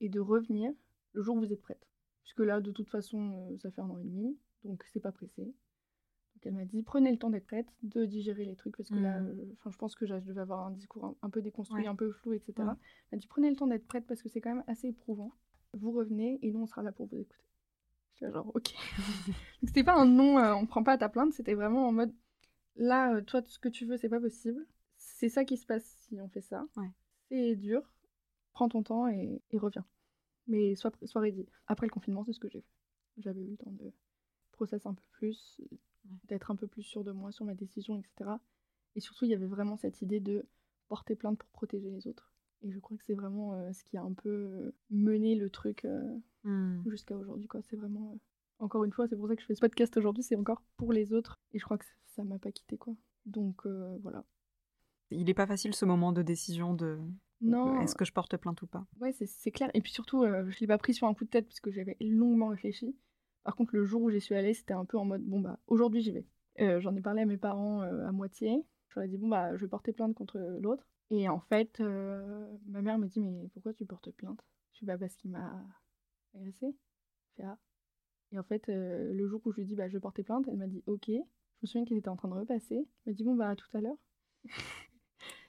et 0.00 0.08
de 0.08 0.20
revenir 0.20 0.72
le 1.12 1.22
jour 1.22 1.36
où 1.36 1.40
vous 1.40 1.52
êtes 1.52 1.62
prête. 1.62 1.86
Puisque 2.22 2.40
là, 2.40 2.60
de 2.60 2.72
toute 2.72 2.90
façon, 2.90 3.48
euh, 3.52 3.58
ça 3.58 3.70
fait 3.70 3.80
un 3.80 3.88
an 3.90 3.98
et 3.98 4.04
demi, 4.04 4.38
donc 4.64 4.84
c'est 4.92 5.00
pas 5.00 5.12
pressé. 5.12 5.44
Donc 5.44 6.44
elle 6.44 6.54
m'a 6.54 6.64
dit, 6.64 6.82
prenez 6.82 7.10
le 7.10 7.18
temps 7.18 7.30
d'être 7.30 7.46
prête, 7.46 7.68
de 7.82 8.04
digérer 8.04 8.44
les 8.44 8.56
trucs, 8.56 8.76
parce 8.76 8.90
que 8.90 8.96
là, 8.96 9.20
Mhm. 9.20 9.28
euh, 9.40 9.52
enfin, 9.54 9.70
je 9.70 9.78
pense 9.78 9.94
que 9.94 10.04
je 10.06 10.14
devais 10.14 10.40
avoir 10.40 10.66
un 10.66 10.70
discours 10.72 11.04
un, 11.06 11.16
un 11.22 11.30
peu 11.30 11.40
déconstruit, 11.40 11.82
Ouais. 11.82 11.88
un 11.88 11.94
peu 11.96 12.10
flou, 12.12 12.32
etc. 12.34 12.52
Ouais. 12.58 12.64
Elle 13.10 13.16
m'a 13.16 13.18
dit, 13.18 13.26
prenez 13.26 13.48
le 13.48 13.56
temps 13.56 13.66
d'être 13.68 13.86
prête, 13.86 14.06
parce 14.06 14.22
que 14.22 14.28
c'est 14.28 14.40
quand 14.40 14.54
même 14.54 14.64
assez 14.66 14.88
éprouvant. 14.88 15.32
Vous 15.72 15.92
revenez, 15.92 16.38
et 16.42 16.52
nous, 16.52 16.60
on 16.60 16.66
sera 16.66 16.82
là 16.82 16.92
pour 16.92 17.06
vous 17.06 17.16
écouter. 17.18 17.40
J'étais 18.14 18.32
genre, 18.32 18.50
ok. 18.54 18.72
Donc 19.62 19.68
c'était 19.68 19.84
pas 19.84 19.94
un 19.94 20.06
non, 20.06 20.38
euh, 20.38 20.52
on 20.54 20.66
prend 20.66 20.82
pas 20.82 20.98
ta 20.98 21.08
plainte, 21.08 21.32
c'était 21.32 21.54
vraiment 21.54 21.86
en 21.88 21.92
mode, 21.92 22.12
là, 22.76 23.14
euh, 23.14 23.20
toi, 23.22 23.42
ce 23.46 23.58
que 23.58 23.68
tu 23.68 23.84
veux, 23.86 23.96
c'est 23.96 24.08
pas 24.08 24.20
possible. 24.20 24.66
C'est 24.98 25.28
ça 25.28 25.44
qui 25.44 25.56
se 25.56 25.64
passe 25.66 25.84
si 26.00 26.20
on 26.20 26.28
fait 26.28 26.40
ça. 26.42 26.66
Ouais. 26.76 26.90
C'est 27.28 27.56
dur. 27.56 27.82
Prends 28.56 28.70
ton 28.70 28.82
temps 28.82 29.06
et, 29.06 29.42
et 29.50 29.58
reviens. 29.58 29.84
Mais 30.46 30.74
sois, 30.76 30.90
sois 31.04 31.20
ready. 31.20 31.46
Après 31.66 31.86
le 31.86 31.90
confinement, 31.92 32.24
c'est 32.24 32.32
ce 32.32 32.40
que 32.40 32.48
j'ai 32.48 32.62
fait. 32.62 32.72
J'avais 33.18 33.42
eu 33.42 33.50
le 33.50 33.56
temps 33.58 33.70
de 33.72 33.92
processer 34.52 34.88
un 34.88 34.94
peu 34.94 35.02
plus, 35.12 35.60
d'être 36.24 36.50
un 36.50 36.56
peu 36.56 36.66
plus 36.66 36.82
sûre 36.82 37.04
de 37.04 37.12
moi 37.12 37.32
sur 37.32 37.44
ma 37.44 37.54
décision, 37.54 37.98
etc. 37.98 38.30
Et 38.94 39.00
surtout, 39.00 39.26
il 39.26 39.30
y 39.30 39.34
avait 39.34 39.44
vraiment 39.46 39.76
cette 39.76 40.00
idée 40.00 40.20
de 40.20 40.46
porter 40.88 41.16
plainte 41.16 41.38
pour 41.38 41.50
protéger 41.50 41.90
les 41.90 42.06
autres. 42.06 42.32
Et 42.62 42.70
je 42.72 42.78
crois 42.78 42.96
que 42.96 43.04
c'est 43.04 43.12
vraiment 43.14 43.52
euh, 43.52 43.72
ce 43.74 43.84
qui 43.84 43.98
a 43.98 44.02
un 44.02 44.14
peu 44.14 44.30
euh, 44.30 44.74
mené 44.88 45.34
le 45.34 45.50
truc 45.50 45.84
euh, 45.84 46.18
Hmm. 46.44 46.80
jusqu'à 46.88 47.16
aujourd'hui. 47.16 47.48
quoi. 47.48 47.60
C'est 47.62 47.76
vraiment. 47.76 48.12
euh, 48.14 48.18
Encore 48.60 48.84
une 48.84 48.92
fois, 48.92 49.06
c'est 49.06 49.16
pour 49.16 49.28
ça 49.28 49.36
que 49.36 49.42
je 49.42 49.46
fais 49.46 49.54
ce 49.54 49.60
podcast 49.60 49.94
aujourd'hui, 49.98 50.22
c'est 50.22 50.36
encore 50.36 50.62
pour 50.78 50.94
les 50.94 51.12
autres. 51.12 51.36
Et 51.52 51.58
je 51.58 51.64
crois 51.66 51.76
que 51.76 51.84
ça 52.06 52.24
m'a 52.24 52.38
pas 52.38 52.52
quitté, 52.52 52.78
quoi. 52.78 52.94
Donc 53.26 53.66
voilà. 54.00 54.24
Il 55.10 55.28
est 55.28 55.34
pas 55.34 55.46
facile 55.46 55.74
ce 55.74 55.84
moment 55.84 56.12
de 56.12 56.22
décision 56.22 56.72
de 56.72 56.98
Non, 57.40 57.80
est-ce 57.82 57.94
que 57.94 58.04
je 58.04 58.12
porte 58.12 58.36
plainte 58.36 58.62
ou 58.62 58.66
pas? 58.66 58.84
ouais, 59.00 59.12
c'est- 59.12 59.50
clair. 59.50 59.70
Et 59.74 59.80
puis 59.80 59.92
surtout, 59.92 60.22
euh, 60.22 60.48
je 60.50 60.58
l'ai 60.60 60.66
pas 60.66 60.78
pris 60.78 60.94
sur 60.94 61.06
un 61.06 61.14
coup 61.14 61.24
de 61.24 61.30
tête 61.30 61.46
parce 61.46 61.60
que 61.60 61.70
j'avais 61.70 61.96
longuement 62.00 62.48
réfléchi. 62.48 62.96
Par 63.44 63.54
contre, 63.56 63.74
le 63.76 63.84
jour 63.84 64.02
où 64.02 64.10
j'y 64.10 64.20
suis 64.20 64.34
allée, 64.34 64.54
c'était 64.54 64.74
un 64.74 64.84
peu 64.84 64.98
en 64.98 65.04
mode 65.04 65.22
bon, 65.22 65.40
bah, 65.40 65.58
aujourd'hui 65.66 66.00
j'y 66.02 66.12
vais. 66.12 66.26
Euh, 66.60 66.80
J'en 66.80 66.96
ai 66.96 67.00
parlé 67.00 67.22
à 67.22 67.26
mes 67.26 67.36
parents 67.36 67.82
euh, 67.82 68.06
à 68.06 68.12
moitié. 68.12 68.64
Je 68.88 68.98
leur 68.98 69.04
ai 69.04 69.08
dit 69.08 69.18
bon, 69.18 69.28
bah, 69.28 69.54
je 69.56 69.62
vais 69.62 69.68
porter 69.68 69.92
plainte 69.92 70.14
contre 70.14 70.38
l'autre. 70.60 70.86
Et 71.10 71.28
en 71.28 71.38
fait, 71.40 71.80
euh, 71.80 72.46
ma 72.66 72.82
mère 72.82 72.98
me 72.98 73.06
dit 73.06 73.20
mais 73.20 73.48
pourquoi 73.52 73.72
tu 73.72 73.84
portes 73.86 74.10
plainte? 74.10 74.40
Je 74.72 74.78
suis 74.78 74.86
bah, 74.86 74.98
parce 74.98 75.14
qu'il 75.16 75.30
m'a 75.30 75.62
agressé. 76.34 76.74
Je 77.30 77.34
fais, 77.36 77.42
ah. 77.44 77.58
Et 78.32 78.38
en 78.38 78.42
fait, 78.44 78.68
euh, 78.68 79.12
le 79.12 79.28
jour 79.28 79.40
où 79.44 79.52
je 79.52 79.56
lui 79.56 79.62
ai 79.62 79.66
dit 79.66 79.76
bah, 79.76 79.88
je 79.88 79.94
vais 79.94 80.00
porter 80.00 80.22
plainte, 80.24 80.46
elle 80.48 80.56
m'a 80.56 80.66
dit 80.66 80.82
ok. 80.86 81.06
Je 81.08 81.12
me 81.62 81.66
souviens 81.68 81.84
qu'elle 81.84 81.98
était 81.98 82.08
en 82.08 82.16
train 82.16 82.28
de 82.28 82.34
repasser. 82.34 82.76
Elle 82.76 83.12
m'a 83.12 83.14
dit 83.14 83.24
bon, 83.24 83.36
bah, 83.36 83.50
à 83.50 83.56
tout 83.56 83.68
à 83.74 83.80
l'heure. 83.80 83.96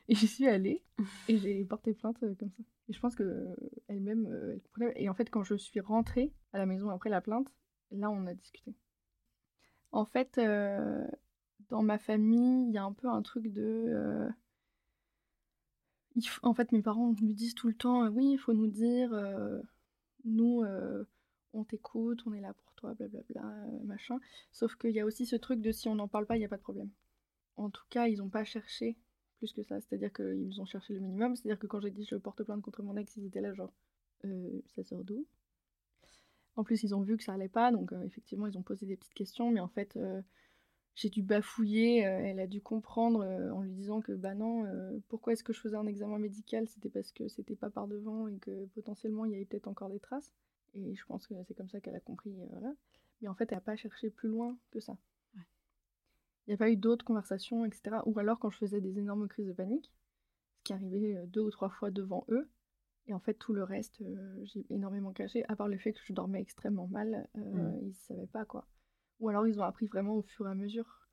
Et 0.10 0.16
j'y 0.16 0.28
suis 0.28 0.48
allée 0.48 0.84
et 1.28 1.38
j'ai 1.38 1.64
porté 1.66 1.94
plainte 1.94 2.22
euh, 2.24 2.36
comme 2.36 2.52
ça. 2.52 2.64
Et 2.90 2.94
je 2.94 3.00
pense 3.00 3.16
que 3.16 3.24
euh, 3.24 3.56
elle-même, 3.88 4.26
euh, 4.28 4.58
elle. 4.82 4.94
Et 4.96 5.10
en 5.10 5.14
fait, 5.14 5.30
quand 5.30 5.44
je 5.44 5.56
suis 5.56 5.80
rentrée 5.80 6.34
à 6.54 6.58
la 6.58 6.66
maison 6.66 6.90
après 6.90 7.10
la 7.10 7.22
plainte, 7.22 7.54
là, 7.92 8.10
on 8.10 8.26
a 8.28 8.34
discuté. 8.34 8.74
En 9.92 10.06
fait, 10.06 10.38
euh, 10.38 11.06
dans 11.70 11.84
ma 11.84 11.98
famille, 11.98 12.68
il 12.70 12.74
y 12.74 12.78
a 12.78 12.84
un 12.84 12.94
peu 12.94 13.10
un 13.10 13.22
truc 13.22 13.52
de. 13.52 13.86
euh, 13.88 14.30
En 16.42 16.54
fait, 16.54 16.72
mes 16.72 16.82
parents 16.82 17.14
me 17.22 17.34
disent 17.34 17.56
tout 17.56 17.68
le 17.68 17.76
temps 17.76 18.08
oui, 18.10 18.32
il 18.34 18.38
faut 18.38 18.54
nous 18.54 18.68
dire, 18.68 19.12
nous, 20.26 20.64
on 21.54 21.64
t'écoute, 21.64 22.24
on 22.26 22.34
est 22.34 22.42
là 22.42 22.54
pour 22.54 22.74
toi, 22.74 22.94
blablabla, 22.94 23.44
machin. 23.86 24.20
Sauf 24.52 24.76
qu'il 24.76 24.92
y 24.92 25.00
a 25.00 25.06
aussi 25.06 25.26
ce 25.26 25.36
truc 25.36 25.62
de 25.62 25.72
si 25.72 25.88
on 25.88 25.96
n'en 25.96 26.08
parle 26.08 26.26
pas, 26.26 26.36
il 26.36 26.40
n'y 26.40 26.46
a 26.46 26.50
pas 26.50 26.58
de 26.58 26.62
problème. 26.62 26.90
En 27.58 27.70
tout 27.70 27.86
cas, 27.90 28.08
ils 28.08 28.18
n'ont 28.20 28.30
pas 28.30 28.44
cherché 28.46 28.98
plus 29.38 29.54
que 29.54 29.64
ça. 29.64 29.80
C'est-à-dire 29.82 30.12
qu'ils 30.14 30.60
ont 30.62 30.66
cherché 30.66 30.94
le 30.94 31.00
minimum. 31.00 31.36
C'est-à-dire 31.36 31.60
que 31.60 31.68
quand 31.68 31.80
j'ai 31.80 31.92
dit 31.92 32.06
je 32.06 32.16
porte 32.16 32.44
plainte 32.44 32.62
contre 32.62 32.84
mon 32.84 32.96
ex, 32.98 33.16
ils 33.18 33.26
étaient 33.26 33.42
là 33.42 33.54
genre 33.54 33.72
euh, 34.26 34.62
ça 34.76 34.84
sort 34.84 35.04
d'où? 35.04 35.26
En 36.56 36.64
plus, 36.64 36.84
ils 36.84 36.96
ont 36.96 37.02
vu 37.02 37.18
que 37.18 37.24
ça 37.24 37.34
allait 37.34 37.50
pas, 37.50 37.72
donc 37.72 37.94
euh, 37.94 38.02
effectivement, 38.04 38.48
ils 38.48 38.58
ont 38.58 38.64
posé 38.64 38.86
des 38.86 38.96
petites 38.96 39.14
questions, 39.14 39.52
mais 39.52 39.60
en 39.60 39.68
fait, 39.68 39.96
euh, 39.96 40.22
j'ai 40.96 41.10
dû 41.10 41.22
bafouiller. 41.22 42.00
elle 42.00 42.40
a 42.40 42.48
dû 42.48 42.62
comprendre 42.62 43.24
en 43.54 43.62
lui 43.62 43.72
disant 43.72 44.02
que 44.02 44.14
bah 44.14 44.34
non, 44.34 44.66
pourquoi 45.10 45.34
est-ce 45.34 45.44
que 45.44 45.54
je 45.54 45.60
faisais 45.60 45.76
un 45.76 45.86
examen 45.86 46.18
médical? 46.18 46.68
C'était 46.68 46.90
parce 46.90 47.12
que 47.12 47.28
c'était 47.28 47.56
pas 47.56 47.70
par 47.70 47.88
devant 47.88 48.28
et 48.28 48.40
que 48.40 48.66
potentiellement 48.74 49.26
il 49.26 49.34
y 49.34 49.36
avait 49.36 49.46
peut-être 49.46 49.68
encore 49.68 49.90
des 49.90 50.00
traces. 50.00 50.34
Et 50.74 50.96
je 50.96 51.06
pense 51.06 51.28
que 51.28 51.36
c'est 51.48 51.54
comme 51.54 51.70
ça 51.70 51.80
qu'elle 51.82 51.96
a 51.96 52.00
compris. 52.00 52.36
Mais 53.22 53.28
en 53.28 53.36
fait, 53.36 53.52
elle 53.52 53.58
n'a 53.58 53.62
pas 53.62 53.76
cherché 53.76 54.10
plus 54.10 54.30
loin 54.30 54.58
que 54.72 54.80
ça. 54.80 54.98
Il 56.48 56.52
n'y 56.52 56.54
a 56.54 56.58
pas 56.58 56.70
eu 56.70 56.78
d'autres 56.78 57.04
conversations, 57.06 57.66
etc. 57.66 57.98
Ou 58.06 58.18
alors 58.20 58.40
quand 58.40 58.50
je 58.50 58.58
faisais 58.58 58.80
des 58.82 58.98
énormes 59.00 59.28
crises 59.28 59.48
de 59.48 59.54
panique, 59.54 59.92
ce 60.60 60.64
qui 60.64 60.74
arrivait 60.74 61.18
euh, 61.18 61.26
deux 61.28 61.42
ou 61.42 61.52
trois 61.52 61.70
fois 61.70 61.92
devant 61.92 62.26
eux. 62.30 62.50
Et 63.08 63.14
en 63.14 63.20
fait, 63.20 63.34
tout 63.36 63.54
le 63.54 63.64
reste, 63.64 64.02
euh, 64.02 64.40
j'ai 64.44 64.66
énormément 64.70 65.14
caché, 65.14 65.46
à 65.48 65.56
part 65.56 65.68
le 65.70 65.78
fait 65.78 65.94
que 65.94 66.00
je 66.04 66.14
dormais 66.14 66.42
extrêmement 66.42 66.88
mal, 66.88 67.30
euh, 67.38 67.40
Mm. 67.40 67.80
ils 67.84 67.88
ne 67.90 67.94
savaient 67.94 68.28
pas 68.28 68.46
quoi. 68.46 68.68
Ou 69.20 69.30
alors 69.30 69.48
ils 69.48 69.60
ont 69.60 69.64
appris 69.64 69.88
vraiment 69.88 70.16
au 70.16 70.22
fur 70.24 70.48
et 70.48 70.52
à 70.52 70.56
mesure. 70.56 71.08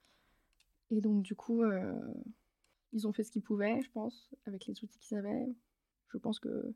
Et 0.90 1.00
donc, 1.00 1.22
du 1.22 1.34
coup, 1.34 1.62
euh, 1.62 1.94
ils 2.92 3.06
ont 3.08 3.12
fait 3.12 3.24
ce 3.24 3.30
qu'ils 3.32 3.42
pouvaient, 3.42 3.80
je 3.82 3.90
pense, 3.90 4.34
avec 4.44 4.66
les 4.66 4.82
outils 4.84 4.98
qu'ils 4.98 5.16
avaient. 5.16 5.46
Je 6.08 6.18
pense 6.18 6.38
que 6.38 6.74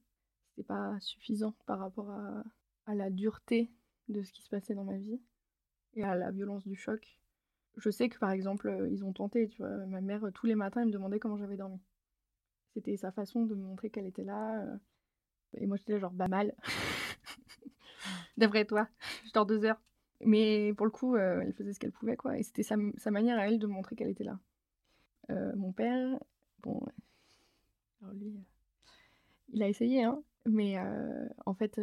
c'était 0.51 0.67
pas 0.67 0.99
suffisant 1.01 1.55
par 1.67 1.79
rapport 1.79 2.11
à, 2.11 2.43
à 2.87 2.95
la 2.95 3.11
dureté 3.11 3.71
de 4.09 4.23
ce 4.23 4.33
qui 4.33 4.43
se 4.43 4.49
passait 4.49 4.75
dans 4.75 4.85
ma 4.85 4.97
vie 4.97 5.21
et 5.95 6.03
à 6.03 6.15
la 6.17 6.31
violence 6.31 6.67
du 6.67 6.75
choc. 6.77 7.21
Je 7.77 7.91
sais 7.91 8.09
que 8.09 8.19
par 8.19 8.31
exemple, 8.31 8.89
ils 8.91 9.05
ont 9.05 9.13
tenté, 9.13 9.49
tu 9.49 9.59
vois, 9.59 9.71
ma 9.87 10.01
mère, 10.01 10.23
tous 10.35 10.47
les 10.47 10.55
matins, 10.55 10.81
elle 10.81 10.89
me 10.89 10.93
demandait 10.93 11.19
comment 11.19 11.37
j'avais 11.37 11.57
dormi. 11.57 11.81
C'était 12.75 12.97
sa 12.97 13.13
façon 13.13 13.45
de 13.45 13.55
me 13.55 13.63
montrer 13.63 13.91
qu'elle 13.91 14.07
était 14.07 14.25
là. 14.25 14.65
Et 15.55 15.67
moi, 15.67 15.77
j'étais 15.77 15.93
là, 15.93 15.99
genre, 15.99 16.13
bah 16.13 16.29
mal. 16.29 16.55
D'après 18.37 18.65
toi, 18.65 18.89
je 19.25 19.33
dors 19.33 19.47
deux 19.47 19.65
heures. 19.65 19.81
Mais 20.25 20.73
pour 20.75 20.87
le 20.87 20.91
coup, 20.91 21.17
elle 21.17 21.53
faisait 21.53 21.73
ce 21.73 21.79
qu'elle 21.79 21.93
pouvait, 21.93 22.17
quoi. 22.17 22.37
Et 22.39 22.43
c'était 22.43 22.65
sa, 22.65 22.77
sa 22.97 23.11
manière 23.11 23.39
à 23.39 23.47
elle 23.47 23.59
de 23.59 23.67
montrer 23.67 23.95
qu'elle 23.97 24.11
était 24.11 24.25
là. 24.25 24.39
Mon 25.29 25.73
père, 25.73 26.19
bon, 26.63 26.81
alors 28.03 28.15
lui, 28.15 28.35
il 29.51 29.63
a 29.63 29.69
essayé, 29.69 30.05
hein, 30.05 30.23
mais 30.47 30.77
en 31.47 31.55
fait, 31.55 31.81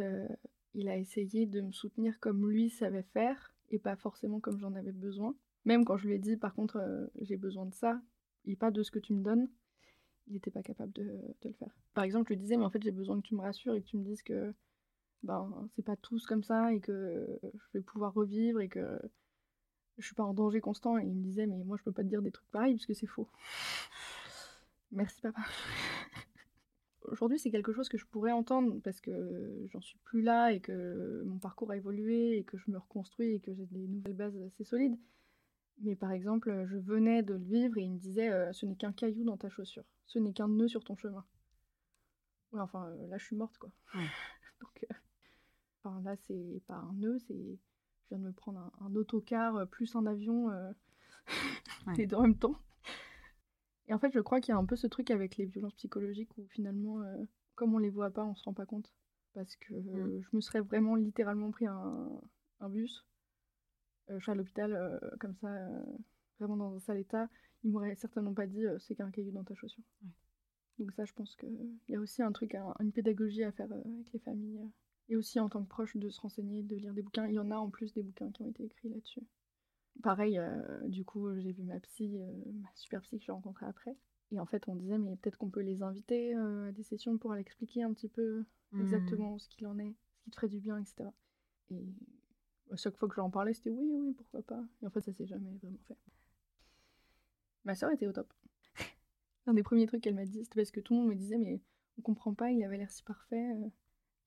il 0.74 0.88
a 0.88 0.96
essayé 0.96 1.46
de 1.46 1.60
me 1.60 1.72
soutenir 1.72 2.18
comme 2.20 2.48
lui 2.50 2.70
savait 2.70 3.02
faire 3.02 3.54
et 3.70 3.78
pas 3.78 3.96
forcément 3.96 4.40
comme 4.40 4.58
j'en 4.58 4.74
avais 4.74 4.92
besoin. 4.92 5.34
Même 5.66 5.84
quand 5.84 5.96
je 5.98 6.06
lui 6.06 6.14
ai 6.14 6.18
dit, 6.18 6.36
par 6.36 6.54
contre, 6.54 6.76
euh, 6.76 7.06
j'ai 7.20 7.36
besoin 7.36 7.66
de 7.66 7.74
ça 7.74 8.00
et 8.46 8.54
pas 8.56 8.70
de 8.70 8.82
ce 8.84 8.92
que 8.92 9.00
tu 9.00 9.12
me 9.12 9.22
donnes, 9.22 9.48
il 10.28 10.34
n'était 10.34 10.52
pas 10.52 10.62
capable 10.62 10.92
de, 10.92 11.02
le 11.44 11.52
faire. 11.52 11.76
Par 11.92 12.04
exemple, 12.04 12.28
je 12.28 12.34
lui 12.34 12.40
disais, 12.40 12.56
mais 12.56 12.64
en 12.64 12.70
fait, 12.70 12.82
j'ai 12.82 12.92
besoin 12.92 13.20
que 13.20 13.26
tu 13.26 13.34
me 13.34 13.40
rassures 13.40 13.74
et 13.74 13.82
que 13.82 13.86
tu 13.86 13.96
me 13.96 14.04
dises 14.04 14.22
que 14.22 14.54
ben, 15.24 15.68
c'est 15.74 15.84
pas 15.84 15.96
tous 15.96 16.24
comme 16.24 16.44
ça 16.44 16.72
et 16.72 16.80
que 16.80 17.26
je 17.42 17.78
vais 17.78 17.80
pouvoir 17.80 18.14
revivre 18.14 18.60
et 18.60 18.68
que 18.68 18.98
je 19.98 20.06
suis 20.06 20.14
pas 20.14 20.22
en 20.22 20.34
danger 20.34 20.60
constant. 20.60 20.98
Et 20.98 21.02
il 21.04 21.14
me 21.14 21.22
disait, 21.22 21.46
mais 21.46 21.62
moi, 21.64 21.76
je 21.76 21.82
peux 21.82 21.92
pas 21.92 22.04
te 22.04 22.08
dire 22.08 22.22
des 22.22 22.30
trucs 22.30 22.50
pareils 22.50 22.74
parce 22.74 22.86
que 22.86 22.94
c'est 22.94 23.06
faux. 23.06 23.28
Merci, 24.92 25.20
papa. 25.20 25.40
Aujourd'hui, 27.02 27.40
c'est 27.40 27.50
quelque 27.50 27.72
chose 27.72 27.88
que 27.88 27.98
je 27.98 28.06
pourrais 28.06 28.32
entendre 28.32 28.80
parce 28.84 29.00
que 29.00 29.64
j'en 29.72 29.80
suis 29.80 29.98
plus 30.04 30.22
là 30.22 30.52
et 30.52 30.60
que 30.60 31.22
mon 31.24 31.38
parcours 31.38 31.70
a 31.72 31.76
évolué 31.76 32.38
et 32.38 32.44
que 32.44 32.56
je 32.56 32.70
me 32.70 32.78
reconstruis 32.78 33.34
et 33.34 33.40
que 33.40 33.52
j'ai 33.52 33.66
des 33.66 33.86
nouvelles 33.88 34.14
bases 34.14 34.36
assez 34.36 34.64
solides. 34.64 34.96
Mais 35.82 35.94
par 35.94 36.10
exemple, 36.12 36.64
je 36.66 36.76
venais 36.78 37.22
de 37.22 37.34
le 37.34 37.44
vivre 37.44 37.76
et 37.78 37.82
il 37.82 37.92
me 37.92 37.98
disait 37.98 38.30
euh, 38.30 38.52
ce 38.52 38.64
n'est 38.66 38.76
qu'un 38.76 38.92
caillou 38.92 39.24
dans 39.24 39.36
ta 39.36 39.48
chaussure, 39.50 39.84
ce 40.06 40.18
n'est 40.18 40.32
qu'un 40.32 40.48
nœud 40.48 40.68
sur 40.68 40.82
ton 40.84 40.96
chemin. 40.96 41.24
Ouais, 42.52 42.60
enfin, 42.60 42.86
euh, 42.88 43.06
là, 43.08 43.18
je 43.18 43.24
suis 43.24 43.36
morte, 43.36 43.58
quoi. 43.58 43.70
Ouais. 43.94 44.06
Donc, 44.60 44.86
euh, 44.90 44.94
enfin, 45.82 46.00
là, 46.02 46.16
c'est 46.16 46.62
pas 46.66 46.76
un 46.76 46.92
nœud, 46.94 47.18
c'est. 47.18 47.34
Je 47.34 48.08
viens 48.14 48.18
de 48.18 48.24
me 48.28 48.32
prendre 48.32 48.60
un, 48.60 48.72
un 48.86 48.94
autocar 48.94 49.56
euh, 49.56 49.66
plus 49.66 49.94
un 49.96 50.06
avion, 50.06 50.50
euh, 50.50 50.72
Ouais. 51.86 51.94
les 51.96 52.06
deux 52.06 52.16
en 52.16 52.22
même 52.22 52.38
temps. 52.38 52.56
Et 53.88 53.94
en 53.94 53.98
fait, 53.98 54.10
je 54.12 54.20
crois 54.20 54.40
qu'il 54.40 54.52
y 54.52 54.54
a 54.56 54.58
un 54.58 54.64
peu 54.64 54.76
ce 54.76 54.86
truc 54.86 55.10
avec 55.10 55.36
les 55.36 55.44
violences 55.46 55.74
psychologiques 55.74 56.36
où 56.38 56.46
finalement, 56.48 57.02
euh, 57.02 57.24
comme 57.54 57.74
on 57.74 57.78
les 57.78 57.90
voit 57.90 58.10
pas, 58.10 58.24
on 58.24 58.34
se 58.34 58.42
rend 58.44 58.54
pas 58.54 58.66
compte. 58.66 58.92
Parce 59.34 59.54
que 59.56 59.74
Mm. 59.74 60.22
je 60.22 60.28
me 60.36 60.40
serais 60.40 60.60
vraiment 60.60 60.94
littéralement 60.94 61.50
pris 61.50 61.66
un, 61.66 62.08
un 62.60 62.68
bus. 62.68 63.04
Euh, 64.10 64.18
je 64.18 64.22
suis 64.22 64.32
à 64.32 64.34
l'hôpital 64.34 64.72
euh, 64.74 64.98
comme 65.20 65.34
ça, 65.36 65.48
euh, 65.48 65.82
vraiment 66.38 66.56
dans 66.56 66.74
un 66.76 66.80
sale 66.80 66.98
état. 66.98 67.28
Ils 67.64 67.70
m'auraient 67.72 67.96
certainement 67.96 68.34
pas 68.34 68.46
dit 68.46 68.64
c'est 68.80 68.94
qu'un 68.94 69.10
caillou 69.10 69.32
dans 69.32 69.44
ta 69.44 69.54
chaussure. 69.54 69.82
Ouais. 70.04 70.10
Donc 70.78 70.92
ça, 70.92 71.04
je 71.04 71.12
pense 71.14 71.34
qu'il 71.36 71.78
y 71.88 71.96
a 71.96 72.00
aussi 72.00 72.22
un 72.22 72.32
truc, 72.32 72.54
un- 72.54 72.74
une 72.80 72.92
pédagogie 72.92 73.44
à 73.44 73.52
faire 73.52 73.70
avec 73.72 74.12
les 74.12 74.20
familles. 74.20 74.60
et 75.08 75.14
aussi 75.16 75.38
en 75.38 75.48
tant 75.48 75.62
que 75.62 75.68
proche 75.68 75.96
de 75.96 76.08
se 76.10 76.20
renseigner, 76.20 76.64
de 76.64 76.74
lire 76.76 76.92
des 76.92 77.02
bouquins. 77.02 77.28
Il 77.28 77.34
y 77.34 77.38
en 77.38 77.50
a 77.52 77.56
en 77.56 77.70
plus 77.70 77.92
des 77.94 78.02
bouquins 78.02 78.30
qui 78.32 78.42
ont 78.42 78.48
été 78.48 78.64
écrits 78.64 78.88
là-dessus. 78.88 79.22
Pareil, 80.02 80.38
euh, 80.38 80.88
du 80.88 81.04
coup, 81.04 81.28
j'ai 81.38 81.52
vu 81.52 81.62
ma 81.62 81.78
psy, 81.80 82.18
euh, 82.18 82.32
ma 82.60 82.68
super 82.74 83.00
psy 83.02 83.18
que 83.18 83.24
j'ai 83.24 83.32
rencontrée 83.32 83.66
après. 83.66 83.96
Et 84.32 84.40
en 84.40 84.46
fait, 84.46 84.68
on 84.68 84.74
disait, 84.74 84.98
mais 84.98 85.16
peut-être 85.16 85.38
qu'on 85.38 85.48
peut 85.50 85.60
les 85.62 85.82
inviter 85.82 86.34
euh, 86.36 86.68
à 86.68 86.72
des 86.72 86.82
sessions 86.82 87.18
pour 87.18 87.32
aller 87.32 87.42
expliquer 87.42 87.82
un 87.84 87.92
petit 87.94 88.08
peu 88.08 88.44
Hmm. 88.72 88.80
exactement 88.82 89.38
ce 89.38 89.48
qu'il 89.48 89.66
en 89.68 89.78
est, 89.78 89.94
ce 90.18 90.24
qui 90.24 90.30
te 90.30 90.36
ferait 90.36 90.48
du 90.48 90.58
bien, 90.58 90.76
etc. 90.78 91.12
Et 91.70 91.84
à 92.72 92.76
chaque 92.76 92.96
fois 92.96 93.08
que 93.08 93.14
je 93.14 93.18
leur 93.20 93.26
en 93.26 93.30
parlais, 93.30 93.54
c'était 93.54 93.70
oui, 93.70 93.88
oui, 93.92 94.12
pourquoi 94.14 94.42
pas. 94.42 94.62
Et 94.82 94.86
en 94.86 94.90
fait, 94.90 95.00
ça 95.00 95.12
s'est 95.12 95.26
jamais 95.26 95.50
vraiment 95.62 95.78
fait. 95.88 95.96
Ma 97.64 97.74
soeur 97.74 97.90
était 97.90 98.06
au 98.06 98.12
top. 98.12 98.32
L'un 99.46 99.54
des 99.54 99.62
premiers 99.62 99.86
trucs 99.86 100.02
qu'elle 100.02 100.14
m'a 100.14 100.24
dit, 100.26 100.44
c'était 100.44 100.60
parce 100.60 100.70
que 100.70 100.80
tout 100.80 100.94
le 100.94 101.00
monde 101.00 101.08
me 101.10 101.14
disait, 101.14 101.38
mais 101.38 101.60
on 101.98 102.02
comprend 102.02 102.34
pas, 102.34 102.50
il 102.50 102.62
avait 102.64 102.76
l'air 102.78 102.90
si 102.90 103.02
parfait. 103.02 103.50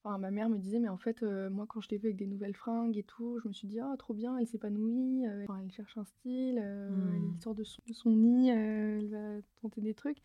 Enfin, 0.03 0.17
ma 0.17 0.31
mère 0.31 0.49
me 0.49 0.57
disait, 0.57 0.79
mais 0.79 0.87
en 0.89 0.97
fait, 0.97 1.23
euh, 1.23 1.49
moi, 1.49 1.65
quand 1.67 1.81
je 1.81 1.89
l'ai 1.89 1.97
vu 1.97 2.07
avec 2.07 2.15
des 2.17 2.25
nouvelles 2.27 2.55
fringues 2.55 2.97
et 2.97 3.03
tout, 3.03 3.39
je 3.43 3.47
me 3.49 3.53
suis 3.53 3.67
dit, 3.67 3.79
ah, 3.81 3.93
trop 3.99 4.13
bien, 4.13 4.37
elle 4.37 4.47
s'épanouit, 4.47 5.27
euh, 5.27 5.43
enfin, 5.43 5.59
elle 5.61 5.71
cherche 5.71 5.97
un 5.97 6.05
style, 6.05 6.59
euh, 6.61 6.89
Mm. 6.89 7.15
elle 7.33 7.41
sort 7.41 7.53
de 7.55 7.63
son, 7.65 7.81
de 7.85 7.93
son 7.93 8.11
nid, 8.11 8.51
euh, 8.51 8.99
elle 8.99 9.09
va 9.09 9.41
tenter 9.61 9.81
des 9.81 9.93
trucs. 9.93 10.21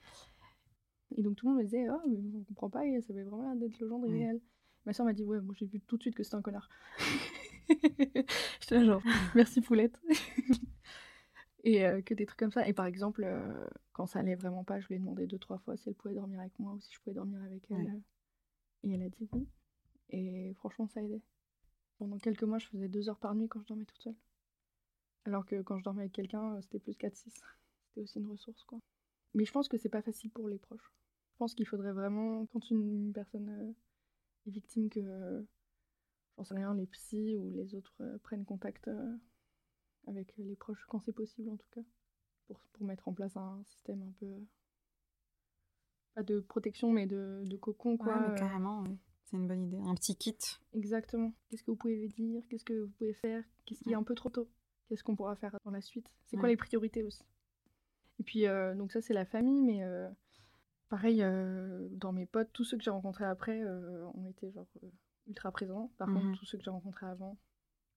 Et 1.17 1.23
donc 1.23 1.37
tout 1.37 1.47
le 1.47 1.53
monde 1.53 1.59
me 1.61 1.65
disait, 1.65 1.87
ah, 1.89 2.01
mais 2.09 2.19
on 2.35 2.43
comprend 2.45 2.71
pas, 2.71 2.87
et 2.87 3.01
ça 3.01 3.13
avait 3.13 3.23
vraiment 3.25 3.43
l'air 3.43 3.57
d'être 3.57 3.79
le 3.81 3.89
gendre 3.89 4.07
Ouais. 4.07 4.15
idéal. 4.17 4.41
Ma 4.87 4.93
soeur 4.93 5.07
m'a 5.07 5.13
dit, 5.13 5.25
ouais, 5.25 5.41
moi 5.41 5.55
j'ai 5.57 5.67
vu 5.67 5.81
tout 5.81 5.97
de 5.97 6.03
suite 6.03 6.15
que 6.15 6.23
c'était 6.23 6.37
un 6.37 6.43
connard. 6.43 6.69
J'étais 8.61 8.85
genre, 8.85 9.03
merci 9.35 9.61
Poulette. 9.61 9.99
et 11.65 11.85
euh, 11.85 12.03
que 12.03 12.15
des 12.15 12.27
trucs 12.27 12.39
comme 12.39 12.53
ça. 12.53 12.69
Et 12.69 12.73
par 12.73 12.87
exemple, 12.87 13.25
euh, 13.25 13.67
quand 13.93 14.07
ça 14.07 14.21
allait 14.21 14.35
vraiment 14.35 14.65
pas, 14.65 14.81
je 14.81 14.87
lui 14.89 14.97
ai 14.97 14.99
demandé 14.99 15.27
deux, 15.27 15.39
trois 15.39 15.59
fois 15.59 15.77
si 15.77 15.89
elle 15.89 15.95
pouvait 15.95 16.15
dormir 16.15 16.41
avec 16.41 16.57
moi 16.59 16.75
ou 16.75 16.81
si 16.81 16.93
je 16.93 17.01
pouvais 17.01 17.15
dormir 17.15 17.43
avec 17.43 17.63
elle. 17.71 17.77
Ouais. 17.77 18.03
Et 18.85 18.95
elle 18.95 19.03
a 19.03 19.09
dit 19.09 19.29
oui. 19.33 19.49
Et 20.11 20.53
franchement, 20.55 20.87
ça 20.87 21.03
aidait. 21.03 21.23
Pendant 21.99 22.19
quelques 22.19 22.43
mois, 22.43 22.59
je 22.59 22.67
faisais 22.67 22.89
deux 22.89 23.09
heures 23.09 23.19
par 23.19 23.35
nuit 23.35 23.49
quand 23.49 23.61
je 23.63 23.67
dormais 23.67 23.87
toute 23.87 24.01
seule. 24.01 24.17
Alors 25.25 25.47
que 25.47 25.63
quand 25.63 25.79
je 25.79 25.85
dormais 25.85 26.03
avec 26.03 26.13
quelqu'un, 26.13 26.55
euh, 26.55 26.61
c'était 26.61 26.79
plus 26.79 26.97
4-6. 26.97 27.33
C'était 27.89 28.03
aussi 28.03 28.19
une 28.19 28.27
ressource, 28.27 28.63
quoi. 28.65 28.79
Mais 29.33 29.45
je 29.45 29.53
pense 29.53 29.69
que 29.69 29.79
c'est 29.79 29.89
pas 29.89 30.03
facile 30.03 30.31
pour 30.31 30.49
les 30.49 30.59
proches. 30.59 30.93
Je 31.33 31.39
pense 31.39 31.55
qu'il 31.55 31.67
faudrait 31.67 31.93
vraiment, 31.93 32.47
quand 32.47 32.71
une 32.71 33.13
personne 33.13 33.75
est 34.47 34.51
victime, 34.51 34.89
que, 34.91 35.45
j'en 36.45 36.49
sais 36.49 36.55
rien, 36.55 36.75
les 36.75 36.87
psys 36.87 37.37
ou 37.37 37.51
les 37.51 37.75
autres 37.75 37.95
euh, 38.01 38.19
prennent 38.19 38.45
contact 38.45 38.89
euh, 38.89 39.17
avec 40.07 40.37
les 40.37 40.57
proches, 40.57 40.85
quand 40.89 41.01
c'est 41.01 41.13
possible 41.13 41.49
en 41.49 41.57
tout 41.57 41.69
cas, 41.71 41.81
pour, 42.47 42.61
pour 42.73 42.87
mettre 42.87 43.09
en 43.09 43.15
place 43.15 43.37
un 43.37 43.63
système 43.65 44.03
un 44.03 44.13
peu. 44.21 44.27
Pas 46.15 46.23
de 46.23 46.41
protection, 46.41 46.93
mais 46.93 47.07
de, 47.07 47.43
de 47.45 47.57
cocon, 47.57 47.97
quoi. 47.97 48.15
Ouais, 48.15 48.21
mais 48.21 48.35
euh, 48.35 48.37
carrément, 48.37 48.83
ouais. 48.83 48.97
c'est 49.25 49.37
une 49.37 49.49
bonne 49.49 49.65
idée. 49.65 49.81
Un 49.81 49.95
petit 49.95 50.17
kit. 50.17 50.37
Exactement. 50.75 51.33
Qu'est-ce 51.49 51.65
que 51.65 51.71
vous 51.71 51.77
pouvez 51.77 52.09
dire? 52.09 52.43
Qu'est-ce 52.49 52.65
que 52.65 52.83
vous 52.85 52.91
pouvez 52.91 53.15
faire? 53.15 53.43
Qu'est-ce 53.65 53.83
qui 53.83 53.91
est 53.91 53.97
un 53.97 54.05
peu 54.05 54.15
trop 54.15 54.31
tôt? 54.31 54.49
Qu'est-ce 54.89 55.03
qu'on 55.03 55.17
pourra 55.17 55.35
faire 55.35 55.57
dans 55.65 55.71
la 55.71 55.81
suite? 55.81 56.07
C'est 56.27 56.37
quoi 56.37 56.49
les 56.49 56.57
priorités 56.57 57.03
aussi? 57.03 57.25
Et 58.21 58.23
puis, 58.23 58.47
euh, 58.47 58.75
donc 58.75 58.93
ça, 58.93 59.01
c'est 59.01 59.15
la 59.15 59.25
famille, 59.25 59.63
mais 59.63 59.83
euh, 59.83 60.09
pareil, 60.89 61.23
euh, 61.23 61.89
dans 61.93 62.13
mes 62.13 62.27
potes, 62.27 62.53
tous 62.53 62.65
ceux 62.65 62.77
que 62.77 62.85
j'ai 62.85 62.91
rencontrés 62.91 63.25
après 63.25 63.63
euh, 63.65 64.07
ont 64.15 64.29
été 64.29 64.53
genre 64.53 64.69
euh, 64.85 64.91
ultra 65.29 65.51
présents. 65.53 65.91
Par 65.99 66.09
Mhm. 66.09 66.15
contre, 66.15 66.39
tous 66.39 66.47
ceux 66.47 66.59
que 66.59 66.65
j'ai 66.65 66.71
rencontrés 66.71 67.07
avant, 67.07 67.37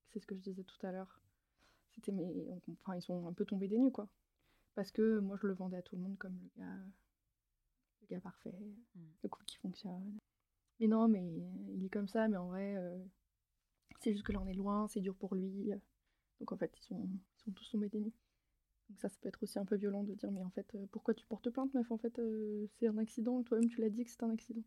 c'est 0.10 0.20
ce 0.20 0.26
que 0.28 0.36
je 0.36 0.42
disais 0.42 0.64
tout 0.64 0.86
à 0.86 0.92
l'heure, 0.92 1.20
c'était 1.94 2.12
mes... 2.12 2.48
on- 2.50 2.62
Enfin, 2.84 2.96
ils 2.96 3.02
sont 3.02 3.28
un 3.28 3.34
peu 3.34 3.46
tombés 3.46 3.68
des 3.68 3.78
nues, 3.80 3.92
quoi. 3.92 4.08
Parce 4.76 4.92
que 4.92 5.20
moi, 5.20 5.38
je 5.42 5.48
le 5.48 5.54
vendais 5.54 5.78
à 5.78 5.82
tout 5.82 5.96
le 5.96 6.02
monde 6.04 6.18
comme 6.18 6.38
le 6.40 6.50
gars, 6.62 6.78
le 8.02 8.08
gars 8.08 8.22
parfait, 8.22 8.54
Mm. 8.96 9.02
le 9.24 9.30
couple 9.30 9.46
qui 9.46 9.58
fonctionne. 9.58 10.18
Mais 10.80 10.88
non, 10.88 11.08
mais 11.08 11.24
il 11.76 11.86
est 11.86 11.90
comme 11.90 12.08
ça, 12.08 12.28
mais 12.28 12.38
en 12.38 12.48
vrai, 12.50 12.76
euh, 12.78 12.98
c'est 14.00 14.14
juste 14.14 14.26
que 14.26 14.32
là 14.32 14.40
on 14.42 14.48
est 14.48 14.54
loin, 14.54 14.88
c'est 14.88 15.02
dur 15.02 15.16
pour 15.16 15.36
lui. 15.36 15.72
Donc 16.40 16.52
en 16.52 16.58
fait, 16.58 16.72
ils 16.78 16.84
sont, 16.84 17.10
ils 17.40 17.42
sont 17.44 17.52
tous 17.52 17.70
tombés 17.72 17.90
des 17.90 18.00
nues. 18.00 18.14
Donc 18.90 19.00
ça, 19.00 19.10
ça 19.10 19.18
peut 19.22 19.30
être 19.30 19.44
aussi 19.44 19.60
un 19.60 19.66
peu 19.66 19.76
violent 19.76 20.04
de 20.04 20.14
dire, 20.14 20.32
mais 20.32 20.44
en 20.44 20.50
fait, 20.52 20.74
euh, 20.76 20.86
pourquoi 20.92 21.14
tu 21.14 21.26
portes 21.26 21.50
plainte, 21.50 21.74
meuf? 21.74 21.92
En 21.92 21.98
fait, 21.98 22.20
euh, 22.20 22.68
c'est 22.80 22.88
un 22.88 22.98
accident, 22.98 23.44
toi-même 23.44 23.70
tu 23.70 23.82
l'as 23.82 23.90
dit 23.90 24.04
que 24.06 24.12
c'est 24.12 24.24
un 24.24 24.30
accident. 24.32 24.64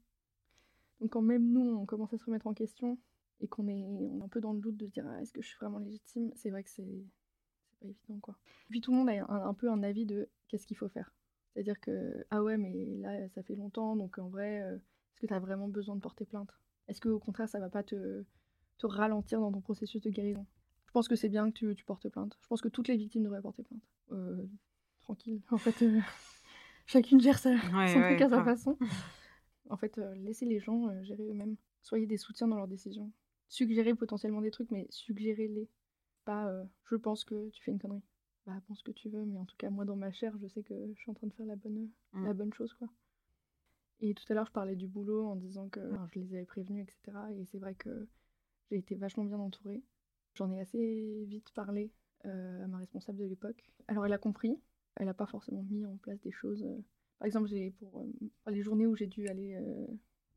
Donc 1.01 1.11
quand 1.11 1.22
même 1.22 1.51
nous, 1.51 1.61
on 1.76 1.86
commence 1.86 2.12
à 2.12 2.18
se 2.18 2.24
remettre 2.24 2.46
en 2.46 2.55
question 2.55 2.98
et 3.40 3.48
qu'on 3.48 3.68
est, 3.68 3.84
on 3.84 4.18
est 4.20 4.22
un 4.22 4.28
peu 4.28 4.40
dans 4.40 4.53
le 4.53 4.61
doute 4.61 4.76
de 4.76 4.86
se 4.86 4.90
dire, 4.92 5.07
ah, 5.09 5.20
est-ce 5.22 5.32
que 5.32 5.40
je 5.40 5.48
suis 5.48 5.57
vraiment 5.59 5.78
légitime? 5.78 6.30
C'est 6.34 6.51
vrai 6.51 6.62
que 6.62 6.70
c'est 6.70 7.05
pas 7.80 7.86
évident, 7.88 8.18
quoi. 8.20 8.36
Et 8.46 8.70
puis 8.70 8.80
tout 8.80 8.90
le 8.92 8.98
monde 8.98 9.09
a 9.09 9.12
un, 9.32 9.48
un 9.48 9.55
peu 9.55 9.70
un 9.70 9.82
avis 9.82 10.05
de 10.05 10.28
qu'est-ce 10.48 10.66
qu'il 10.66 10.76
faut 10.76 10.88
faire? 10.88 11.14
C'est-à-dire 11.53 11.80
que, 11.80 12.24
ah 12.30 12.42
ouais, 12.42 12.57
mais 12.59 12.84
là, 13.01 13.28
ça 13.30 13.42
fait 13.42 13.57
longtemps, 13.57 13.96
donc 13.96 14.18
en 14.18 14.28
vrai, 14.28 14.62
euh, 14.62 14.76
est-ce 14.76 15.20
que 15.20 15.26
tu 15.26 15.34
as 15.34 15.38
vraiment 15.40 15.68
besoin 15.68 15.96
de 15.96 16.01
porter 16.01 16.24
plainte? 16.24 16.51
Est-ce 16.88 17.01
qu'au 17.01 17.18
contraire, 17.18 17.48
ça 17.48 17.59
va 17.61 17.68
pas 17.70 17.82
te, 17.82 18.24
te 18.78 18.86
ralentir 18.86 19.40
dans 19.40 19.51
ton 19.51 19.61
processus 19.61 20.01
de 20.03 20.11
guérison? 20.11 20.46
Je 20.86 20.92
pense 20.92 21.09
que 21.09 21.16
c'est 21.16 21.28
bien 21.28 21.51
que 21.51 21.57
tu, 21.57 21.74
tu 21.74 21.84
portes 21.84 22.09
plainte. 22.09 22.36
Je 22.40 22.48
pense 22.48 22.61
que 22.61 22.68
toutes 22.68 22.88
les 22.88 22.96
victimes 22.96 23.22
devraient 23.24 23.40
porter 23.40 23.62
plainte. 23.62 23.82
Euh, 24.12 24.44
tranquille, 25.01 25.40
en 25.51 25.59
fait, 25.59 25.82
euh, 25.82 26.01
chacune 26.86 27.20
gère 27.20 27.38
sa, 27.38 27.51
Ouais, 27.51 27.88
son 27.92 28.01
ouais, 28.01 28.16
truc 28.16 28.22
à 28.22 28.28
sa 28.28 28.44
façon. 28.44 28.76
En 29.70 29.76
fait, 29.76 29.98
euh, 29.98 30.14
laissez 30.16 30.44
les 30.46 30.60
gens 30.60 30.88
euh, 30.88 31.02
gérer 31.02 31.24
eux-mêmes. 31.24 31.56
Soyez 31.82 32.06
des 32.06 32.16
soutiens 32.16 32.48
dans 32.48 32.56
leurs 32.56 32.68
décisions. 32.68 33.10
Suggérez 33.48 33.94
potentiellement 33.94 34.42
des 34.42 34.50
trucs, 34.50 34.70
mais 34.70 34.86
suggérez-les. 34.90 35.68
Pas 36.24 36.48
euh, 36.48 36.64
je 36.84 36.96
pense 36.96 37.24
que 37.24 37.48
tu 37.50 37.62
fais 37.62 37.70
une 37.70 37.78
connerie. 37.78 38.02
Bah, 38.46 38.60
pense 38.66 38.78
ce 38.78 38.84
que 38.84 38.90
tu 38.90 39.08
veux, 39.08 39.24
mais 39.24 39.38
en 39.38 39.44
tout 39.44 39.56
cas, 39.56 39.70
moi, 39.70 39.84
dans 39.84 39.96
ma 39.96 40.10
chair, 40.12 40.36
je 40.38 40.46
sais 40.48 40.62
que 40.62 40.74
je 40.94 41.00
suis 41.00 41.10
en 41.10 41.14
train 41.14 41.26
de 41.26 41.32
faire 41.32 41.46
la 41.46 41.56
bonne, 41.56 41.88
Mm. 42.12 42.24
la 42.24 42.34
bonne 42.34 42.52
chose, 42.52 42.72
quoi. 42.74 42.88
Et 44.00 44.14
tout 44.14 44.24
à 44.30 44.34
l'heure, 44.34 44.46
je 44.46 44.52
parlais 44.52 44.76
du 44.76 44.86
boulot 44.86 45.26
en 45.26 45.36
disant 45.36 45.68
que 45.68 45.80
je 46.12 46.18
les 46.18 46.34
avais 46.34 46.44
prévenus, 46.46 46.82
etc. 46.82 47.18
Et 47.38 47.44
c'est 47.46 47.58
vrai 47.58 47.74
que 47.74 48.08
j'ai 48.70 48.78
été 48.78 48.94
vachement 48.94 49.24
bien 49.24 49.38
entourée. 49.38 49.82
J'en 50.34 50.50
ai 50.50 50.58
assez 50.60 51.24
vite 51.26 51.50
parlé 51.54 51.90
à 52.24 52.66
ma 52.66 52.78
responsable 52.78 53.18
de 53.18 53.24
l'époque. 53.26 53.70
Alors, 53.88 54.06
elle 54.06 54.12
a 54.12 54.18
compris. 54.18 54.58
Elle 54.96 55.06
n'a 55.06 55.14
pas 55.14 55.26
forcément 55.26 55.62
mis 55.64 55.84
en 55.84 55.96
place 55.98 56.18
des 56.22 56.32
choses. 56.32 56.66
Par 57.20 57.26
exemple, 57.26 57.48
j'ai 57.48 57.70
pour, 57.72 58.00
euh, 58.00 58.06
pour 58.42 58.50
les 58.50 58.62
journées 58.62 58.86
où 58.86 58.96
j'ai 58.96 59.06
dû 59.06 59.28
aller 59.28 59.54
euh, 59.54 59.86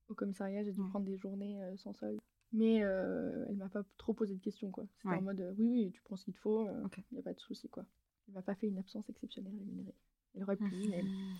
au 0.09 0.13
commissariat, 0.13 0.63
j'ai 0.63 0.73
dû 0.73 0.81
Ouais. 0.81 0.89
prendre 0.89 1.05
des 1.05 1.17
journées 1.17 1.63
euh, 1.63 1.77
sans 1.77 1.93
solde. 1.93 2.19
Mais 2.51 2.75
elle 2.75 3.55
m'a 3.55 3.69
pas 3.69 3.83
trop 3.97 4.13
posé 4.13 4.35
de 4.35 4.39
questions, 4.41 4.69
quoi. 4.69 4.85
C'était 4.97 5.07
Ouais. 5.07 5.17
en 5.17 5.21
mode 5.21 5.55
oui, 5.57 5.65
oui, 5.69 5.91
tu 5.91 6.01
prends 6.03 6.17
ce 6.17 6.25
qu'il 6.25 6.33
te 6.35 6.39
faut, 6.39 6.67
il 6.67 7.13
n'y 7.13 7.19
a 7.19 7.23
pas 7.23 7.33
de 7.33 7.39
souci, 7.39 7.67
quoi. 7.67 7.83
Elle 8.27 8.35
m'a 8.35 8.43
pas 8.43 8.53
fait 8.53 8.67
une 8.67 8.77
absence 8.77 9.09
exceptionnelle 9.09 9.55
rémunérée. 9.57 9.95
Elle 10.35 10.43
aurait 10.43 10.57
pu, 10.57 10.75
mais 10.89 11.01
Mhm. 11.01 11.37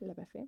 elle 0.00 0.06
l'a 0.08 0.14
pas 0.14 0.26
fait. 0.26 0.46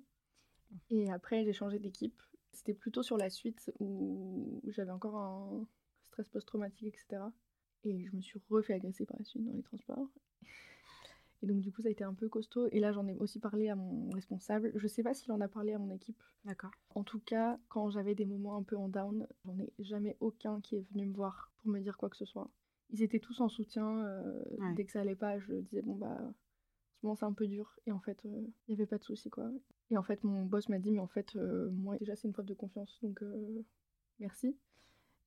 Et 0.89 1.11
après, 1.11 1.43
j'ai 1.43 1.51
changé 1.51 1.79
d'équipe. 1.79 2.21
C'était 2.53 2.73
plutôt 2.75 3.03
sur 3.03 3.17
la 3.17 3.29
suite 3.29 3.73
où 3.79 4.61
j'avais 4.67 4.91
encore 4.91 5.17
un 5.17 5.67
stress 6.03 6.29
post-traumatique, 6.29 6.95
etc. 6.95 7.23
Et 7.83 8.05
je 8.05 8.15
me 8.15 8.21
suis 8.21 8.39
refait 8.49 8.73
agresser 8.75 9.05
par 9.05 9.17
la 9.17 9.25
suite 9.25 9.43
dans 9.43 9.51
les 9.53 9.63
transports. 9.63 10.07
Et 11.43 11.47
donc, 11.47 11.59
du 11.61 11.71
coup, 11.71 11.81
ça 11.81 11.89
a 11.89 11.91
été 11.91 12.03
un 12.03 12.13
peu 12.13 12.27
costaud. 12.29 12.67
Et 12.71 12.79
là, 12.79 12.91
j'en 12.91 13.05
ai 13.07 13.15
aussi 13.17 13.39
parlé 13.39 13.69
à 13.69 13.75
mon 13.75 14.09
responsable. 14.11 14.71
Je 14.75 14.87
sais 14.87 15.03
pas 15.03 15.13
s'il 15.13 15.31
en 15.31 15.41
a 15.41 15.47
parlé 15.47 15.73
à 15.73 15.77
mon 15.79 15.91
équipe. 15.91 16.21
D'accord. 16.45 16.71
En 16.95 17.03
tout 17.03 17.19
cas, 17.19 17.59
quand 17.69 17.89
j'avais 17.89 18.15
des 18.15 18.25
moments 18.25 18.55
un 18.57 18.63
peu 18.63 18.77
en 18.77 18.87
down, 18.89 19.27
j'en 19.43 19.57
ai 19.59 19.71
jamais 19.79 20.15
aucun 20.21 20.61
qui 20.61 20.77
est 20.77 20.85
venu 20.93 21.05
me 21.05 21.13
voir 21.13 21.51
pour 21.57 21.69
me 21.71 21.79
dire 21.79 21.97
quoi 21.97 22.09
que 22.09 22.17
ce 22.17 22.25
soit. 22.25 22.49
Ils 22.91 23.03
étaient 23.03 23.19
tous 23.19 23.41
en 23.41 23.49
soutien. 23.49 24.05
euh, 24.05 24.43
Ouais. 24.59 24.73
Dès 24.75 24.85
que 24.85 24.91
ça 24.91 25.01
allait 25.01 25.15
pas, 25.15 25.37
je 25.39 25.53
disais, 25.55 25.81
bon, 25.81 25.95
bah, 25.95 26.17
moment, 27.03 27.15
c'est 27.15 27.25
un 27.25 27.33
peu 27.33 27.47
dur. 27.47 27.77
Et 27.85 27.91
en 27.91 27.99
fait, 27.99 28.25
euh, 28.25 28.41
il 28.67 28.75
n'y 28.75 28.81
avait 28.81 28.87
pas 28.87 28.97
de 28.97 29.03
souci, 29.03 29.29
quoi. 29.29 29.51
Et 29.91 29.97
en 29.97 30.03
fait, 30.03 30.23
mon 30.23 30.45
boss 30.45 30.69
m'a 30.69 30.79
dit, 30.79 30.91
mais 30.91 30.99
en 30.99 31.07
fait, 31.07 31.35
euh, 31.35 31.69
moi, 31.71 31.97
déjà, 31.97 32.15
c'est 32.15 32.27
une 32.27 32.33
preuve 32.33 32.45
de 32.47 32.53
confiance, 32.55 32.97
donc 33.03 33.21
euh, 33.21 33.63
merci. 34.19 34.55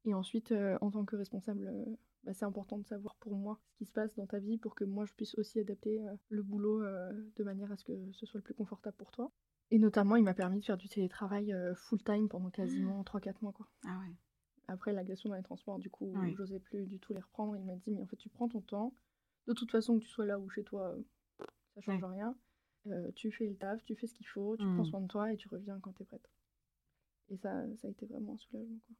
Et 0.04 0.14
ensuite, 0.14 0.52
euh, 0.52 0.78
en 0.80 0.90
tant 0.90 1.04
que 1.04 1.16
responsable, 1.16 1.66
euh, 1.68 1.84
bah, 2.28 2.34
c'est 2.34 2.44
important 2.44 2.76
de 2.76 2.84
savoir 2.86 3.14
pour 3.16 3.34
moi 3.36 3.58
ce 3.72 3.76
qui 3.78 3.86
se 3.86 3.92
passe 3.92 4.14
dans 4.16 4.26
ta 4.26 4.38
vie 4.38 4.58
pour 4.58 4.74
que 4.74 4.84
moi, 4.84 5.06
je 5.06 5.14
puisse 5.14 5.34
aussi 5.38 5.60
adapter 5.60 6.06
euh, 6.06 6.14
le 6.28 6.42
boulot 6.42 6.82
euh, 6.82 7.10
de 7.36 7.42
manière 7.42 7.72
à 7.72 7.76
ce 7.78 7.84
que 7.84 8.12
ce 8.12 8.26
soit 8.26 8.36
le 8.38 8.42
plus 8.44 8.52
confortable 8.52 8.96
pour 8.98 9.10
toi. 9.10 9.32
Et 9.70 9.78
notamment, 9.78 10.14
il 10.16 10.24
m'a 10.24 10.34
permis 10.34 10.60
de 10.60 10.64
faire 10.64 10.76
du 10.76 10.88
télétravail 10.90 11.54
euh, 11.54 11.74
full-time 11.74 12.28
pendant 12.28 12.50
quasiment 12.50 13.02
3-4 13.02 13.36
mois, 13.40 13.52
quoi. 13.52 13.66
Ah 13.86 13.98
ouais. 14.00 14.14
Après 14.66 14.92
l'agression 14.92 15.30
dans 15.30 15.36
les 15.36 15.42
transports, 15.42 15.78
du 15.78 15.88
coup, 15.88 16.12
Ouais. 16.18 16.34
j'osais 16.36 16.60
plus 16.60 16.86
du 16.86 16.98
tout 17.00 17.14
les 17.14 17.20
reprendre. 17.20 17.56
Il 17.56 17.64
m'a 17.64 17.76
dit, 17.76 17.90
mais 17.92 18.02
en 18.02 18.06
fait, 18.06 18.16
tu 18.16 18.28
prends 18.28 18.48
ton 18.48 18.60
temps. 18.60 18.92
De 19.46 19.54
toute 19.54 19.70
façon, 19.70 19.98
que 19.98 20.04
tu 20.04 20.10
sois 20.10 20.26
là 20.26 20.38
ou 20.38 20.50
chez 20.50 20.64
toi, 20.64 20.94
ça 21.74 21.80
change 21.80 22.04
rien. 22.04 22.36
Euh, 22.88 23.10
tu 23.12 23.30
fais 23.32 23.46
le 23.46 23.56
taf, 23.56 23.82
tu 23.84 23.94
fais 23.96 24.06
ce 24.06 24.12
qu'il 24.14 24.26
faut, 24.26 24.54
tu 24.58 24.64
prends 24.74 24.82
Mm. 24.82 24.90
soin 24.90 25.00
de 25.00 25.06
toi 25.06 25.32
et 25.32 25.36
tu 25.38 25.48
reviens 25.48 25.80
quand 25.80 25.92
t'es 25.94 26.04
prête. 26.04 26.28
Et 27.30 27.38
ça, 27.38 27.64
ça 27.76 27.88
a 27.88 27.90
été 27.90 28.04
vraiment 28.04 28.34
un 28.34 28.38
soulagement, 28.38 28.78
quoi. 28.86 28.96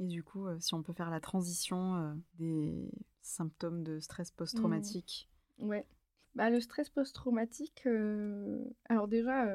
Et 0.00 0.06
du 0.06 0.24
coup, 0.24 0.46
euh, 0.46 0.58
si 0.58 0.74
on 0.74 0.82
peut 0.82 0.92
faire 0.92 1.10
la 1.10 1.20
transition 1.20 1.94
euh, 1.96 2.14
des 2.38 2.90
symptômes 3.22 3.84
de 3.84 4.00
stress 4.00 4.30
post-traumatique 4.32 5.28
Ouais. 5.58 5.86
Bah, 6.34 6.48
le 6.50 6.60
stress 6.60 6.88
post-traumatique, 6.88 7.82
euh, 7.86 8.64
alors 8.86 9.06
déjà, 9.08 9.46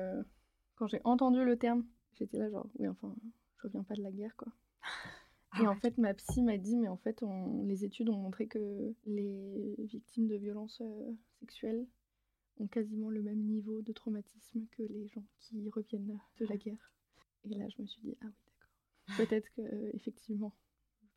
quand 0.76 0.88
j'ai 0.88 1.02
entendu 1.04 1.44
le 1.44 1.58
terme, 1.58 1.86
j'étais 2.14 2.38
là 2.38 2.50
genre, 2.50 2.68
oui, 2.78 2.88
enfin, 2.88 3.16
je 3.58 3.64
reviens 3.64 3.84
pas 3.84 3.96
de 3.96 4.04
la 4.04 4.12
guerre, 4.12 4.36
quoi. 4.38 4.52
Ah 5.58 5.62
Et 5.64 5.68
en 5.68 5.76
fait, 5.76 5.98
ma 5.98 6.14
psy 6.14 6.42
m'a 6.42 6.58
dit, 6.58 6.76
mais 6.76 6.90
en 6.90 6.98
fait, 6.98 7.24
on- 7.24 7.64
les 7.64 7.86
études 7.86 8.10
ont 8.10 8.18
montré 8.18 8.46
que 8.46 8.94
les 9.06 9.76
victimes 9.80 10.28
de 10.28 10.36
violences 10.36 10.82
euh, 10.82 11.14
sexuelles 11.40 11.88
ont 12.60 12.68
quasiment 12.68 13.10
le 13.10 13.22
même 13.22 13.40
niveau 13.40 13.82
de 13.82 13.94
traumatisme 13.94 14.66
que 14.72 14.84
les 14.84 15.08
gens 15.08 15.24
qui 15.40 15.70
reviennent 15.70 16.20
de 16.40 16.46
la 16.46 16.58
guerre. 16.58 16.92
Et 17.46 17.56
là, 17.56 17.70
je 17.70 17.82
me 17.82 17.88
suis 17.88 18.02
dit, 18.02 18.18
ah 18.22 18.26
oui. 18.26 18.45
Peut-être 19.18 19.50
que, 19.56 19.62
euh, 19.62 19.92
effectivement, 19.94 20.54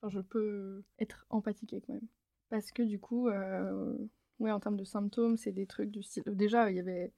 enfin, 0.01 0.09
je 0.11 0.20
peux 0.20 0.82
être 0.99 1.26
empathique 1.30 1.72
avec 1.72 1.89
moi-même. 1.89 2.07
Parce 2.51 2.70
que 2.72 2.82
du 2.82 2.99
coup, 2.99 3.28
euh, 3.28 3.97
ouais, 4.39 4.51
en 4.51 4.61
termes 4.61 4.76
de 4.76 4.84
symptômes, 4.84 5.36
c'est 5.36 5.53
des 5.53 5.66
trucs 5.66 5.91
du 5.91 6.03
style. 6.03 6.22
Déjà, 6.26 6.70
il 6.70 6.76
y 6.76 6.80
avait 6.80 7.12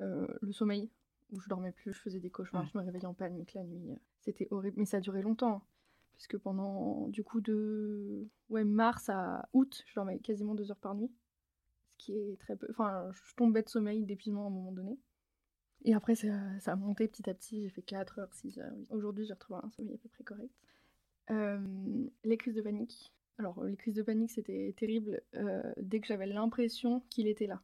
euh, 0.00 0.26
le 0.40 0.52
sommeil, 0.52 0.90
où 1.32 1.40
je 1.40 1.48
dormais 1.48 1.72
plus, 1.72 1.92
je 1.92 2.00
faisais 2.00 2.20
des 2.20 2.30
cauchemars, 2.30 2.62
Ouais. 2.64 2.68
je 2.72 2.78
me 2.78 2.84
réveillais 2.84 3.06
en 3.06 3.14
panique 3.14 3.54
la 3.54 3.64
nuit. 3.64 3.90
C'était 4.20 4.48
horrible, 4.50 4.76
mais 4.78 4.84
ça 4.84 4.98
a 4.98 5.00
duré 5.00 5.22
longtemps. 5.22 5.62
Puisque 6.14 6.38
pendant, 6.38 7.08
du 7.08 7.24
coup, 7.24 7.40
de 7.40 8.28
ouais, 8.50 8.64
mars 8.64 9.08
à 9.08 9.48
août, 9.52 9.82
je 9.86 9.94
dormais 9.94 10.18
quasiment 10.20 10.54
deux 10.54 10.70
heures 10.70 10.76
par 10.78 10.94
nuit. 10.94 11.10
Ce 11.88 11.96
qui 12.04 12.12
est 12.12 12.38
très 12.38 12.54
peu. 12.56 12.66
Enfin, 12.70 13.10
je 13.12 13.34
tombais 13.34 13.62
de 13.62 13.68
sommeil, 13.68 14.04
d'épuisement 14.04 14.44
à 14.44 14.46
un 14.48 14.50
moment 14.50 14.72
donné. 14.72 14.98
Et 15.84 15.94
après, 15.94 16.14
ça, 16.14 16.28
ça 16.60 16.72
a 16.72 16.76
monté 16.76 17.08
petit 17.08 17.28
à 17.28 17.34
petit. 17.34 17.62
J'ai 17.62 17.68
fait 17.68 17.82
4 17.82 18.18
heures, 18.20 18.32
6 18.34 18.58
heures. 18.58 18.72
Aujourd'hui, 18.90 19.24
j'ai 19.26 19.32
retrouvé 19.32 19.60
un 19.62 19.70
sommeil 19.70 19.94
à 19.94 19.98
peu 19.98 20.08
près 20.08 20.24
correct. 20.24 20.54
Euh, 21.30 21.58
les 22.24 22.36
crises 22.36 22.54
de 22.54 22.62
panique. 22.62 23.12
Alors, 23.38 23.64
les 23.64 23.76
crises 23.76 23.94
de 23.94 24.02
panique, 24.02 24.30
c'était 24.30 24.74
terrible 24.76 25.20
euh, 25.34 25.62
dès 25.78 26.00
que 26.00 26.06
j'avais 26.06 26.26
l'impression 26.26 27.00
qu'il 27.10 27.26
était 27.26 27.46
là. 27.46 27.60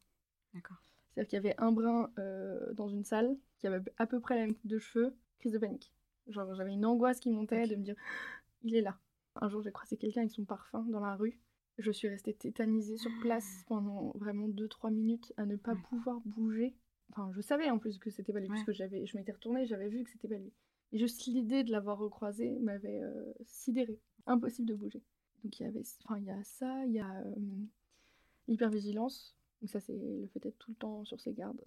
D'accord. 0.55 0.79
C'est-à-dire 1.11 1.29
qu'il 1.29 1.37
y 1.37 1.41
avait 1.41 1.55
un 1.59 1.73
brin 1.73 2.11
euh, 2.19 2.73
dans 2.75 2.89
une 2.89 3.05
salle 3.05 3.37
qui 3.59 3.67
avait 3.67 3.83
à 3.99 4.07
peu 4.07 4.21
près 4.21 4.35
la 4.35 4.43
même 4.43 4.55
coupe 4.55 4.67
de 4.67 4.79
cheveux, 4.79 5.15
crise 5.39 5.53
de 5.53 5.59
panique. 5.59 5.93
Genre, 6.29 6.55
j'avais 6.55 6.73
une 6.73 6.85
angoisse 6.87 7.21
qui 7.21 7.31
montait 7.31 7.67
de 7.67 7.77
me 7.77 7.83
dire, 7.83 7.95
il 8.63 8.75
est 8.75 8.83
là. 8.83 8.99
Un 9.41 9.49
jour, 9.49 9.63
j'ai 9.63 9.71
croisé 9.71 9.97
quelqu'un 9.97 10.23
avec 10.23 10.33
son 10.33 10.45
parfum 10.45 10.83
dans 10.89 11.01
la 11.01 11.15
rue. 11.15 11.39
Je 11.79 11.93
suis 11.93 12.09
restée 12.09 12.35
tétanisée 12.35 12.97
sur 12.97 13.11
place 13.21 13.65
pendant 13.69 14.11
vraiment 14.17 14.49
2-3 14.49 14.93
minutes 14.93 15.33
à 15.37 15.47
ne 15.47 15.55
pas 15.55 15.75
Ouais. 15.75 15.79
pouvoir 15.89 16.21
bouger. 16.25 16.75
Enfin, 17.11 17.31
je 17.33 17.41
savais 17.41 17.71
en 17.71 17.79
plus 17.79 17.99
que 17.99 18.11
c'était 18.11 18.33
pas 18.33 18.41
lui, 18.41 18.49
Ouais. 18.49 18.55
puisque 18.55 18.73
j'avais, 18.73 19.07
je 19.07 19.17
m'étais 19.17 19.33
retournée, 19.33 19.67
j'avais 19.67 19.89
vu 19.89 20.05
que 20.05 20.11
c'était 20.11 20.29
pas 20.29 20.37
lui. 20.39 20.53
Et 20.93 20.99
juste 20.99 21.25
l'idée 21.27 21.65
de 21.65 21.71
l'avoir 21.71 21.99
recroisé 21.99 22.59
m'avait 22.61 23.01
euh, 23.03 23.33
sidérée. 23.45 24.01
Impossible 24.27 24.69
de 24.69 24.75
bouger. 24.75 25.03
Donc 25.45 25.59
il 25.59 25.63
y 25.63 25.67
avait, 25.67 25.83
enfin 26.05 26.19
il 26.19 26.25
y 26.25 26.31
a 26.31 26.43
ça, 26.45 26.85
il 26.87 26.93
y 26.93 26.99
a 27.01 27.21
euh, 27.21 27.35
l'hypervigilance. 28.47 29.37
Donc 29.61 29.71
ça 29.71 29.81
c'est 29.81 29.97
le 29.97 30.27
fait 30.29 30.41
d'être 30.41 30.59
tout 30.59 30.71
le 30.71 30.77
temps 30.77 31.05
sur 31.05 31.21
ses 31.21 31.33
gardes. 31.33 31.63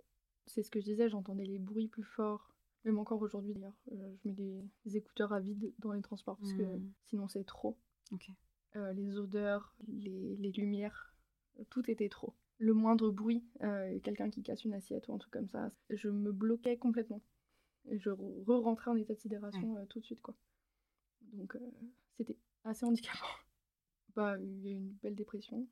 C'est 0.48 0.64
ce 0.64 0.72
que 0.72 0.80
je 0.80 0.86
disais, 0.86 1.10
j'entendais 1.10 1.46
les 1.46 1.60
bruits 1.60 1.88
plus 1.88 2.04
forts. 2.04 2.54
Même 2.84 2.98
encore 2.98 3.22
aujourd'hui 3.22 3.54
d'ailleurs, 3.54 3.78
euh, 3.92 4.14
je 4.24 4.28
mets 4.28 4.34
des, 4.34 4.60
des 4.86 4.98
écouteurs 4.98 5.34
à 5.34 5.40
vide 5.40 5.72
dans 5.80 5.92
les 5.92 6.02
transports 6.02 6.38
parce 6.38 6.54
que 6.54 6.64
Hmm. 6.64 6.92
sinon 7.06 7.28
c'est 7.28 7.44
trop. 7.44 7.78
Euh, 8.76 8.94
les 8.94 9.18
odeurs, 9.18 9.76
les, 9.88 10.36
les 10.38 10.52
lumières, 10.52 11.14
tout 11.70 11.90
était 11.92 12.10
trop. 12.10 12.34
Le 12.64 12.74
moindre 12.76 13.10
bruit, 13.10 13.44
euh, 13.64 14.00
quelqu'un 14.02 14.30
qui 14.30 14.44
casse 14.44 14.64
une 14.66 14.74
assiette 14.74 15.08
ou 15.08 15.14
un 15.14 15.18
truc 15.18 15.34
comme 15.34 15.48
ça, 15.48 15.72
je 15.90 16.10
me 16.10 16.32
bloquais 16.32 16.78
complètement. 16.78 17.22
Et 17.86 17.98
je 17.98 18.12
re- 18.12 18.44
re-rentrais 18.46 18.92
en 18.92 18.96
état 18.98 19.16
de 19.16 19.20
sidération 19.20 19.78
euh, 19.78 19.86
tout 19.88 20.00
de 20.00 20.06
suite, 20.06 20.22
quoi. 20.22 20.36
Donc, 21.34 21.56
euh, 21.56 21.72
c'était 22.18 22.38
assez 22.64 22.86
handicapant. 22.86 23.26
Bah, 24.16 24.38
il 24.40 24.62
y 24.62 24.68
a 24.68 24.72
eu 24.72 24.76
une 24.76 24.92
belle 25.02 25.16
dépression. 25.16 25.66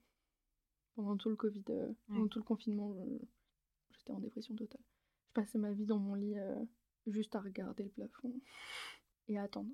Pendant 0.95 1.17
tout 1.17 1.29
le 1.29 1.35
Covid, 1.35 1.63
pendant 2.07 2.27
tout 2.29 2.39
le 2.39 2.43
confinement, 2.45 2.95
j'étais 3.91 4.11
en 4.13 4.19
dépression 4.19 4.55
totale. 4.55 4.81
Je 5.27 5.33
passais 5.33 5.57
ma 5.59 5.73
vie 5.73 5.85
dans 5.85 5.99
mon 5.99 6.15
lit 6.15 6.35
juste 7.05 7.35
à 7.35 7.41
regarder 7.41 7.83
le 7.83 7.89
plafond 7.89 8.33
et 9.27 9.37
à 9.37 9.43
attendre. 9.43 9.69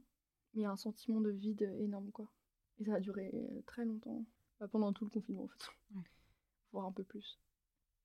Mais 0.56 0.66
un 0.66 0.76
sentiment 0.78 1.22
de 1.22 1.30
vide 1.30 1.72
énorme, 1.80 2.10
quoi. 2.12 2.30
Et 2.80 2.86
ça 2.86 2.96
a 2.96 3.00
duré 3.00 3.32
très 3.68 3.86
longtemps. 3.86 4.26
Bah, 4.60 4.68
pendant 4.68 4.92
tout 4.94 5.06
le 5.06 5.12
confinement, 5.12 5.44
en 5.44 5.48
fait. 5.48 5.68
Ouais. 5.96 6.02
Un 6.84 6.92
peu 6.92 7.04
plus. 7.04 7.40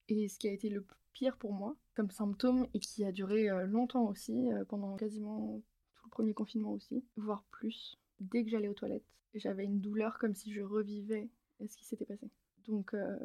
Et 0.08 0.28
ce 0.28 0.38
qui 0.38 0.48
a 0.48 0.52
été 0.52 0.68
le 0.70 0.86
pire 1.12 1.36
pour 1.36 1.52
moi, 1.52 1.76
comme 1.94 2.10
symptôme, 2.10 2.66
et 2.74 2.78
qui 2.80 3.04
a 3.04 3.12
duré 3.12 3.50
euh, 3.50 3.66
longtemps 3.66 4.06
aussi, 4.08 4.52
euh, 4.52 4.64
pendant 4.64 4.96
quasiment 4.96 5.60
tout 5.94 6.04
le 6.06 6.10
premier 6.10 6.34
confinement 6.34 6.72
aussi, 6.72 7.04
voire 7.16 7.44
plus, 7.50 7.98
dès 8.20 8.44
que 8.44 8.50
j'allais 8.50 8.68
aux 8.68 8.74
toilettes, 8.74 9.06
j'avais 9.34 9.64
une 9.64 9.80
douleur 9.80 10.18
comme 10.18 10.34
si 10.34 10.52
je 10.52 10.60
revivais 10.62 11.28
ce 11.60 11.76
qui 11.76 11.84
s'était 11.84 12.06
passé. 12.06 12.30
Donc, 12.66 12.94
euh, 12.94 13.16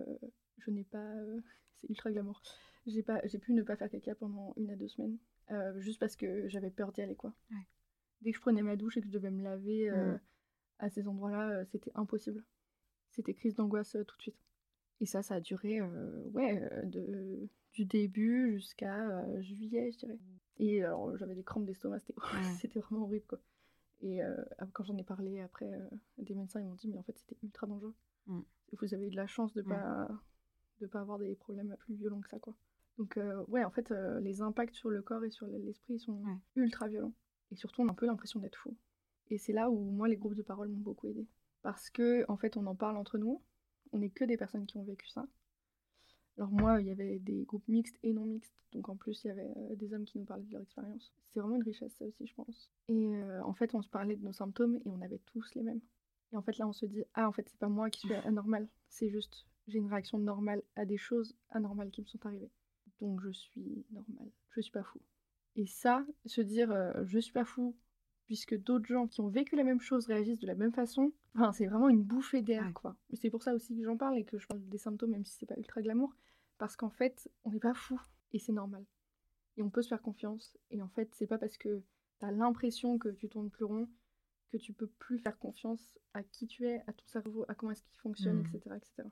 je 0.59 0.71
n'ai 0.71 0.83
pas. 0.83 0.97
euh, 1.15 1.39
c'est 1.81 1.89
ultra 1.89 2.11
glamour. 2.11 2.41
J'ai 2.87 3.01
pas, 3.03 3.19
j'ai 3.25 3.39
pu 3.39 3.53
ne 3.53 3.63
pas 3.63 3.75
faire 3.75 3.89
caca 3.89 4.13
pendant 4.15 4.53
une 4.57 4.69
à 4.69 4.75
deux 4.75 4.87
semaines, 4.87 5.17
euh, 5.51 5.79
juste 5.79 5.99
parce 5.99 6.15
que 6.15 6.47
j'avais 6.49 6.69
peur 6.69 6.91
d'y 6.91 7.01
aller, 7.01 7.15
quoi. 7.15 7.33
Ouais. 7.51 7.67
Dès 8.21 8.31
que 8.31 8.37
je 8.37 8.41
prenais 8.41 8.61
ma 8.61 8.75
douche 8.75 8.97
et 8.97 9.01
que 9.01 9.07
je 9.07 9.11
devais 9.11 9.31
me 9.31 9.43
laver 9.43 9.89
Mm. 9.91 10.19
à 10.79 10.89
ces 10.89 11.07
endroits-là, 11.07 11.65
c'était 11.65 11.91
impossible. 11.95 12.43
C'était 13.11 13.33
crise 13.33 13.55
d'angoisse 13.55 13.97
tout 14.07 14.17
de 14.17 14.21
suite. 14.21 14.37
Et 15.01 15.05
ça, 15.05 15.21
ça 15.21 15.35
a 15.35 15.39
duré, 15.41 15.81
ouais, 15.81 16.69
de, 16.85 17.49
du 17.73 17.85
début 17.85 18.53
jusqu'à 18.53 19.25
juillet, 19.41 19.91
je 19.91 19.97
dirais. 19.99 20.19
Et 20.57 20.83
alors, 20.83 21.17
j'avais 21.17 21.35
des 21.35 21.43
crampes 21.43 21.65
d'estomac, 21.65 21.99
c'était 21.99 22.79
Ouais. 22.79 22.81
vraiment 22.89 23.03
horrible, 23.03 23.25
quoi. 23.27 23.39
Et 24.01 24.23
euh, 24.23 24.35
quand 24.73 24.83
j'en 24.83 24.97
ai 24.97 25.03
parlé 25.03 25.41
après, 25.41 25.71
euh, 25.73 25.89
des 26.17 26.35
médecins, 26.35 26.61
ils 26.61 26.67
m'ont 26.67 26.75
dit, 26.75 26.87
mais 26.87 26.97
en 26.97 27.03
fait, 27.03 27.17
c'était 27.17 27.37
ultra 27.43 27.65
dangereux. 27.67 27.93
Mm. 28.27 28.41
Vous 28.73 28.93
avez 28.93 29.07
eu 29.07 29.09
de 29.09 29.15
la 29.15 29.27
chance 29.27 29.53
de 29.53 29.61
pas 29.61 30.07
de 30.81 30.87
pas 30.87 30.99
avoir 30.99 31.17
des 31.17 31.35
problèmes 31.35 31.73
plus 31.79 31.95
violents 31.95 32.19
que 32.19 32.27
ça, 32.29 32.37
quoi. 32.39 32.53
Donc, 32.97 33.15
euh, 33.17 33.43
ouais, 33.47 33.63
en 33.63 33.71
fait, 33.71 33.91
les 34.21 34.41
impacts 34.41 34.75
sur 34.75 34.89
le 34.89 35.01
corps 35.01 35.23
et 35.23 35.29
sur 35.29 35.47
l'esprit 35.47 35.99
sont 35.99 36.21
Ouais. 36.23 36.37
ultra 36.55 36.87
violents. 36.87 37.13
Et 37.51 37.55
surtout, 37.55 37.81
on 37.81 37.87
a 37.87 37.91
un 37.91 37.95
peu 37.95 38.05
l'impression 38.05 38.39
d'être 38.39 38.57
fou. 38.57 38.75
Et 39.29 39.37
c'est 39.37 39.53
là 39.53 39.69
où, 39.69 39.79
moi, 39.91 40.07
les 40.07 40.17
groupes 40.17 40.35
de 40.35 40.41
parole 40.41 40.67
m'ont 40.69 40.79
beaucoup 40.79 41.07
aidé. 41.07 41.27
Parce 41.61 41.89
que, 41.89 42.25
en 42.29 42.35
fait, 42.37 42.57
on 42.57 42.65
en 42.67 42.75
parle 42.75 42.97
entre 42.97 43.17
nous. 43.17 43.41
On 43.95 43.99
n'est 43.99 44.09
que 44.09 44.25
des 44.25 44.35
personnes 44.35 44.65
qui 44.65 44.75
ont 44.75 44.83
vécu 44.83 45.07
ça. 45.07 45.25
Alors 46.37 46.51
moi, 46.51 46.81
il 46.81 46.87
y 46.87 46.91
avait 46.91 47.17
des 47.17 47.45
groupes 47.45 47.65
mixtes 47.69 47.97
et 48.03 48.11
non 48.11 48.25
mixtes. 48.25 48.53
Donc 48.73 48.89
en 48.89 48.97
plus, 48.97 49.23
il 49.23 49.27
y 49.27 49.29
avait 49.29 49.53
euh, 49.55 49.75
des 49.77 49.93
hommes 49.93 50.03
qui 50.03 50.19
nous 50.19 50.25
parlaient 50.25 50.43
de 50.43 50.51
leur 50.51 50.63
expérience. 50.63 51.13
C'est 51.31 51.39
vraiment 51.39 51.55
une 51.55 51.63
richesse, 51.63 51.93
ça 51.93 52.03
aussi, 52.03 52.27
je 52.27 52.35
pense. 52.35 52.69
Et 52.89 53.15
euh, 53.15 53.41
en 53.45 53.53
fait, 53.53 53.73
on 53.73 53.81
se 53.81 53.87
parlait 53.87 54.17
de 54.17 54.21
nos 54.21 54.33
symptômes 54.33 54.75
et 54.83 54.89
on 54.89 55.01
avait 55.01 55.21
tous 55.27 55.49
les 55.55 55.63
mêmes. 55.63 55.79
Et 56.33 56.35
en 56.35 56.41
fait, 56.41 56.57
là, 56.57 56.67
on 56.67 56.73
se 56.73 56.85
dit, 56.85 57.05
ah, 57.13 57.29
en 57.29 57.31
fait, 57.31 57.47
c'est 57.47 57.57
pas 57.57 57.69
moi 57.69 57.89
qui 57.89 58.01
suis 58.01 58.13
anormale. 58.13 58.67
C'est 58.89 59.09
juste, 59.09 59.47
j'ai 59.69 59.79
une 59.79 59.87
réaction 59.87 60.17
normale 60.17 60.61
à 60.75 60.83
des 60.83 60.97
choses 60.97 61.33
anormales 61.51 61.89
qui 61.89 62.01
me 62.01 62.05
sont 62.05 62.25
arrivées. 62.25 62.51
Donc 62.99 63.21
je 63.21 63.31
suis 63.31 63.85
normale. 63.91 64.29
Je 64.49 64.59
suis 64.59 64.73
pas 64.73 64.83
fou. 64.83 64.99
Et 65.55 65.67
ça, 65.67 66.05
se 66.25 66.41
dire, 66.41 66.69
euh, 66.69 66.91
je 67.05 67.19
suis 67.19 67.31
pas 67.31 67.45
fou, 67.45 67.77
puisque 68.25 68.61
d'autres 68.61 68.87
gens 68.87 69.07
qui 69.07 69.21
ont 69.21 69.29
vécu 69.29 69.55
la 69.55 69.63
même 69.63 69.79
chose 69.79 70.05
réagissent 70.07 70.39
de 70.39 70.47
la 70.47 70.55
même 70.55 70.73
façon, 70.73 71.13
enfin, 71.35 71.51
c'est 71.51 71.67
vraiment 71.67 71.89
une 71.89 72.03
bouffée 72.03 72.41
d'air, 72.41 72.65
Ouais. 72.65 72.73
quoi. 72.73 72.95
C'est 73.13 73.29
pour 73.29 73.43
ça 73.43 73.53
aussi 73.53 73.75
que 73.77 73.83
j'en 73.83 73.97
parle 73.97 74.17
et 74.17 74.25
que 74.25 74.37
je 74.39 74.47
parle 74.47 74.61
des 74.67 74.77
symptômes, 74.77 75.11
même 75.11 75.25
si 75.25 75.35
c'est 75.37 75.45
pas 75.45 75.57
ultra 75.57 75.81
glamour, 75.81 76.15
parce 76.57 76.75
qu'en 76.75 76.89
fait, 76.89 77.29
on 77.43 77.51
n'est 77.51 77.59
pas 77.59 77.73
fou, 77.73 77.99
et 78.33 78.39
c'est 78.39 78.53
normal. 78.53 78.85
Et 79.57 79.63
on 79.63 79.69
peut 79.69 79.81
se 79.81 79.89
faire 79.89 80.01
confiance, 80.01 80.57
et 80.71 80.81
en 80.81 80.89
fait, 80.89 81.13
c'est 81.13 81.27
pas 81.27 81.37
parce 81.37 81.57
que 81.57 81.81
t'as 82.19 82.31
l'impression 82.31 82.97
que 82.97 83.09
tu 83.09 83.29
tournes 83.29 83.49
plus 83.49 83.65
rond 83.65 83.87
que 84.51 84.57
tu 84.57 84.73
peux 84.73 84.87
plus 84.87 85.17
faire 85.19 85.37
confiance 85.39 85.97
à 86.13 86.23
qui 86.23 86.47
tu 86.47 86.65
es, 86.67 86.81
à 86.87 86.93
ton 86.93 87.05
cerveau, 87.07 87.45
à 87.49 87.55
comment 87.55 87.71
est-ce 87.71 87.83
qu'il 87.83 87.97
fonctionne, 87.97 88.39
etc., 88.41 88.75
etc. 88.77 89.03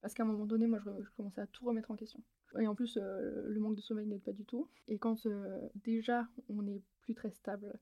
Parce 0.00 0.14
qu'à 0.14 0.22
un 0.22 0.26
moment 0.26 0.46
donné, 0.46 0.66
moi, 0.66 0.78
je, 0.78 0.90
je 1.04 1.10
commençais 1.10 1.42
à 1.42 1.46
tout 1.46 1.66
remettre 1.66 1.90
en 1.90 1.96
question. 1.96 2.22
Et 2.58 2.66
en 2.66 2.74
plus, 2.74 2.96
euh, 2.96 3.46
le 3.48 3.60
manque 3.60 3.76
de 3.76 3.82
sommeil 3.82 4.06
n'aide 4.06 4.22
pas 4.22 4.32
du 4.32 4.46
tout. 4.46 4.68
Et 4.88 4.98
quand 4.98 5.26
euh, 5.26 5.68
déjà 5.76 6.26
on 6.48 6.62
n'est 6.62 6.82
plus 7.02 7.14
très 7.14 7.30
stable, 7.30 7.78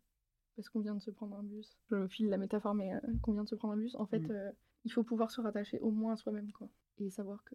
parce 0.58 0.68
qu'on 0.70 0.80
vient 0.80 0.96
de 0.96 1.00
se 1.00 1.12
prendre 1.12 1.36
un 1.36 1.44
bus, 1.44 1.78
je 1.88 2.08
file 2.08 2.28
la 2.30 2.36
métaphore, 2.36 2.74
mais 2.74 2.92
euh, 2.92 2.98
qu'on 3.22 3.32
vient 3.32 3.44
de 3.44 3.48
se 3.48 3.54
prendre 3.54 3.74
un 3.74 3.76
bus, 3.76 3.94
en 3.94 4.06
fait, 4.06 4.18
Mhm. 4.18 4.30
euh, 4.32 4.50
il 4.84 4.92
faut 4.92 5.04
pouvoir 5.04 5.30
se 5.30 5.40
rattacher 5.40 5.78
au 5.78 5.92
moins 5.92 6.14
à 6.14 6.16
soi-même, 6.16 6.50
quoi. 6.50 6.68
Et 6.98 7.10
savoir 7.10 7.44
que 7.44 7.54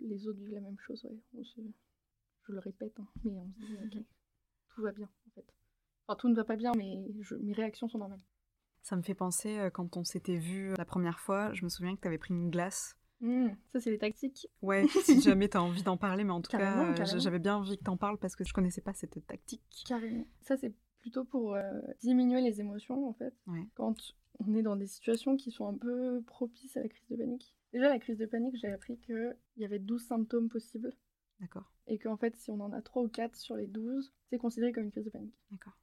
les 0.00 0.26
autres 0.26 0.38
vivent 0.38 0.54
la 0.54 0.62
même 0.62 0.78
chose, 0.78 1.04
ouais. 1.04 1.18
On 1.34 1.44
se- 1.44 1.60
Je 2.46 2.52
le 2.52 2.60
répète, 2.60 2.98
hein, 2.98 3.06
mais 3.24 3.32
on 3.36 3.52
se 3.52 3.66
dit, 3.66 3.76
ok, 3.84 4.02
tout 4.70 4.80
va 4.82 4.92
bien, 4.92 5.10
en 5.26 5.30
fait. 5.34 5.44
Enfin, 6.06 6.16
tout 6.16 6.28
ne 6.30 6.34
va 6.34 6.44
pas 6.44 6.56
bien, 6.56 6.72
mais 6.74 7.04
je- 7.20 7.34
mes 7.34 7.52
réactions 7.52 7.86
sont 7.90 7.98
normales. 7.98 8.22
Ça 8.80 8.96
me 8.96 9.02
fait 9.02 9.14
penser, 9.14 9.58
euh, 9.58 9.68
quand 9.68 9.98
on 9.98 10.04
s'était 10.04 10.38
vu 10.38 10.72
la 10.78 10.86
première 10.86 11.20
fois, 11.20 11.52
je 11.52 11.64
me 11.64 11.68
souviens 11.68 11.94
que 11.94 12.00
tu 12.00 12.08
avais 12.08 12.16
pris 12.16 12.32
une 12.32 12.48
glace. 12.48 12.96
Hmm, 13.20 13.48
ça, 13.72 13.80
c'est 13.80 13.90
les 13.90 13.98
tactiques. 13.98 14.48
Ouais, 14.62 14.86
si 14.88 15.20
jamais 15.20 15.50
tu 15.50 15.58
as 15.58 15.62
envie 15.62 15.82
d'en 15.82 15.98
parler, 15.98 16.24
mais 16.24 16.32
en 16.32 16.40
tout 16.40 16.50
Carrément, 16.50 16.94
cas, 16.94 17.04
j'avais 17.18 17.40
bien 17.40 17.56
envie 17.56 17.76
que 17.76 17.84
tu 17.84 17.90
en 17.90 17.98
parles 17.98 18.16
parce 18.16 18.34
que 18.36 18.44
je 18.44 18.54
connaissais 18.54 18.80
pas 18.80 18.94
cette 18.94 19.26
tactique. 19.26 19.84
Carrément. 19.86 20.26
Ça, 20.40 20.56
c'est 20.56 20.72
plutôt 21.08 21.24
pour 21.24 21.54
euh, 21.54 21.80
diminuer 22.00 22.42
les 22.42 22.60
émotions, 22.60 23.08
en 23.08 23.14
fait. 23.14 23.34
Ouais. 23.46 23.66
Quand 23.74 23.94
on 24.40 24.54
est 24.54 24.62
dans 24.62 24.76
des 24.76 24.86
situations 24.86 25.36
qui 25.36 25.50
sont 25.50 25.66
un 25.66 25.74
peu 25.74 26.22
propices 26.26 26.76
à 26.76 26.82
la 26.82 26.88
crise 26.88 27.08
de 27.08 27.16
panique. 27.16 27.56
Déjà, 27.72 27.88
la 27.88 27.98
crise 27.98 28.18
de 28.18 28.26
panique, 28.26 28.56
j'ai 28.56 28.68
appris 28.68 28.98
qu'il 28.98 29.34
y 29.56 29.64
avait 29.64 29.78
12 29.78 30.02
symptômes 30.02 30.50
possibles. 30.50 30.92
D'accord, 31.40 31.72
Et 31.86 31.98
qu'en 31.98 32.16
fait, 32.16 32.36
si 32.36 32.50
on 32.50 32.60
en 32.60 32.72
a 32.72 32.82
3 32.82 33.02
ou 33.04 33.08
4 33.08 33.36
sur 33.36 33.56
les 33.56 33.66
12, 33.66 34.12
c'est 34.28 34.38
considéré 34.38 34.72
comme 34.72 34.84
une 34.84 34.90
crise 34.90 35.06
de 35.06 35.10
panique. 35.10 35.34
d'accord. 35.50 35.78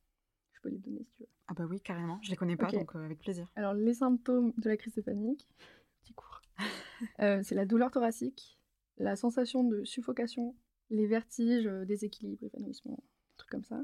Je 0.52 0.62
peux 0.62 0.70
les 0.70 0.78
donner 0.78 1.04
si 1.04 1.12
tu 1.14 1.24
veux. 1.24 1.30
Ah 1.48 1.54
bah 1.54 1.66
oui, 1.68 1.80
carrément. 1.82 2.20
Je 2.22 2.30
les 2.30 2.36
connais 2.36 2.58
pas, 2.58 2.70
donc 2.72 2.96
euh, 2.96 3.04
avec 3.06 3.20
plaisir. 3.20 3.52
Alors, 3.56 3.74
les 3.74 3.94
symptômes 3.96 4.54
de 4.58 4.70
la 4.70 4.78
crise 4.78 4.94
de 4.96 5.02
panique, 5.02 5.48
petit 6.04 6.14
cours, 6.14 6.42
Euh, 7.20 7.42
c'est 7.44 7.56
la 7.56 7.66
douleur 7.66 7.92
thoracique, 7.92 8.58
la 8.98 9.16
sensation 9.16 9.64
de 9.64 9.84
suffocation, 9.84 10.56
les 10.90 11.08
vertiges, 11.08 11.66
déséquilibre, 11.86 12.44
évanouissement, 12.46 13.04
trucs 13.38 13.50
comme 13.52 13.66
ça, 13.66 13.84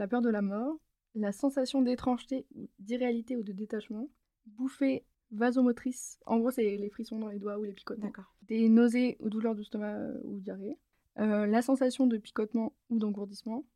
la 0.00 0.08
peur 0.08 0.22
de 0.22 0.30
la 0.30 0.40
mort, 0.40 0.78
la 1.14 1.30
sensation 1.30 1.82
d'étrangeté 1.82 2.46
ou 2.54 2.70
d'irréalité 2.78 3.36
ou 3.36 3.42
de 3.42 3.52
détachement, 3.52 4.08
bouffée 4.46 5.04
vasomotrice, 5.30 6.18
en 6.24 6.38
gros 6.38 6.50
c'est 6.50 6.76
les 6.78 6.88
frissons 6.88 7.18
dans 7.18 7.28
les 7.28 7.38
doigts 7.38 7.58
ou 7.58 7.64
les 7.64 7.74
picotements, 7.74 8.10
des 8.42 8.70
nausées 8.70 9.18
ou 9.20 9.28
douleurs 9.28 9.54
du 9.54 9.62
stomac 9.62 9.94
euh, 9.94 10.18
ou 10.24 10.40
diarrhée, 10.40 10.78
euh, 11.18 11.46
la 11.46 11.60
sensation 11.60 12.06
de 12.06 12.16
picotement 12.16 12.72
ou 12.88 12.98
d'engourdissement, 12.98 13.66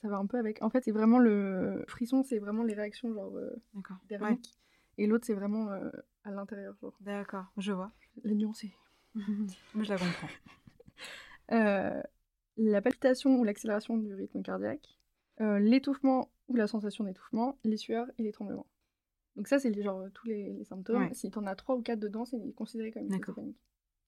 ça 0.00 0.08
va 0.08 0.16
un 0.16 0.24
peu 0.26 0.38
avec. 0.38 0.62
En 0.62 0.70
fait, 0.70 0.82
c'est 0.82 0.90
vraiment 0.90 1.18
le 1.18 1.84
frisson, 1.86 2.22
c'est 2.22 2.38
vraiment 2.38 2.62
les 2.62 2.74
réactions 2.74 3.12
genre 3.12 3.36
euh. 3.36 3.54
Ouais. 4.20 4.38
et 4.96 5.06
l'autre 5.06 5.26
c'est 5.26 5.34
vraiment 5.34 5.70
euh, 5.70 5.90
à 6.24 6.30
l'intérieur, 6.30 6.74
genre 6.80 6.96
D'accord, 7.02 7.44
je 7.58 7.72
vois. 7.72 7.92
la 8.24 8.32
nuance 8.32 8.64
est 8.64 8.72
Moi, 9.14 9.84
je 9.84 9.90
la 9.90 9.98
comprends. 9.98 10.28
La 12.56 12.80
palpitation 12.80 13.38
ou 13.38 13.44
l'accélération 13.44 13.98
du 13.98 14.14
rythme 14.14 14.42
cardiaque, 14.42 14.98
euh, 15.40 15.58
l'étouffement 15.58 16.30
ou 16.48 16.56
la 16.56 16.66
sensation 16.66 17.04
d'étouffement, 17.04 17.58
les 17.64 17.76
sueurs 17.76 18.06
et 18.18 18.22
les 18.22 18.32
tremblements. 18.32 18.66
Donc 19.36 19.48
ça, 19.48 19.58
c'est 19.58 19.72
genre 19.82 20.04
tous 20.14 20.26
les, 20.28 20.52
les 20.52 20.64
symptômes. 20.64 21.02
Ouais. 21.08 21.14
Si 21.14 21.30
t'en 21.30 21.44
as 21.46 21.56
trois 21.56 21.74
ou 21.76 21.82
quatre 21.82 21.98
dedans, 22.00 22.24
c'est 22.24 22.52
considéré 22.52 22.92
comme 22.92 23.02
une 23.04 23.20
crise 23.20 23.34
panique 23.34 23.58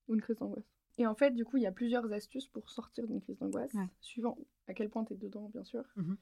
ou 0.07 0.15
une 0.15 0.21
crise 0.21 0.37
d'angoisse. 0.37 0.63
Et 0.99 1.05
en 1.05 1.15
fait, 1.15 1.31
du 1.31 1.43
coup, 1.45 1.57
il 1.57 1.63
y 1.63 1.67
a 1.67 1.71
plusieurs 1.71 2.11
astuces 2.13 2.47
pour 2.47 2.69
sortir 2.69 3.05
d'une 3.07 3.21
crise 3.21 3.37
d'angoisse, 3.37 3.73
Ouais. 3.73 3.87
suivant 3.99 4.37
à 4.67 4.73
quel 4.73 4.89
point 4.89 5.03
t'es 5.03 5.15
dedans, 5.15 5.49
bien 5.53 5.63
sûr. 5.63 5.83
Mhm. 5.97 6.17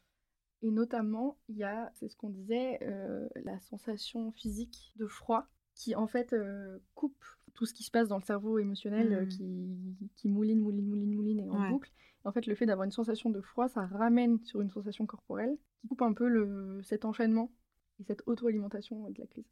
Et 0.63 0.71
notamment, 0.71 1.37
il 1.49 1.57
y 1.57 1.63
a, 1.63 1.91
c'est 1.93 2.07
ce 2.09 2.15
qu'on 2.15 2.29
disait, 2.29 2.79
euh, 2.81 3.27
la 3.43 3.59
sensation 3.59 4.31
physique 4.31 4.93
de 4.95 5.05
froid 5.05 5.47
qui 5.75 5.93
en 5.95 6.07
fait 6.07 6.33
euh, 6.33 6.79
coupe 6.95 7.23
tout 7.55 7.65
ce 7.65 7.73
qui 7.73 7.83
se 7.83 7.91
passe 7.91 8.07
dans 8.07 8.17
le 8.17 8.23
cerveau 8.23 8.59
émotionnel 8.59 9.13
euh, 9.13 9.21
Mhm. 9.21 9.27
qui, 9.29 10.09
qui 10.15 10.27
mouline, 10.29 10.59
mouline, 10.59 10.87
mouline, 10.87 11.13
mouline 11.15 11.39
et 11.39 11.49
en 11.49 11.59
Ouais. 11.59 11.69
boucle. 11.69 11.91
En 12.23 12.31
fait, 12.31 12.45
le 12.47 12.55
fait 12.55 12.65
d'avoir 12.65 12.85
une 12.85 12.91
sensation 12.91 13.29
de 13.29 13.41
froid, 13.41 13.67
ça 13.67 13.85
ramène 13.85 14.39
sur 14.43 14.61
une 14.61 14.69
sensation 14.69 15.05
corporelle 15.05 15.57
qui 15.81 15.87
coupe 15.87 16.01
un 16.01 16.13
peu 16.13 16.27
le, 16.27 16.81
cet 16.83 17.05
enchaînement 17.05 17.51
et 17.99 18.03
cette 18.03 18.23
auto-alimentation 18.27 19.09
de 19.09 19.19
la 19.19 19.27
crise. 19.27 19.45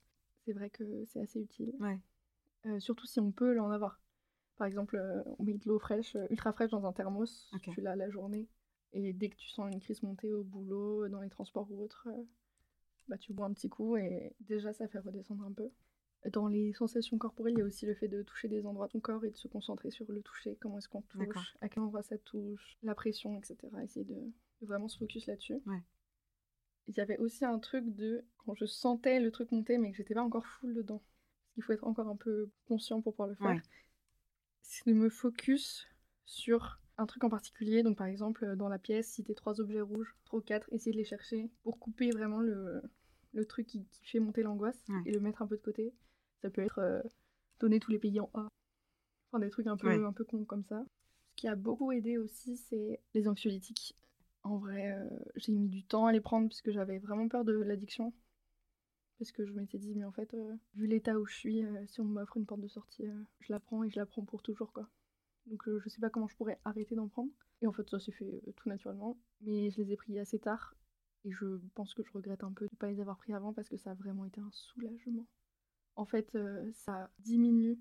C'est 0.46 0.54
vrai 0.54 0.70
que 0.70 1.06
c'est 1.06 1.22
assez 1.22 1.40
utile, 1.40 1.74
Ouais. 1.80 2.00
euh, 2.66 2.80
surtout 2.80 3.06
si 3.08 3.20
on 3.20 3.32
peut 3.32 3.54
l'en 3.54 3.70
avoir. 3.72 4.00
Par 4.58 4.68
exemple, 4.68 4.98
euh, 4.98 5.24
on 5.40 5.44
met 5.44 5.54
de 5.54 5.68
l'eau 5.68 5.80
fraîche, 5.80 6.18
ultra 6.30 6.52
fraîche 6.52 6.72
dans 6.72 6.86
un 6.86 6.92
thermos, 6.94 7.50
tu 7.72 7.82
l'as 7.82 7.96
la 7.96 8.10
journée, 8.10 8.48
et 8.92 9.14
dès 9.14 9.30
que 9.30 9.36
tu 9.38 9.50
sens 9.50 9.72
une 9.72 9.80
crise 9.80 10.04
monter 10.04 10.32
au 10.34 10.44
boulot, 10.44 11.08
dans 11.08 11.22
les 11.22 11.30
transports 11.30 11.72
ou 11.72 11.82
autre, 11.84 12.08
euh, 12.12 12.24
bah, 13.08 13.18
tu 13.18 13.34
bois 13.34 13.46
un 13.46 13.54
petit 13.54 13.70
coup 13.70 13.96
et 13.98 14.34
déjà 14.42 14.74
ça 14.74 14.88
fait 14.88 15.00
redescendre 15.00 15.44
un 15.46 15.52
peu. 15.54 15.70
Dans 16.32 16.48
les 16.48 16.72
sensations 16.74 17.18
corporelles, 17.18 17.56
il 17.56 17.60
y 17.60 17.62
a 17.62 17.66
aussi 17.66 17.86
le 17.86 17.94
fait 17.96 18.08
de 18.08 18.24
toucher 18.24 18.48
des 18.48 18.66
endroits 18.66 18.88
de 18.88 18.94
ton 18.94 19.00
corps 19.02 19.26
et 19.26 19.30
de 19.32 19.36
se 19.36 19.48
concentrer 19.48 19.92
sur 19.92 20.10
le 20.12 20.22
toucher, 20.22 20.56
comment 20.62 20.78
est-ce 20.78 20.88
qu'on 20.88 21.02
touche, 21.02 21.58
à 21.62 21.68
quel 21.70 21.84
endroit 21.84 22.02
ça 22.04 22.18
touche, 22.18 22.78
la 22.82 22.96
pression, 22.96 23.38
etc. 23.38 23.58
Essayer 23.84 24.06
de, 24.06 24.16
de 24.62 24.66
vraiment 24.66 24.88
se 24.88 24.98
focus 24.98 25.26
là-dessus. 25.28 25.60
Ouais. 25.66 25.82
Il 26.88 26.96
y 26.96 27.00
avait 27.02 27.18
aussi 27.18 27.46
un 27.46 27.60
truc 27.60 27.94
de 27.96 28.24
quand 28.38 28.56
je 28.56 28.66
sentais 28.66 29.20
le 29.20 29.32
truc 29.32 29.52
monter 29.52 29.78
mais 29.78 29.92
que 29.92 29.98
j'étais 29.98 30.14
pas 30.14 30.24
encore 30.24 30.46
full 30.46 30.74
dedans. 30.74 31.02
Parce 31.02 31.54
qu'il 31.56 31.64
faut 31.64 31.74
être 31.74 31.84
encore 31.86 32.08
un 32.08 32.16
peu 32.16 32.50
conscient 32.68 33.02
pour 33.02 33.14
pouvoir 33.14 33.30
le 33.30 33.36
faire. 33.36 33.48
Ouais. 33.48 33.62
C'est 34.62 34.88
de 34.90 34.94
me 34.94 35.10
focus 35.10 35.88
sur 36.26 36.80
un 36.98 37.06
truc 37.06 37.24
en 37.24 37.30
particulier. 37.30 37.84
Donc 37.84 37.98
par 37.98 38.08
exemple, 38.08 38.56
dans 38.56 38.70
la 38.70 38.80
pièce, 38.80 39.08
si 39.10 39.24
t'es 39.24 39.34
trois 39.34 39.60
objets 39.62 39.82
rouges, 39.82 40.16
trois 40.26 40.40
ou 40.40 40.42
quatre, 40.42 40.68
essayer 40.72 40.92
de 40.94 40.98
les 40.98 41.04
chercher 41.06 41.50
pour 41.64 41.80
couper 41.80 42.12
vraiment 42.12 42.40
le, 42.40 42.82
le 43.34 43.46
truc 43.46 43.68
qui, 43.68 43.86
qui 43.88 44.06
fait 44.06 44.20
monter 44.20 44.42
l'angoisse 44.44 44.82
Ouais. 44.90 45.02
et 45.06 45.12
le 45.12 45.20
mettre 45.20 45.42
un 45.42 45.48
peu 45.48 45.58
de 45.58 45.62
côté. 45.62 45.94
Ça 46.44 46.50
peut 46.52 46.62
être 46.62 46.80
euh, 46.80 47.02
donner 47.60 47.80
tous 47.80 47.90
les 47.92 47.98
pays 48.00 48.20
en 48.20 48.30
A. 48.36 48.48
Enfin 49.32 49.40
des 49.40 49.50
trucs 49.50 49.66
un 49.68 49.78
peu, 49.78 49.88
Ouais. 49.88 50.04
un 50.06 50.14
peu 50.14 50.24
cons 50.26 50.46
comme 50.46 50.64
ça. 50.66 50.86
Ce 51.32 51.36
qui 51.38 51.48
a 51.48 51.56
beaucoup 51.56 51.92
aidé 51.92 52.18
aussi, 52.20 52.58
c'est 52.58 53.00
les 53.16 53.28
anxiolytiques. 53.28 53.96
En 54.44 54.58
vrai, 54.58 54.92
euh, 54.92 55.10
j'ai 55.38 55.54
mis 55.54 55.70
du 55.70 55.84
temps 55.86 56.06
à 56.06 56.12
les 56.12 56.20
prendre 56.22 56.48
puisque 56.50 56.70
j'avais 56.72 57.00
vraiment 57.00 57.28
peur 57.30 57.44
de 57.46 57.54
l'addiction. 57.54 58.14
Parce 59.18 59.32
que 59.32 59.46
je 59.46 59.54
m'étais 59.54 59.78
dit, 59.80 59.96
mais 59.96 60.04
en 60.04 60.12
fait, 60.12 60.34
euh, 60.34 60.56
vu 60.76 60.86
l'état 60.86 61.18
où 61.18 61.26
je 61.26 61.34
suis, 61.36 61.64
si 61.88 62.02
on 62.02 62.06
m'offre 62.06 62.36
une 62.38 62.46
porte 62.46 62.62
de 62.62 62.68
sortie, 62.68 63.06
je 63.40 63.54
la 63.54 63.60
prends 63.60 63.84
et 63.84 63.90
je 63.90 63.96
la 63.98 64.06
prends 64.06 64.26
pour 64.26 64.42
toujours, 64.44 64.74
quoi. 64.74 64.90
Donc 65.46 65.64
je 65.80 65.90
sais 65.90 66.02
pas 66.02 66.10
comment 66.10 66.28
je 66.28 66.36
pourrais 66.36 66.60
arrêter 66.66 66.96
d'en 66.96 67.08
prendre. 67.08 67.32
Et 67.62 67.68
en 67.68 67.72
fait, 67.72 67.90
ça 67.90 68.00
s'est 68.00 68.12
fait 68.12 68.42
tout 68.58 68.68
naturellement. 68.68 69.18
Mais 69.42 69.70
je 69.72 69.82
les 69.82 69.94
ai 69.94 69.96
pris 69.96 70.20
assez 70.20 70.40
tard. 70.40 70.76
Et 71.26 71.32
je 71.32 71.46
pense 71.74 71.94
que 71.94 72.04
je 72.04 72.12
regrette 72.12 72.44
un 72.44 72.52
peu 72.52 72.66
de 72.66 72.72
ne 72.74 72.78
pas 72.78 72.88
les 72.92 73.00
avoir 73.00 73.18
pris 73.18 73.34
avant 73.34 73.54
parce 73.54 73.70
que 73.70 73.78
ça 73.78 73.92
a 73.92 73.94
vraiment 73.94 74.26
été 74.26 74.42
un 74.42 74.52
soulagement. 74.52 75.26
En 75.96 76.06
fait, 76.06 76.34
euh, 76.36 76.72
ça 76.74 77.12
diminue 77.20 77.78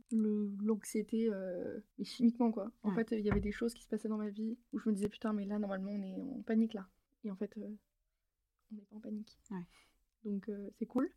l'anxiété, 0.60 1.28
euh, 1.32 1.80
chimiquement, 2.02 2.52
quoi. 2.52 2.70
En 2.82 2.90
Ouais. 2.90 2.94
fait, 3.04 3.16
il 3.18 3.24
y 3.24 3.30
avait 3.30 3.40
des 3.40 3.52
choses 3.52 3.72
qui 3.72 3.82
se 3.82 3.88
passaient 3.88 4.08
dans 4.08 4.18
ma 4.18 4.28
vie 4.28 4.58
où 4.72 4.78
je 4.78 4.88
me 4.88 4.94
disais, 4.94 5.08
putain, 5.08 5.32
mais 5.32 5.46
là, 5.46 5.58
normalement, 5.58 5.92
on 5.92 6.02
est 6.02 6.14
en 6.20 6.42
panique, 6.42 6.74
là. 6.74 6.86
Et 7.24 7.30
en 7.30 7.36
fait, 7.36 7.56
euh, 7.56 7.74
on 8.70 8.74
n'est 8.76 8.82
pas 8.82 8.96
en 8.96 9.00
panique. 9.00 9.38
Ouais. 9.50 9.64
Donc, 10.24 10.48
euh, 10.50 10.68
c'est 10.78 10.84
cool. 10.86 11.10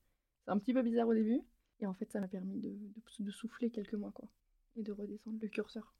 C'est 0.45 0.51
un 0.51 0.57
petit 0.57 0.73
peu 0.73 0.81
bizarre 0.83 1.07
au 1.09 1.13
début. 1.13 1.41
Et 1.81 1.85
en 1.85 1.93
fait, 1.93 2.09
ça 2.11 2.21
m'a 2.21 2.29
permis 2.29 2.59
de, 2.61 2.69
de- 2.69 3.23
de 3.23 3.31
souffler 3.31 3.69
quelques 3.71 3.95
mois, 3.95 4.11
quoi. 4.11 4.29
Et 4.77 4.83
de 4.83 4.93
redescendre 4.93 5.37
le 5.41 5.47
curseur. 5.49 5.93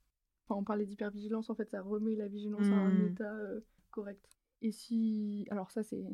Enfin, 0.48 0.60
on 0.60 0.64
parlait 0.64 0.86
d'hypervigilance, 0.86 1.50
en 1.50 1.56
fait, 1.56 1.70
ça 1.70 1.82
remet 1.82 2.16
la 2.16 2.28
vigilance 2.30 2.72
à 2.72 2.76
un 2.76 2.92
Mhm. 2.94 3.12
état 3.12 3.38
correct. 3.92 4.26
Et 4.62 4.72
si. 4.72 5.46
Alors, 5.50 5.72
ça, 5.72 5.84
c'est 5.84 6.06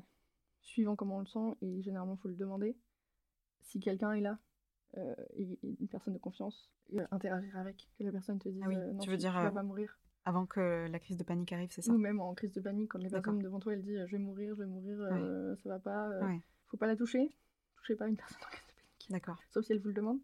suivant 0.61 0.95
comment 0.95 1.17
on 1.17 1.19
le 1.19 1.25
sent, 1.27 1.55
et 1.61 1.81
généralement, 1.83 2.15
il 2.15 2.19
faut 2.21 2.27
le 2.29 2.35
demander. 2.35 2.75
Si 3.61 3.79
quelqu'un 3.79 4.13
est 4.13 4.21
là, 4.21 4.39
euh, 4.97 5.15
et, 5.35 5.59
et 5.63 5.77
une 5.79 5.87
personne 5.87 6.13
de 6.13 6.19
confiance, 6.19 6.69
euh, 6.93 7.05
interagir 7.11 7.55
avec, 7.57 7.87
que 7.97 8.03
la 8.03 8.11
personne 8.11 8.39
te 8.39 8.49
dise 8.49 8.61
Ah 8.63 8.67
oui, 8.67 8.75
euh, 8.75 8.91
non, 8.93 8.99
tu 8.99 9.09
veux 9.09 9.17
dire, 9.17 9.33
vas 9.33 9.47
euh, 9.47 9.51
pas 9.51 9.63
mourir. 9.63 9.97
Avant 10.25 10.45
que 10.45 10.87
la 10.89 10.99
crise 10.99 11.17
de 11.17 11.23
panique 11.23 11.51
arrive, 11.51 11.71
c'est 11.71 11.81
ça? 11.81 11.91
Ou 11.91 11.97
même 11.97 12.19
en 12.19 12.33
crise 12.35 12.51
de 12.53 12.61
panique, 12.61 12.91
quand 12.91 12.99
les 12.99 13.09
personnes 13.09 13.39
devant 13.39 13.59
toi, 13.59 13.73
elles 13.73 13.81
disent 13.81 14.05
je 14.05 14.11
vais 14.11 14.21
mourir, 14.21 14.53
je 14.55 14.61
vais 14.61 14.67
mourir, 14.67 14.97
euh, 15.01 15.55
ça 15.57 15.69
va 15.69 15.79
pas, 15.79 16.09
euh, 16.09 16.25
Ouais. 16.27 16.41
faut 16.67 16.77
pas 16.77 16.87
la 16.87 16.95
toucher. 16.95 17.35
Touchez 17.77 17.95
pas 17.95 18.07
une 18.07 18.17
personne 18.17 18.37
en 18.43 18.49
crise 18.51 18.67
de 18.67 18.73
panique. 18.73 19.07
D'accord. 19.09 19.41
Sauf 19.49 19.65
si 19.65 19.71
elle 19.71 19.79
vous 19.79 19.87
le 19.87 19.93
demande. 19.95 20.19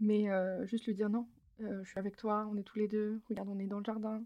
Mais 0.00 0.30
euh, 0.30 0.64
juste 0.66 0.86
lui 0.86 0.94
dire 0.94 1.10
non, 1.10 1.28
euh, 1.60 1.84
je 1.84 1.90
suis 1.90 1.98
avec 1.98 2.16
toi, 2.16 2.48
on 2.50 2.56
est 2.56 2.62
tous 2.62 2.78
les 2.78 2.88
deux, 2.88 3.20
regarde, 3.28 3.48
on 3.48 3.58
est 3.58 3.66
dans 3.66 3.78
le 3.78 3.84
jardin, 3.84 4.24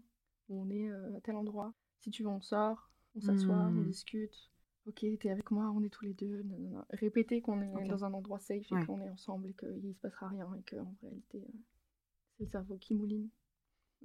on 0.49 0.69
est 0.69 0.89
euh, 0.89 1.17
à 1.17 1.21
tel 1.21 1.35
endroit. 1.35 1.73
Si 1.99 2.09
tu 2.11 2.23
veux, 2.23 2.29
on 2.29 2.39
sort, 2.41 2.89
on 3.15 3.21
s'assoit, 3.21 3.55
on 3.67 3.71
Hmm. 3.71 3.83
discute. 3.87 4.49
Ok, 4.89 5.05
t'es 5.19 5.29
avec 5.29 5.51
moi, 5.51 5.71
on 5.75 5.83
est 5.83 5.89
tous 5.89 6.05
les 6.05 6.13
deux. 6.13 6.41
non, 6.43 6.57
non, 6.59 6.69
non. 6.69 6.83
Répétez 6.91 7.41
qu'on 7.41 7.61
est 7.61 7.87
dans 7.87 8.03
un 8.05 8.13
endroit 8.13 8.39
safe 8.39 8.71
et 8.71 8.85
qu'on 8.85 8.99
est 9.01 9.09
ensemble 9.09 9.47
et 9.49 9.53
qu'il 9.53 9.93
se 9.93 9.99
passera 9.99 10.27
rien 10.27 10.47
et 10.55 10.63
qu'en 10.75 10.95
réalité, 11.01 11.37
euh, 11.39 11.57
c'est 12.37 12.43
le 12.45 12.49
cerveau 12.49 12.77
qui 12.77 12.93
mouline. 12.95 13.29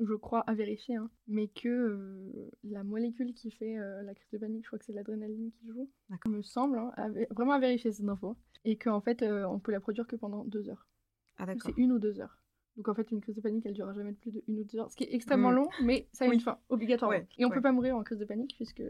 Je 0.00 0.14
crois 0.14 0.40
à 0.40 0.54
vérifier, 0.54 0.96
hein, 0.96 1.08
mais 1.28 1.46
que 1.48 1.68
euh, 1.68 2.50
la 2.64 2.82
molécule 2.82 3.32
qui 3.32 3.50
fait 3.52 3.78
euh, 3.78 4.02
la 4.02 4.12
crise 4.14 4.28
de 4.32 4.38
panique, 4.38 4.64
je 4.64 4.68
crois 4.68 4.78
que 4.80 4.84
c'est 4.84 4.92
l'adrénaline 4.92 5.52
qui 5.52 5.68
joue, 5.68 5.88
me 6.26 6.42
semble, 6.42 6.78
hein, 6.78 6.92
à 6.96 7.08
vraiment 7.30 7.52
à 7.52 7.60
vérifier 7.60 7.92
cette 7.92 8.08
info, 8.08 8.36
et 8.64 8.76
qu'en 8.76 9.00
fait, 9.00 9.22
euh, 9.22 9.46
on 9.46 9.60
peut 9.60 9.70
la 9.70 9.78
produire 9.80 10.06
que 10.08 10.16
pendant 10.16 10.44
deux 10.44 10.68
heures. 10.68 10.88
Ah. 11.38 11.46
C'est 11.64 11.76
une 11.78 11.92
ou 11.92 11.98
deux 12.00 12.20
heures. 12.20 12.40
Donc 12.76 12.88
en 12.88 12.94
fait, 12.94 13.08
une 13.12 13.20
crise 13.20 13.36
de 13.36 13.40
panique, 13.40 13.64
elle 13.66 13.72
durera 13.74 13.92
jamais 13.94 14.10
de 14.10 14.16
plus 14.16 14.32
de 14.32 14.42
une 14.48 14.58
ou 14.58 14.64
deux 14.64 14.78
heures, 14.80 14.90
ce 14.90 14.96
qui 14.96 15.04
est 15.04 15.14
extrêmement 15.14 15.52
Mm. 15.52 15.54
long, 15.54 15.68
mais 15.84 16.08
ça 16.12 16.24
a 16.24 16.28
Oui. 16.28 16.34
une 16.34 16.40
fin, 16.40 16.58
obligatoirement. 16.68 17.16
Ouais, 17.16 17.28
Et 17.38 17.44
on 17.44 17.48
ouais. 17.50 17.54
peut 17.54 17.62
pas 17.62 17.70
mourir 17.70 17.96
en 17.96 18.02
crise 18.02 18.18
de 18.18 18.24
panique 18.24 18.54
puisque 18.56 18.82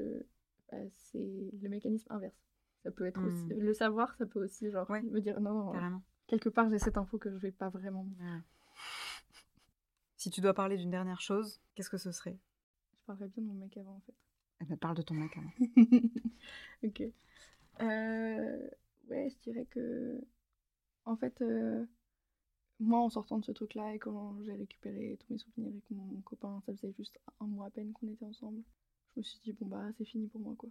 c'est 0.91 1.51
le 1.61 1.69
mécanisme 1.69 2.07
inverse. 2.13 2.37
Ça 2.83 2.91
peut 2.91 3.07
être 3.07 3.23
aussi 3.25 3.45
Mm. 3.55 3.61
le 3.61 3.73
savoir, 3.75 4.15
ça 4.17 4.27
peut 4.27 4.43
aussi 4.45 4.71
genre 4.71 4.89
Ouais. 4.91 5.03
me 5.03 5.21
dire 5.21 5.41
non, 5.41 5.55
non, 5.55 5.73
Carrément. 5.73 6.03
quelque 6.27 6.49
part 6.51 6.69
j'ai 6.71 6.79
cette 6.79 6.99
info 6.99 7.19
que 7.19 7.31
je 7.31 7.37
vais 7.37 7.53
pas 7.53 7.69
vraiment. 7.71 8.07
Ouais. 8.21 8.39
Si 10.17 10.31
tu 10.31 10.41
dois 10.41 10.55
parler 10.55 10.77
d'une 10.77 10.91
dernière 10.91 11.21
chose, 11.21 11.61
qu'est-ce 11.75 11.91
que 11.91 11.99
ce 11.99 12.13
serait? 12.13 12.39
Je 12.95 13.05
parlerais 13.07 13.29
bien 13.29 13.43
de 13.43 13.49
mon 13.49 13.55
mec 13.55 13.77
avant 13.77 13.97
en 13.97 14.01
fait. 14.01 14.15
Eh 14.61 14.65
ben, 14.65 14.77
parle 14.79 14.97
de 14.97 15.03
ton 15.03 15.15
mec 15.15 15.37
avant. 15.37 15.51
ok. 16.83 17.03
Euh, 17.81 18.69
ouais, 19.11 19.29
je 19.31 19.39
dirais 19.43 19.67
que. 19.67 20.21
En 21.07 21.17
fait, 21.17 21.43
euh, 21.43 21.85
moi, 22.81 23.01
en 23.01 23.11
sortant 23.11 23.39
de 23.39 23.45
ce 23.45 23.53
truc-là 23.53 23.95
et 23.95 23.99
quand 23.99 24.39
j'ai 24.43 24.55
récupéré 24.55 25.19
tous 25.21 25.33
mes 25.33 25.39
souvenirs 25.39 25.75
et 25.77 25.81
que 25.83 25.93
mon 25.95 26.21
copain, 26.23 26.63
ça 26.65 26.73
faisait 26.73 26.93
juste 26.93 27.19
un 27.41 27.47
mois 27.47 27.67
à 27.67 27.71
peine 27.71 27.93
qu'on 27.93 28.09
était 28.09 28.25
ensemble, 28.25 28.63
je 29.15 29.21
me 29.21 29.23
suis 29.25 29.39
dit, 29.41 29.53
bon, 29.53 29.67
bah, 29.67 29.91
c'est 29.97 30.05
fini 30.05 30.27
pour 30.29 30.41
moi, 30.41 30.55
quoi. 30.57 30.71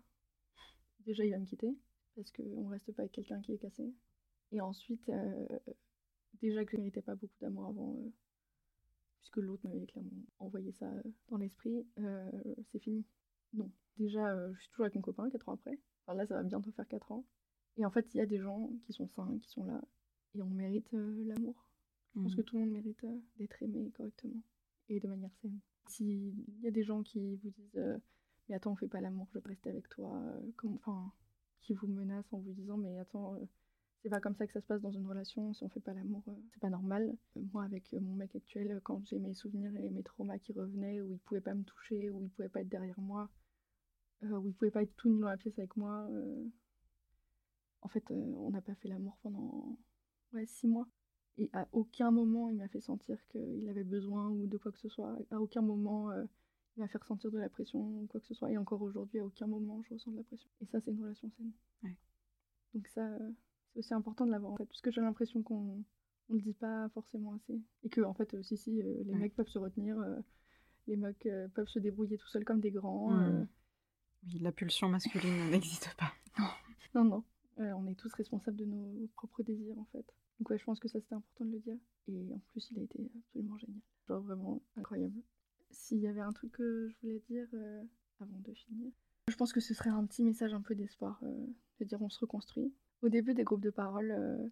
Déjà, 1.06 1.26
il 1.26 1.32
va 1.32 1.40
me 1.40 1.46
quitter 1.46 1.76
parce 2.16 2.32
qu'on 2.32 2.68
reste 2.68 2.92
pas 2.94 3.02
avec 3.04 3.12
quelqu'un 3.12 3.42
qui 3.42 3.54
est 3.54 3.58
cassé. 3.58 3.94
Et 4.52 4.62
ensuite, 4.62 5.10
euh, 5.10 5.48
déjà 6.42 6.64
que 6.64 6.72
je 6.72 6.78
méritais 6.78 7.02
pas 7.02 7.16
beaucoup 7.16 7.38
d'amour 7.42 7.66
avant, 7.68 7.96
euh, 7.96 8.10
puisque 9.18 9.38
l'autre 9.38 9.68
m'avait 9.68 9.86
clairement 9.86 10.12
envoyé 10.40 10.72
ça 10.74 10.86
euh, 10.92 11.02
dans 11.30 11.38
l'esprit, 11.38 11.86
c'est 12.72 12.80
fini. 12.80 13.04
Non. 13.54 13.70
Déjà, 13.98 14.52
je 14.54 14.60
suis 14.60 14.70
toujours 14.70 14.86
avec 14.86 14.96
mon 14.96 15.02
copain, 15.02 15.30
4 15.30 15.50
ans 15.50 15.54
après. 15.54 15.80
Enfin, 16.06 16.16
là, 16.16 16.26
ça 16.26 16.36
va 16.36 16.44
bientôt 16.44 16.72
faire 16.72 16.88
4 16.88 17.12
ans. 17.12 17.26
Et 17.78 17.86
en 17.86 17.92
fait, 17.92 18.14
il 18.14 18.18
y 18.18 18.22
a 18.22 18.26
des 18.26 18.40
gens 18.40 18.70
qui 18.86 18.94
sont 18.94 19.08
sains, 19.08 19.38
qui 19.42 19.50
sont 19.50 19.64
là. 19.66 19.82
Et 20.36 20.42
on 20.42 20.50
mérite 20.50 20.94
euh, 20.94 21.24
l'amour. 21.26 21.56
Je 22.16 22.22
pense 22.22 22.32
Mhm. 22.32 22.38
que 22.38 22.42
tout 22.44 22.56
le 22.56 22.62
monde 22.62 22.72
mérite 22.72 23.04
euh, 23.04 23.20
d'être 23.38 23.62
aimé 23.64 23.92
correctement. 23.96 24.42
Et 24.90 25.00
de 25.00 25.08
manière 25.08 25.34
saine. 25.42 25.60
S'il 25.88 26.34
y 26.62 26.68
a 26.68 26.72
des 26.72 26.84
gens 26.84 27.02
qui 27.04 27.36
vous 27.38 27.50
disent 27.50 27.78
euh, 27.78 27.98
Mais 28.48 28.56
attends, 28.56 28.72
on 28.72 28.76
fait 28.76 28.88
pas 28.88 29.02
l'amour, 29.02 29.28
je 29.30 29.40
veux 29.40 29.44
rester 29.46 29.70
avec 29.70 29.88
toi. 29.90 30.16
euh, 30.18 30.52
enfin, 30.76 31.12
qui 31.62 31.74
vous 31.74 31.88
menacent 31.88 32.32
en 32.34 32.40
vous 32.40 32.54
disant 32.54 32.78
Mais 32.78 33.00
attends, 33.00 33.36
euh, 33.36 33.46
c'est 34.02 34.10
pas 34.10 34.20
comme 34.20 34.36
ça 34.36 34.46
que 34.46 34.54
ça 34.54 34.62
se 34.62 34.66
passe 34.66 34.82
dans 34.82 34.92
une 34.92 35.08
relation. 35.08 35.54
Si 35.54 35.64
on 35.64 35.70
fait 35.70 35.80
pas 35.80 35.94
l'amour, 35.94 36.24
euh, 36.28 36.34
c'est 36.52 36.60
pas 36.60 36.70
normal. 36.70 37.16
Moi, 37.54 37.64
avec 37.64 37.94
mon 37.94 38.16
mec 38.16 38.36
actuel, 38.36 38.80
quand 38.84 39.06
j'ai 39.06 39.20
mes 39.20 39.34
souvenirs 39.34 39.76
et 39.78 39.90
mes 39.90 40.04
traumas 40.04 40.40
qui 40.40 40.54
revenaient, 40.54 41.02
où 41.02 41.14
il 41.14 41.20
pouvait 41.20 41.42
pas 41.42 41.54
me 41.54 41.64
toucher, 41.64 42.10
où 42.10 42.22
il 42.22 42.30
pouvait 42.30 42.50
pas 42.50 42.62
être 42.62 42.70
derrière 42.70 43.00
moi, 43.00 43.30
où 44.22 44.48
il 44.48 44.54
pouvait 44.54 44.72
pas 44.72 44.84
être 44.84 44.96
tout 44.96 45.10
nu 45.10 45.20
dans 45.22 45.30
la 45.30 45.38
pièce 45.38 45.58
avec 45.58 45.76
moi, 45.78 46.10
en 47.82 47.88
fait, 47.90 48.04
on 48.12 48.50
n'a 48.52 48.62
pas 48.62 48.76
fait 48.76 48.88
l'amour 48.88 49.18
pendant 49.22 49.78
ouais, 50.34 50.46
six 50.46 50.68
mois. 50.68 50.88
Et 51.38 51.50
à 51.54 51.68
aucun 51.72 52.12
moment, 52.12 52.50
il 52.50 52.58
m'a 52.58 52.68
fait 52.68 52.82
sentir 52.82 53.18
qu'il 53.28 53.68
avait 53.70 53.84
besoin 53.84 54.30
ou 54.30 54.48
de 54.48 54.58
quoi 54.58 54.72
que 54.72 54.80
ce 54.80 54.90
soit. 54.90 55.18
À 55.32 55.40
aucun 55.40 55.62
moment, 55.62 56.12
il 56.76 56.80
m'a 56.80 56.88
fait 56.88 56.98
ressentir 56.98 57.32
de 57.32 57.38
la 57.38 57.50
pression 57.50 57.80
ou 57.80 58.08
quoi 58.08 58.20
que 58.20 58.28
ce 58.28 58.34
soit. 58.34 58.52
Et 58.52 58.58
encore 58.58 58.82
aujourd'hui, 58.82 59.20
à 59.20 59.26
aucun 59.26 59.48
moment, 59.48 59.82
je 59.84 59.94
ressens 59.94 60.12
de 60.12 60.18
la 60.18 60.24
pression. 60.24 60.50
Et 60.62 60.66
ça, 60.66 60.80
c'est 60.82 60.92
une 60.92 61.02
relation 61.02 61.30
saine. 61.38 61.96
Donc 62.74 62.88
ça, 62.88 63.08
c'est 63.72 63.80
aussi 63.80 63.94
important 63.94 64.26
de 64.26 64.32
l'avoir 64.32 64.54
en 64.54 64.58
fait, 64.58 64.66
parce 64.66 64.82
que 64.82 64.92
j'ai 64.92 65.02
l'impression 65.02 65.44
qu'on 65.44 65.84
on 66.30 66.34
le 66.36 66.42
dit 66.42 66.54
pas 66.54 66.90
forcément 66.90 67.34
assez. 67.34 67.62
Et 67.84 67.90
que, 67.90 68.02
en 68.02 68.14
fait, 68.14 68.34
euh, 68.34 68.44
si, 68.44 68.58
si, 68.58 68.82
euh, 68.82 69.04
les 69.06 69.16
mecs 69.16 69.36
peuvent 69.36 69.48
se 69.48 69.60
retenir, 69.60 70.00
euh, 70.00 70.20
les 70.88 70.96
mecs 70.96 71.28
peuvent 71.54 71.68
se 71.68 71.80
débrouiller 71.80 72.18
tout 72.18 72.28
seuls 72.28 72.46
comme 72.46 72.60
des 72.60 72.72
grands. 72.72 73.16
Oui, 74.26 74.40
la 74.40 74.52
pulsion 74.52 74.90
masculine 74.90 75.50
n'existe 75.52 75.94
pas. 75.98 76.14
Non, 76.40 77.04
non, 77.04 77.24
non. 77.58 77.78
on 77.78 77.88
est 77.88 77.96
tous 77.96 78.14
responsables 78.14 78.58
de 78.58 78.66
nos 78.66 79.08
propres 79.16 79.44
désirs, 79.44 79.78
en 79.78 79.86
fait. 79.92 80.06
Donc, 80.40 80.50
ouais, 80.50 80.58
je 80.58 80.64
pense 80.64 80.80
que 80.80 80.88
ça, 80.88 81.00
c'était 81.00 81.16
important 81.16 81.46
de 81.46 81.52
le 81.52 81.60
dire. 81.60 81.78
Et 82.08 82.34
en 82.34 82.40
plus, 82.52 82.70
il 82.72 82.80
a 82.80 82.84
été 82.84 83.12
absolument 83.18 83.58
génial. 83.58 83.82
Genre, 84.08 84.22
vraiment 84.22 84.62
incroyable. 84.76 85.22
S'il 85.74 86.00
y 86.00 86.08
avait 86.08 86.22
un 86.22 86.32
truc 86.32 86.54
que 86.54 86.88
je 86.88 86.96
voulais 87.02 87.20
dire 87.28 87.48
avant 88.20 88.40
de 88.40 88.54
finir, 88.54 88.92
je 89.28 89.36
pense 89.36 89.52
que 89.52 89.60
ce 89.60 89.74
serait 89.74 89.90
un 89.90 90.06
petit 90.06 90.24
message 90.24 90.54
un 90.54 90.62
peu 90.62 90.76
d'espoir, 90.76 91.22
de 91.80 91.86
dire 91.86 92.02
on 92.02 92.10
se 92.10 92.20
reconstruit. 92.20 92.74
Au 93.04 93.10
début 93.10 93.34
des 93.34 93.44
groupes 93.44 93.62
de 93.62 93.70
parole, 93.70 94.12
euh, 94.12 94.48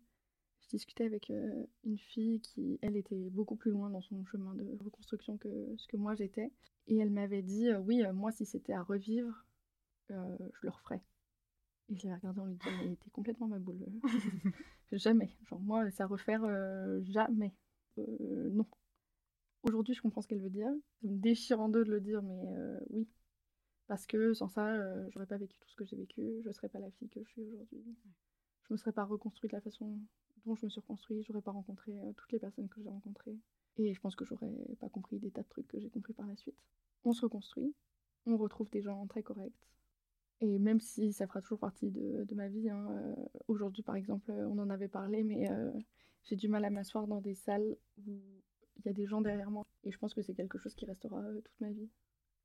je 0.59 0.67
discutais 0.67 1.05
avec 1.05 1.30
euh, 1.30 1.63
une 1.86 1.97
fille 1.97 2.41
qui, 2.41 2.78
elle, 2.82 2.97
était 2.97 3.30
beaucoup 3.30 3.55
plus 3.55 3.72
loin 3.72 3.89
dans 3.89 4.01
son 4.01 4.26
chemin 4.26 4.53
de 4.53 4.78
reconstruction 4.84 5.38
que 5.38 5.47
ce 5.78 5.88
que 5.88 5.95
moi 5.95 6.15
j'étais. 6.15 6.51
Et 6.88 6.97
elle 6.97 7.11
m'avait 7.11 7.41
dit, 7.43 7.69
euh, 7.69 7.80
oui, 7.80 8.03
moi, 8.13 8.34
si 8.34 8.45
c'était 8.45 8.74
à 8.74 8.84
revivre, 8.84 9.45
je 10.09 10.15
le 10.63 10.69
referais. 10.69 11.01
Et 11.88 11.95
je 11.95 12.03
l'ai 12.03 12.13
regardé 12.13 12.41
en 12.41 12.45
lui 12.45 12.55
disant, 12.55 12.76
mais 12.84 12.95
t'es 12.97 13.09
complètement 13.11 13.47
ma 13.47 13.57
boule. 13.57 13.86
jamais. 14.91 15.34
Genre, 15.45 15.61
moi, 15.61 15.89
ça 15.91 16.05
refaire, 16.05 16.41
jamais. 17.05 17.53
non. 17.97 18.65
Aujourd'hui, 19.64 19.93
je 19.93 20.01
comprends 20.01 20.22
ce 20.22 20.28
qu'elle 20.28 20.41
veut 20.41 20.49
dire. 20.49 20.72
Ça 21.01 21.07
me 21.07 21.18
déchire 21.18 21.59
en 21.59 21.70
deux 21.70 21.84
de 21.84 21.91
le 21.91 22.01
dire, 22.01 22.22
mais 22.22 22.41
oui. 22.89 23.07
Parce 23.88 24.05
que 24.07 24.34
sans 24.34 24.47
ça, 24.47 25.09
j'aurais 25.09 25.26
pas 25.26 25.38
vécu 25.38 25.57
tout 25.59 25.70
ce 25.70 25.76
que 25.76 25.86
j'ai 25.86 25.97
vécu. 25.97 26.41
Je 26.43 26.51
serais 26.51 26.70
pas 26.70 26.80
la 26.80 26.89
fille 26.91 27.09
que 27.09 27.24
je 27.24 27.30
suis 27.30 27.41
aujourd'hui 27.41 27.84
je 28.72 28.74
me 28.74 28.78
serais 28.78 28.93
pas 28.93 29.03
reconstruite 29.03 29.51
de 29.51 29.57
la 29.57 29.62
façon 29.62 29.99
dont 30.45 30.55
je 30.55 30.66
me 30.66 30.70
suis 30.70 30.80
reconstruite, 30.80 31.26
j'aurais 31.28 31.41
pas 31.41 31.51
rencontré 31.51 31.91
euh, 31.99 32.14
toutes 32.16 32.32
les 32.32 32.39
personnes 32.39 32.70
que 32.70 32.82
j'ai 32.82 32.88
rencontrées. 32.88 33.38
Et 33.78 33.93
je 33.93 33.99
pense 33.99 34.16
que 34.16 34.24
j'aurais 34.24 34.49
pas 34.80 34.88
compris 34.88 35.20
des 35.20 35.30
tas 35.30 35.43
de 35.43 35.49
trucs 35.49 35.68
que 35.68 35.78
j'ai 35.78 35.89
compris 35.89 36.14
par 36.14 36.26
la 36.26 36.38
suite. 36.38 36.55
On 37.03 37.12
se 37.12 37.22
reconstruit, 37.22 37.76
on 38.26 38.38
retrouve 38.38 38.70
des 38.70 38.82
gens 38.82 39.05
très 39.07 39.24
corrects. 39.24 39.68
Et 40.39 40.57
même 40.57 40.80
si 40.80 41.12
ça 41.12 41.28
fera 41.28 41.41
toujours 41.41 41.59
partie 41.59 41.91
de, 41.91 42.34
ma 42.34 42.47
vie, 42.47 42.70
hein, 42.70 42.88
euh, 42.91 43.16
aujourd'hui 43.49 43.84
par 43.84 43.97
exemple, 43.97 44.32
on 44.32 44.57
en 44.57 44.70
avait 44.70 44.88
parlé, 44.88 45.24
mais 45.24 45.51
euh, 45.51 45.72
j'ai 46.24 46.38
du 46.38 46.47
mal 46.47 46.64
à 46.64 46.70
m'asseoir 46.70 47.07
dans 47.07 47.20
des 47.20 47.36
salles 47.36 47.76
où 48.07 48.22
il 48.84 48.88
y 48.88 48.89
a 48.89 48.93
des 48.93 49.07
gens 49.07 49.21
derrière 49.21 49.51
moi. 49.51 49.65
Et 49.84 49.91
je 49.91 49.97
pense 49.97 50.13
que 50.13 50.21
c'est 50.21 50.34
quelque 50.34 50.57
chose 50.57 50.75
qui 50.75 50.86
restera 50.86 51.23
toute 51.34 51.59
ma 51.59 51.71
vie. 51.71 51.89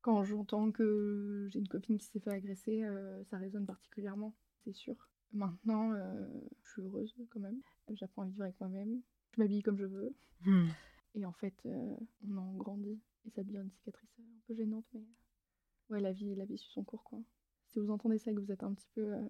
Quand 0.01 0.23
j'entends 0.23 0.71
que 0.71 1.47
j'ai 1.49 1.59
une 1.59 1.67
copine 1.67 1.97
qui 1.97 2.05
s'est 2.05 2.19
fait 2.19 2.31
agresser, 2.31 2.83
ça 3.29 3.37
résonne 3.37 3.65
particulièrement, 3.65 4.33
c'est 4.63 4.73
sûr. 4.73 5.07
Maintenant, 5.33 5.93
euh, 5.93 6.25
je 6.63 6.71
suis 6.71 6.81
heureuse 6.81 7.15
quand 7.29 7.39
même. 7.39 7.59
J'apprends 7.91 8.23
à 8.23 8.25
vivre 8.25 8.43
avec 8.43 8.59
moi-même. 8.59 9.01
Je 9.31 9.41
m'habille 9.41 9.61
comme 9.61 9.77
je 9.77 9.85
veux. 9.85 10.15
Hmm. 10.45 10.67
Et 11.15 11.25
en 11.25 11.33
fait, 11.33 11.55
euh, 11.65 11.95
on 12.27 12.37
en 12.37 12.53
grandit. 12.53 12.99
Et 13.25 13.31
ça 13.31 13.43
devient 13.43 13.57
une 13.57 13.71
cicatrice 13.71 14.09
un 14.19 14.23
peu 14.47 14.55
gênante, 14.55 14.85
mais 14.93 15.03
ouais, 15.89 15.99
la 15.99 16.13
vie, 16.13 16.33
la 16.35 16.45
vie 16.45 16.57
suit 16.57 16.71
son 16.71 16.83
cours, 16.83 17.03
quoi. 17.03 17.19
Si 17.67 17.79
vous 17.79 17.91
entendez 17.91 18.17
ça 18.17 18.31
et 18.31 18.35
que 18.35 18.39
vous 18.39 18.51
êtes 18.51 18.63
un 18.63 18.73
petit 18.73 18.87
peu 18.95 19.13
euh, 19.13 19.27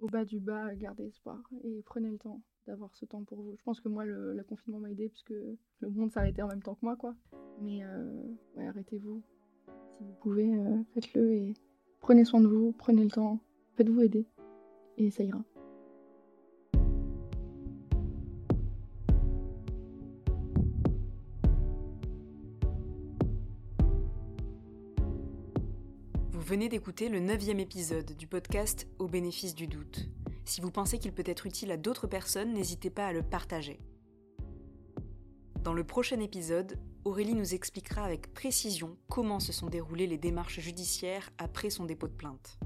au 0.00 0.08
bas 0.08 0.24
du 0.24 0.40
bas, 0.40 0.74
gardez 0.74 1.06
espoir 1.06 1.40
et 1.62 1.82
prenez 1.82 2.10
le 2.10 2.18
temps 2.18 2.42
d'avoir 2.66 2.94
ce 2.94 3.04
temps 3.04 3.24
pour 3.24 3.40
vous. 3.42 3.54
Je 3.56 3.62
pense 3.62 3.80
que 3.80 3.88
moi, 3.88 4.04
le, 4.04 4.42
confinement 4.48 4.80
m'a 4.80 4.90
aidé 4.90 5.08
puisque 5.08 5.30
le 5.30 5.90
monde 5.90 6.12
s'arrêtait 6.12 6.42
en 6.42 6.48
même 6.48 6.62
temps 6.62 6.74
que 6.74 6.84
moi, 6.84 6.96
quoi. 6.96 7.14
Mais 7.60 7.82
ouais, 8.56 8.66
arrêtez-vous. 8.66 9.22
Si 9.96 10.04
vous 10.04 10.14
pouvez, 10.20 10.50
faites-le 10.94 11.32
et 11.32 11.54
prenez 12.00 12.24
soin 12.24 12.40
de 12.40 12.46
vous, 12.46 12.72
prenez 12.72 13.04
le 13.04 13.10
temps, 13.10 13.40
faites-vous 13.76 14.00
aider 14.00 14.26
et 14.96 15.10
ça 15.10 15.24
ira. 15.24 15.42
Vous 26.30 26.40
venez 26.56 26.68
d'écouter 26.68 27.08
le 27.08 27.20
neuvième 27.20 27.60
épisode 27.60 28.16
du 28.16 28.26
podcast 28.26 28.88
Au 28.98 29.06
bénéfice 29.06 29.54
du 29.54 29.66
doute. 29.66 30.08
Si 30.50 30.60
vous 30.60 30.72
pensez 30.72 30.98
qu'il 30.98 31.12
peut 31.12 31.22
être 31.26 31.46
utile 31.46 31.70
à 31.70 31.76
d'autres 31.76 32.08
personnes, 32.08 32.52
n'hésitez 32.52 32.90
pas 32.90 33.06
à 33.06 33.12
le 33.12 33.22
partager. 33.22 33.78
Dans 35.62 35.72
le 35.72 35.84
prochain 35.84 36.18
épisode, 36.18 36.76
Aurélie 37.04 37.36
nous 37.36 37.54
expliquera 37.54 38.02
avec 38.02 38.34
précision 38.34 38.96
comment 39.08 39.38
se 39.38 39.52
sont 39.52 39.68
déroulées 39.68 40.08
les 40.08 40.18
démarches 40.18 40.58
judiciaires 40.58 41.30
après 41.38 41.70
son 41.70 41.84
dépôt 41.84 42.08
de 42.08 42.14
plainte. 42.14 42.58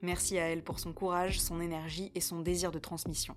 Merci 0.00 0.40
à 0.40 0.48
elle 0.48 0.64
pour 0.64 0.80
son 0.80 0.92
courage, 0.92 1.40
son 1.40 1.60
énergie 1.60 2.10
et 2.16 2.20
son 2.20 2.40
désir 2.40 2.72
de 2.72 2.80
transmission. 2.80 3.36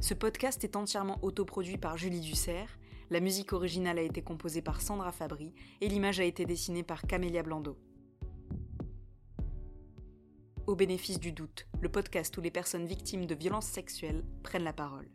Ce 0.00 0.14
podcast 0.14 0.64
est 0.64 0.76
entièrement 0.76 1.18
autoproduit 1.20 1.76
par 1.76 1.98
Julie 1.98 2.20
Dussert, 2.20 2.78
la 3.10 3.20
musique 3.20 3.52
originale 3.52 3.98
a 3.98 4.02
été 4.02 4.22
composée 4.22 4.62
par 4.62 4.80
Sandra 4.80 5.12
Fabry 5.12 5.52
et 5.82 5.88
l'image 5.88 6.20
a 6.20 6.24
été 6.24 6.46
dessinée 6.46 6.84
par 6.84 7.02
Camélia 7.02 7.42
Blando. 7.42 7.76
Au 10.66 10.76
bénéfice 10.76 11.18
du 11.18 11.32
doute, 11.32 11.66
le 11.80 11.88
podcast 11.88 12.36
où 12.36 12.40
les 12.40 12.50
personnes 12.50 12.86
victimes 12.86 13.26
de 13.26 13.34
violences 13.34 13.66
sexuelles 13.66 14.22
prennent 14.42 14.64
la 14.64 14.72
parole. 14.72 15.08